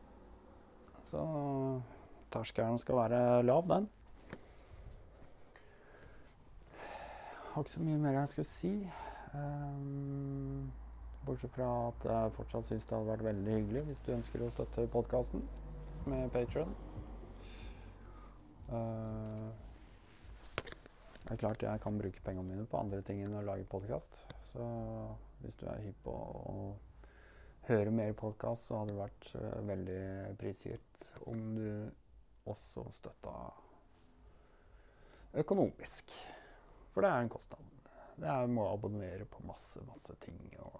Så 1.11 1.23
terskelen 2.33 2.79
skal 2.79 2.97
være 3.03 3.43
lav, 3.43 3.67
den. 3.69 3.89
Jeg 6.71 7.55
har 7.55 7.65
ikke 7.65 7.71
så 7.71 7.81
mye 7.83 7.99
mer 7.99 8.19
jeg 8.21 8.29
skal 8.35 8.45
si. 8.47 8.75
Um, 9.35 10.71
bortsett 11.27 11.55
fra 11.55 11.71
at 11.89 12.07
jeg 12.11 12.33
fortsatt 12.35 12.67
syns 12.67 12.87
det 12.87 12.97
hadde 12.97 13.11
vært 13.11 13.27
veldig 13.27 13.57
hyggelig 13.59 13.83
hvis 13.89 14.07
du 14.07 14.15
ønsker 14.15 14.43
å 14.43 14.53
støtte 14.55 14.87
podkasten 14.95 15.43
med 16.11 16.31
Patron. 16.35 16.73
Uh, 18.71 19.51
det 21.25 21.35
er 21.35 21.41
klart 21.43 21.63
jeg 21.63 21.83
kan 21.83 21.99
bruke 21.99 22.23
pengene 22.27 22.47
mine 22.47 22.67
på 22.71 22.79
andre 22.79 23.03
ting 23.07 23.25
enn 23.25 23.35
å 23.39 23.47
lage 23.47 23.67
podkast. 23.71 24.21
Så 24.53 24.67
hvis 25.43 25.59
du 25.59 25.67
er 25.71 25.83
hypp 25.85 25.99
på 26.07 26.15
å 26.15 26.55
høre 27.69 27.95
mer 27.95 28.15
podkast, 28.19 28.69
så 28.69 28.81
hadde 28.81 28.95
det 28.95 29.03
vært 29.03 29.33
uh, 29.37 29.59
veldig 29.71 30.05
prisgitt 30.41 31.11
om 31.31 31.43
du 31.59 32.51
også 32.51 32.87
støtta 32.95 33.35
økonomisk. 35.41 36.15
For 36.95 37.07
det 37.07 37.11
er 37.11 37.25
en 37.25 37.33
kostnad. 37.33 37.67
Det 38.21 38.29
er, 38.29 38.51
må 38.51 38.67
abonnere 38.71 39.27
på 39.31 39.43
masse, 39.49 39.83
masse 39.89 40.15
ting. 40.25 40.39
Ja, 40.55 40.71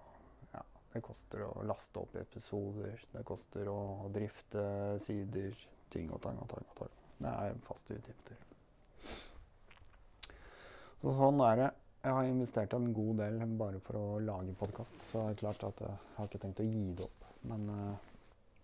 det 0.93 1.03
koster 1.05 1.45
å 1.47 1.51
laste 1.67 2.03
opp 2.03 2.17
episoder. 2.19 2.99
Det 3.13 3.23
koster 3.27 3.71
å 3.71 4.09
drifte 4.13 4.65
sider. 5.05 5.55
Ting 5.91 6.11
og 6.11 6.21
tang 6.23 6.37
og 6.39 6.47
tang. 6.51 6.67
og 6.71 6.83
tang. 6.83 7.00
Det 7.21 7.31
er 7.31 7.59
faste 7.67 7.97
utgifter. 7.97 8.39
Så 11.01 11.13
sånn 11.17 11.41
er 11.45 11.59
det. 11.59 11.69
Jeg 12.01 12.13
har 12.17 12.25
investert 12.25 12.73
en 12.73 12.87
god 12.97 13.19
del 13.21 13.43
bare 13.59 13.79
for 13.85 13.97
å 13.99 14.21
lage 14.25 14.55
podkast, 14.57 14.95
så 15.05 15.27
det 15.27 15.35
er 15.35 15.41
klart 15.43 15.65
at 15.67 15.83
jeg 15.85 15.99
har 16.15 16.29
ikke 16.29 16.41
tenkt 16.41 16.61
å 16.63 16.65
gi 16.65 16.85
det 16.97 17.05
opp. 17.05 17.27
Men 17.49 17.67
uh, 17.69 17.91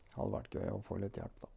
det 0.08 0.16
hadde 0.16 0.34
vært 0.34 0.58
gøy 0.58 0.72
å 0.74 0.80
få 0.88 0.98
litt 1.02 1.20
hjelp, 1.22 1.44
da. 1.44 1.52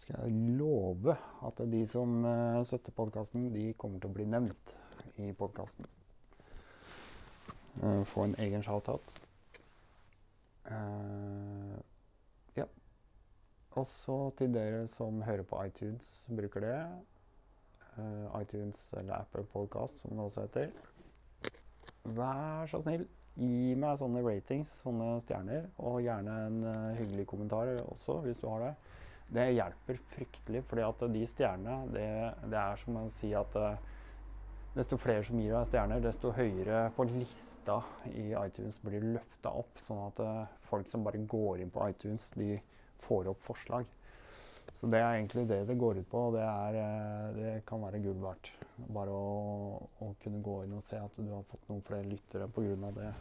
Skal 0.00 0.22
jeg 0.22 0.56
love 0.56 1.16
at 1.48 1.60
de 1.72 1.82
som 1.90 2.16
uh, 2.24 2.62
støtter 2.64 2.96
podkasten, 2.96 3.50
de 3.52 3.66
kommer 3.76 4.00
til 4.00 4.12
å 4.12 4.16
bli 4.16 4.28
nevnt 4.32 4.72
i 5.20 5.28
podkasten. 5.36 5.88
Uh, 7.82 8.00
få 8.08 8.24
en 8.24 8.36
egen 8.40 8.64
shout-out. 8.64 9.12
Uh, 10.64 11.35
også 13.80 14.16
til 14.38 14.54
dere 14.54 14.86
som 14.90 15.22
hører 15.22 15.44
på 15.46 15.60
iTunes, 15.66 16.24
bruker 16.28 16.64
det. 16.64 16.78
Uh, 17.96 18.42
iTunes 18.42 18.92
eller 18.96 19.22
Apple 19.22 19.44
Podcast, 19.52 20.00
som 20.00 20.10
det 20.10 20.24
også 20.24 20.40
heter. 20.40 20.68
Vær 22.16 22.68
så 22.70 22.82
snill, 22.82 23.06
gi 23.36 23.74
meg 23.78 23.98
sånne 24.00 24.22
ratings, 24.24 24.70
sånne 24.84 25.16
stjerner, 25.24 25.66
og 25.80 26.02
gjerne 26.04 26.36
en 26.46 26.60
uh, 26.66 26.98
hyggelig 26.98 27.26
kommentar 27.32 27.72
også, 27.86 28.20
hvis 28.26 28.40
du 28.42 28.48
har 28.52 28.66
det. 28.66 28.72
Det 29.36 29.46
hjelper 29.56 30.00
fryktelig, 30.12 30.62
fordi 30.68 30.86
at 30.86 31.04
de 31.16 31.26
stjernene, 31.26 31.78
det, 31.96 32.08
det, 32.46 32.60
er 32.60 32.82
som 32.84 33.00
å 33.00 33.08
si 33.16 33.32
at 33.34 33.56
uh, 33.58 33.96
desto 34.76 35.00
flere 35.00 35.24
som 35.26 35.40
gir 35.40 35.56
deg 35.56 35.72
stjerner, 35.72 36.04
desto 36.04 36.30
høyere 36.36 36.86
på 36.94 37.08
lista 37.08 37.80
i 38.12 38.28
iTunes 38.44 38.78
blir 38.84 39.08
løfta 39.16 39.56
opp. 39.64 39.80
Sånn 39.82 40.04
at 40.10 40.24
folk 40.68 40.92
som 40.92 41.04
bare 41.06 41.24
går 41.24 41.64
inn 41.64 41.72
på 41.72 41.88
iTunes, 41.88 42.28
de 42.36 42.58
får 43.04 43.30
opp 43.32 43.42
forslag. 43.46 43.86
Så 44.76 44.88
det 44.92 45.00
er 45.00 45.14
egentlig 45.16 45.46
det 45.48 45.62
det 45.68 45.78
går 45.80 46.02
ut 46.02 46.08
på, 46.10 46.22
og 46.28 46.34
det, 46.36 46.44
er, 46.44 46.78
eh, 46.82 47.36
det 47.36 47.52
kan 47.68 47.80
være 47.80 48.02
gull 48.04 48.18
verdt. 48.20 48.50
Bare 48.92 49.12
å, 49.14 49.78
å, 50.04 50.10
kunne 50.22 50.42
gå 50.44 50.56
inn 50.66 50.74
og 50.76 50.84
se 50.84 50.98
at 51.00 51.16
du 51.16 51.30
har 51.32 51.46
fått 51.48 51.68
noen 51.70 51.84
flere 51.86 52.08
lyttere 52.08 52.48
pga. 52.52 52.90
det. 52.98 53.12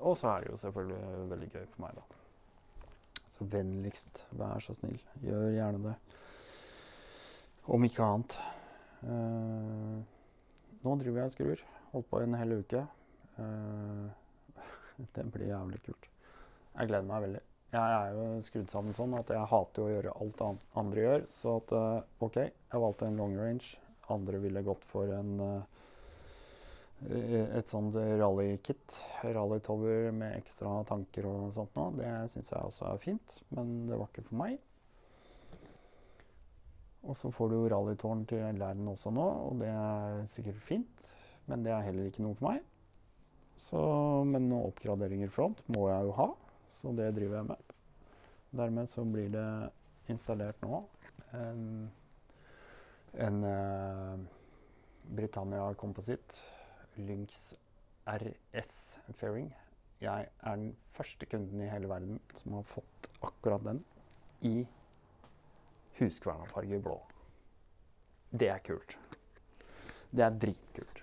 Og 0.00 0.16
så 0.18 0.32
er 0.32 0.42
det 0.42 0.50
jo 0.50 0.60
selvfølgelig 0.64 1.28
veldig 1.30 1.50
gøy 1.52 1.66
for 1.74 1.84
meg, 1.84 2.00
da. 2.00 3.22
Så 3.36 3.46
vennligst, 3.52 4.24
vær 4.40 4.62
så 4.64 4.74
snill, 4.74 4.98
gjør 5.22 5.50
gjerne 5.52 5.82
det. 5.90 5.94
Om 7.76 7.84
ikke 7.86 8.04
annet. 8.06 8.36
Uh, 9.02 9.98
nå 10.82 10.94
driver 11.00 11.20
jeg 11.20 11.30
og 11.30 11.34
skrur. 11.34 11.64
Holdt 11.92 12.08
på 12.10 12.22
en 12.22 12.38
hel 12.38 12.54
uke. 12.62 12.84
Uh, 13.36 14.06
det 15.18 15.26
blir 15.34 15.50
jævlig 15.50 15.82
kult. 15.84 16.08
Jeg 16.76 16.90
gleder 16.90 17.10
meg 17.10 17.26
veldig. 17.26 17.44
Jeg 17.72 17.82
er 17.82 18.12
jo 18.14 18.26
skrudd 18.46 18.70
sammen 18.70 18.94
sånn 18.96 19.16
at 19.18 19.30
jeg 19.34 19.50
hater 19.50 19.82
jo 19.82 19.86
å 19.88 19.94
gjøre 19.94 20.14
alt 20.22 20.44
andre 20.78 21.06
gjør. 21.06 21.24
Så 21.32 21.56
at 21.60 21.72
uh, 21.74 22.04
OK, 22.24 22.38
jeg 22.46 22.82
valgte 22.84 23.08
en 23.08 23.18
long 23.20 23.34
range. 23.38 23.74
Andre 24.14 24.38
ville 24.40 24.62
gått 24.66 24.86
for 24.92 25.10
en 25.10 25.40
et 27.04 27.68
sånt 27.68 27.96
rallykit. 27.96 28.94
Rallytower 29.22 30.12
med 30.16 30.36
ekstra 30.38 30.78
tanker 30.88 31.26
og 31.28 31.50
sånt 31.56 31.74
noe. 31.76 31.92
Det 31.98 32.12
syns 32.32 32.52
jeg 32.52 32.70
også 32.70 32.86
er 32.88 33.02
fint, 33.02 33.36
men 33.52 33.74
det 33.90 33.98
var 33.98 34.08
ikke 34.08 34.24
for 34.30 34.40
meg. 34.40 34.56
Og 37.06 37.14
så 37.14 37.30
får 37.30 37.50
du 37.50 37.58
jo 37.58 37.68
rallytårn 37.70 38.24
til 38.26 38.56
Læren 38.58 38.88
også 38.90 39.12
nå, 39.14 39.26
og 39.50 39.60
det 39.60 39.68
er 39.70 40.24
sikkert 40.32 40.64
fint. 40.66 41.12
Men 41.46 41.62
det 41.62 41.70
er 41.70 41.84
heller 41.86 42.08
ikke 42.08 42.24
noe 42.24 42.34
for 42.38 42.48
meg. 42.48 42.64
Så, 43.60 43.80
men 44.26 44.48
noen 44.50 44.72
oppgraderinger 44.72 45.30
front 45.32 45.62
må 45.72 45.86
jeg 45.88 46.08
jo 46.08 46.16
ha, 46.16 46.26
så 46.80 46.92
det 46.96 47.10
driver 47.16 47.40
jeg 47.40 47.48
med. 47.50 47.74
Dermed 48.56 48.88
så 48.90 49.04
blir 49.04 49.30
det 49.32 49.46
installert 50.12 50.60
nå 50.62 50.82
en, 51.36 51.90
en 53.26 53.38
uh, 53.44 54.18
Britannia 55.16 55.72
Composite 55.74 56.42
Lynx 56.96 57.54
RS 58.06 59.00
Fairing. 59.18 59.50
Jeg 60.00 60.28
er 60.28 60.56
den 60.56 60.76
første 60.96 61.26
kunden 61.26 61.62
i 61.64 61.70
hele 61.70 61.88
verden 61.88 62.20
som 62.36 62.58
har 62.58 62.68
fått 62.68 63.10
akkurat 63.24 63.64
den 63.64 63.82
i 64.44 64.66
huskvernafarge 65.98 66.80
blå. 66.84 67.00
Det 68.30 68.50
er 68.52 68.60
kult. 68.64 68.98
Det 70.12 70.24
er 70.24 70.38
dritkult. 70.40 71.02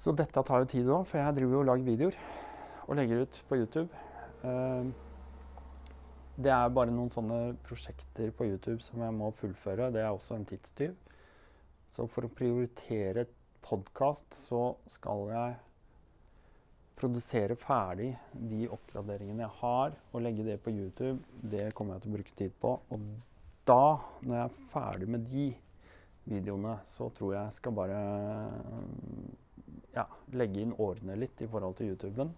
Så 0.00 0.14
dette 0.16 0.42
tar 0.48 0.62
jo 0.62 0.68
tid 0.72 0.88
òg, 0.88 1.04
for 1.06 1.20
jeg 1.20 1.36
driver 1.36 1.58
jo 1.58 1.60
og 1.60 1.68
lager 1.68 1.84
videoer 1.90 2.16
og 2.90 2.98
legger 2.98 3.22
ut 3.22 3.40
på 3.46 3.60
YouTube. 3.60 4.02
Uh, 4.42 4.90
det 6.40 6.50
er 6.50 6.72
bare 6.74 6.90
noen 6.90 7.12
sånne 7.12 7.54
prosjekter 7.66 8.32
på 8.34 8.48
YouTube 8.48 8.80
som 8.82 9.02
jeg 9.04 9.14
må 9.14 9.30
fullføre. 9.38 9.92
Det 9.94 10.02
er 10.02 10.10
også 10.10 10.34
en 10.38 10.46
tidstyv. 10.48 10.96
Så 11.90 12.06
for 12.10 12.26
å 12.26 12.32
prioritere 12.34 13.28
podkast, 13.62 14.26
så 14.48 14.72
skal 14.90 15.28
jeg 15.30 15.58
produsere 17.00 17.56
ferdig 17.56 18.10
de 18.34 18.66
oppgraderingene 18.72 19.46
jeg 19.46 19.56
har, 19.62 19.94
og 20.12 20.24
legge 20.24 20.44
det 20.46 20.58
på 20.64 20.72
YouTube. 20.74 21.18
Det 21.40 21.70
kommer 21.76 21.96
jeg 21.96 22.04
til 22.04 22.10
å 22.10 22.18
bruke 22.18 22.36
tid 22.42 22.58
på. 22.60 22.74
Og 22.90 23.06
da, 23.68 23.84
når 24.24 24.36
jeg 24.36 24.44
er 24.48 24.68
ferdig 24.74 25.10
med 25.14 25.30
de 25.30 25.48
videoene, 26.30 26.76
så 26.90 27.08
tror 27.16 27.36
jeg 27.36 27.42
jeg 27.42 27.58
skal 27.60 27.76
bare 27.78 28.02
ja, 29.94 30.06
legge 30.36 30.62
inn 30.62 30.76
årene 30.78 31.18
litt 31.20 31.40
i 31.42 31.48
forhold 31.50 31.78
til 31.78 31.92
YouTuben. 31.92 32.32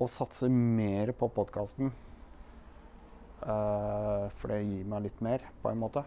Og 0.00 0.08
satse 0.10 0.48
mer 0.48 1.12
på 1.16 1.28
podkasten. 1.34 1.92
Uh, 3.42 3.50
eh, 3.52 4.26
for 4.38 4.52
det 4.52 4.62
gir 4.62 4.86
meg 4.88 5.08
litt 5.08 5.20
mer, 5.24 5.44
på 5.62 5.72
en 5.72 5.80
måte. 5.82 6.04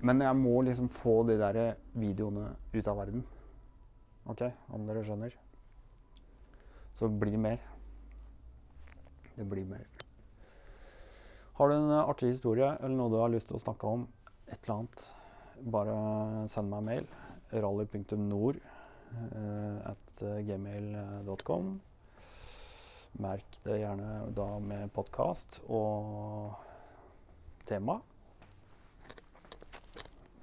Men 0.00 0.22
jeg 0.24 0.36
må 0.38 0.54
liksom 0.64 0.88
få 0.88 1.20
de 1.28 1.36
der 1.40 1.60
videoene 1.92 2.54
ut 2.72 2.88
av 2.88 2.96
verden. 3.02 3.24
OK, 4.30 4.46
om 4.72 4.86
dere 4.88 5.04
skjønner. 5.04 5.36
Så 6.96 7.08
det 7.08 7.38
mer. 7.38 7.60
Det 9.36 9.46
blir 9.48 9.64
mer. 9.68 9.86
Har 11.60 11.68
du 11.68 11.74
en 11.76 11.92
artig 11.92 12.32
historie 12.32 12.72
eller 12.80 12.96
noe 12.96 13.12
du 13.12 13.18
har 13.20 13.32
lyst 13.32 13.50
til 13.50 13.58
å 13.58 13.62
snakke 13.62 13.86
om, 13.88 14.06
et 14.48 14.58
eller 14.64 14.78
annet, 14.78 15.06
bare 15.72 15.96
send 16.48 16.72
meg 16.72 16.78
en 16.80 16.88
mail. 16.88 17.10
rally.nord 17.52 18.60
uh, 19.36 19.90
at 19.92 20.24
gmail.com. 20.46 21.80
Merk 23.18 23.58
det 23.64 23.80
gjerne 23.80 24.30
da 24.36 24.46
med 24.62 24.92
podkast 24.94 25.58
og 25.66 26.52
tema. 27.66 27.98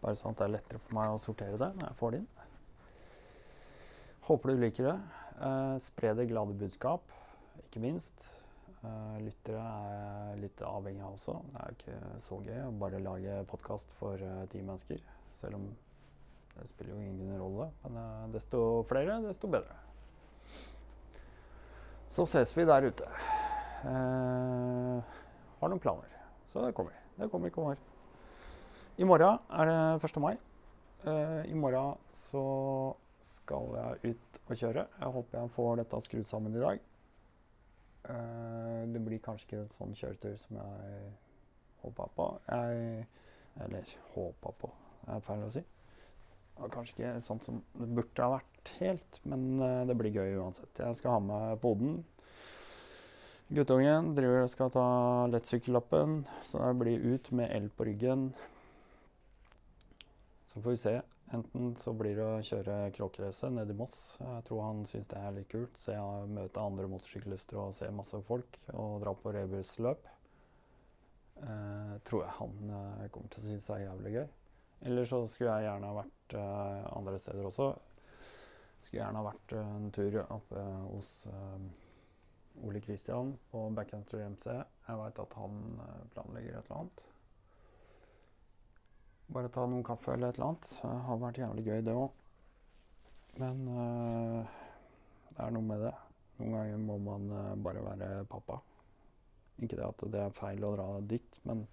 Bare 0.02 0.18
sånn 0.20 0.36
at 0.36 0.42
det 0.42 0.48
er 0.48 0.54
lettere 0.58 0.82
for 0.84 0.98
meg 0.98 1.14
å 1.14 1.22
sortere 1.22 1.60
det 1.62 1.70
når 1.78 1.88
jeg 1.88 2.00
får 2.02 2.14
det 2.14 2.20
inn. 2.22 2.28
Håper 4.28 4.52
du 4.52 4.62
liker 4.66 4.90
det. 4.90 4.98
Eh, 5.48 5.78
spre 5.86 6.14
det 6.20 6.28
glade 6.28 6.58
budskap, 6.60 7.16
ikke 7.64 7.82
minst. 7.82 8.28
Eh, 8.84 9.18
lyttere 9.24 9.64
er 9.64 10.44
litt 10.44 10.62
avhengig 10.68 11.06
av 11.08 11.16
også. 11.16 11.40
Det 11.48 11.64
er 11.64 11.72
jo 11.72 11.80
ikke 11.80 12.22
så 12.28 12.44
gøy 12.50 12.62
å 12.66 12.78
bare 12.84 13.04
lage 13.04 13.42
podkast 13.50 13.96
for 14.02 14.20
uh, 14.22 14.44
ti 14.52 14.62
mennesker. 14.62 15.02
Selv 15.40 15.62
om 15.62 15.70
det 16.58 16.68
spiller 16.74 16.98
jo 16.98 17.04
ingen 17.08 17.40
rolle. 17.40 17.72
Men 17.88 18.36
desto 18.36 18.84
flere, 18.90 19.22
desto 19.24 19.50
bedre. 19.50 19.87
Så 22.10 22.26
ses 22.26 22.54
vi 22.58 22.66
der 22.66 22.88
ute. 22.88 23.08
har 25.60 25.70
noen 25.70 25.80
planer. 25.80 26.10
Så 26.54 26.66
det 26.66 26.74
kommer. 26.76 26.94
Det 27.18 27.30
kommer, 27.32 27.50
kommer. 27.50 27.78
I 28.98 29.04
morgen 29.04 29.40
er 29.50 29.66
det 29.66 30.10
1. 30.10 30.22
mai. 30.22 30.38
I 31.46 31.54
morgen 31.54 31.98
så 32.28 32.44
skal 33.22 33.76
jeg 33.76 34.14
ut 34.14 34.42
og 34.48 34.56
kjøre. 34.56 34.86
Jeg 35.00 35.14
håper 35.18 35.40
jeg 35.40 35.54
får 35.56 35.76
dette 35.82 36.02
skrudd 36.02 36.26
sammen 36.30 36.56
i 36.56 36.64
dag. 36.64 36.80
Uh, 38.08 38.94
det 38.94 39.02
blir 39.04 39.20
kanskje 39.20 39.48
ikke 39.48 39.62
en 39.66 39.74
sånn 39.76 39.96
kjøretur 40.00 40.36
som 40.40 40.60
jeg 40.62 41.00
håpa 41.84 42.08
på. 42.16 42.28
Jeg 42.48 43.08
Eller 43.66 43.90
håpa 44.14 44.52
på, 44.62 44.70
det 45.02 45.16
er 45.16 45.24
feil 45.26 45.44
å 45.48 45.50
si. 45.50 45.64
Det 46.58 46.70
kanskje 46.74 46.96
ikke 46.96 47.16
sånn 47.26 47.42
som 47.44 47.58
det 47.78 47.88
burde 48.00 48.26
ha 48.26 48.38
vært 48.38 48.72
helt, 48.82 49.20
men 49.30 49.44
uh, 49.62 49.84
det 49.88 49.96
blir 50.00 50.16
gøy 50.16 50.40
uansett. 50.42 50.82
Jeg 50.82 50.98
skal 51.00 51.18
ha 51.18 51.20
med 51.24 51.60
poden. 51.62 52.00
Guttungen 53.48 54.12
driver 54.18 54.44
og 54.44 54.50
skal 54.52 54.72
ta 54.74 54.88
lettsykkellappen, 55.32 56.24
så 56.44 56.66
jeg 56.66 56.80
blir 56.82 57.06
ut 57.14 57.30
med 57.40 57.54
el 57.56 57.70
på 57.72 57.88
ryggen. 57.88 58.32
Så 60.52 60.60
får 60.60 60.74
vi 60.74 60.82
se 60.82 60.98
Enten 61.36 61.74
så 61.76 61.92
blir 61.92 62.16
det 62.16 62.24
å 62.24 62.44
kjøre 62.46 62.76
kråkerace 62.96 63.50
ned 63.52 63.72
i 63.74 63.76
Moss. 63.76 64.16
Jeg 64.22 64.44
tror 64.48 64.62
han 64.64 64.86
syns 64.88 65.10
det 65.12 65.20
er 65.20 65.34
litt 65.36 65.50
kult. 65.52 65.76
Se 65.82 65.96
møte 66.32 66.64
andre 66.64 66.88
motorsyklister 66.88 67.60
og 67.60 67.74
se 67.76 67.90
masse 67.92 68.22
folk 68.30 68.56
og 68.72 69.02
dra 69.04 69.12
på 69.12 69.34
rebusløp. 69.36 70.08
Eh, 71.44 71.96
tror 72.08 72.24
jeg 72.24 72.36
han 72.40 72.72
eh, 72.78 73.10
kommer 73.12 73.34
til 73.34 73.44
å 73.44 73.48
synes 73.50 73.68
det 73.68 73.76
er 73.76 73.84
jævlig 73.84 74.14
gøy. 74.16 74.30
Eller 74.86 75.06
så 75.06 75.24
skulle 75.28 75.56
jeg 75.56 75.68
gjerne 75.68 75.90
ha 75.90 75.98
vært 75.98 76.36
uh, 76.38 76.86
andre 76.98 77.18
steder 77.22 77.48
også. 77.50 77.72
Skulle 78.82 79.02
gjerne 79.02 79.22
ha 79.22 79.28
vært 79.28 79.56
uh, 79.58 79.74
en 79.80 79.92
tur 79.96 80.18
oppe 80.24 80.64
hos 80.94 81.12
eh, 81.32 81.68
Ole 82.68 82.82
Kristian 82.82 83.34
på 83.52 83.64
Backcountry 83.76 84.22
MC. 84.30 84.48
Jeg 84.54 85.00
veit 85.02 85.22
at 85.24 85.38
han 85.38 85.58
planlegger 86.14 86.60
et 86.60 86.70
eller 86.70 86.78
annet. 86.84 87.04
Bare 89.34 89.52
ta 89.52 89.66
noen 89.68 89.84
kaffe 89.86 90.14
eller 90.14 90.32
et 90.32 90.40
eller 90.40 90.54
annet. 90.54 90.72
Det 90.80 90.94
har 91.10 91.22
vært 91.26 91.42
jævlig 91.42 91.66
gøy, 91.68 91.82
det 91.84 91.98
òg. 91.98 92.24
Men 93.38 93.60
det 93.68 95.44
er 95.44 95.54
noe 95.54 95.68
med 95.68 95.84
det. 95.84 95.94
Noen 96.40 96.56
ganger 96.56 96.82
må 96.88 96.98
man 97.12 97.28
bare 97.66 97.84
være 97.84 98.24
pappa. 98.32 98.62
Ikke 99.58 99.78
det 99.78 99.86
at 99.86 100.04
det 100.14 100.22
er 100.24 100.36
feil 100.38 100.66
å 100.66 100.74
dra 100.78 100.88
dit, 101.12 101.40
men 101.50 101.66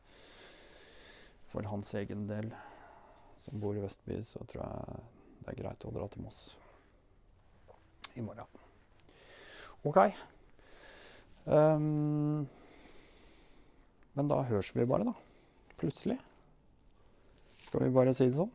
for 1.53 1.69
hans 1.71 1.93
egen 2.01 2.27
del, 2.27 2.49
som 3.45 3.61
bor 3.61 3.77
i 3.77 3.83
Vestby, 3.85 4.21
så 4.25 4.43
tror 4.49 4.65
jeg 4.65 5.01
det 5.45 5.53
er 5.53 5.61
greit 5.61 5.85
å 5.85 5.93
dra 5.93 6.09
til 6.09 6.25
Moss 6.25 6.45
i 8.15 8.23
morgen. 8.25 8.47
OK. 9.85 9.99
Um, 11.45 12.47
men 14.15 14.31
da 14.31 14.41
høres 14.49 14.71
vi 14.73 14.87
bare, 14.89 15.11
da. 15.11 15.15
Plutselig. 15.81 16.17
Skal 17.67 17.85
vi 17.85 17.95
bare 17.95 18.15
si 18.17 18.31
det 18.31 18.39
sånn. 18.39 18.53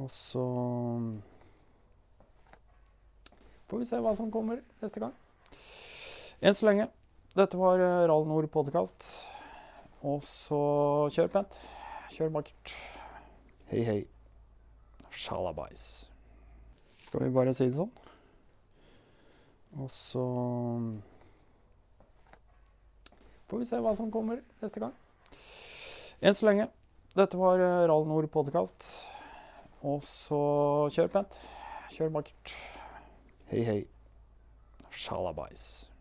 Og 0.00 0.10
så 0.10 0.44
får 3.68 3.82
vi 3.82 3.90
se 3.90 4.00
hva 4.02 4.14
som 4.18 4.32
kommer 4.34 4.62
neste 4.82 5.02
gang. 5.02 5.14
Enn 6.40 6.56
så 6.56 6.70
lenge. 6.70 6.88
Dette 7.34 7.58
var 7.58 7.82
eh, 7.82 8.06
Rall 8.10 8.26
Nord 8.30 8.50
podkast. 8.54 9.06
Og 10.06 10.22
så 10.28 10.64
kjør 11.14 11.32
pent. 11.38 11.62
Kjør 12.14 12.36
vakkert. 12.38 12.76
Hei, 13.70 13.80
hei. 13.84 14.06
sjalabais. 15.14 16.10
Skal 17.06 17.22
vi 17.24 17.30
bare 17.32 17.54
si 17.56 17.68
det 17.70 17.76
sånn? 17.78 17.92
Og 19.80 19.88
så 19.90 20.24
får 23.48 23.62
vi 23.62 23.68
se 23.70 23.80
hva 23.80 23.94
som 23.96 24.10
kommer 24.12 24.42
neste 24.60 24.82
gang. 24.82 24.92
Enn 26.20 26.36
så 26.36 26.48
lenge. 26.50 26.68
Dette 27.16 27.38
var 27.40 27.62
eh, 27.62 27.86
Rall 27.88 28.04
Nord 28.10 28.28
podkast. 28.34 28.84
Og 29.86 30.04
så 30.08 30.42
kjør 30.94 31.12
pent. 31.16 31.40
Kjør 31.94 32.12
vakkert. 32.18 32.54
Hei, 33.48 33.64
hei. 33.64 33.80
Sjalabais. 34.92 35.93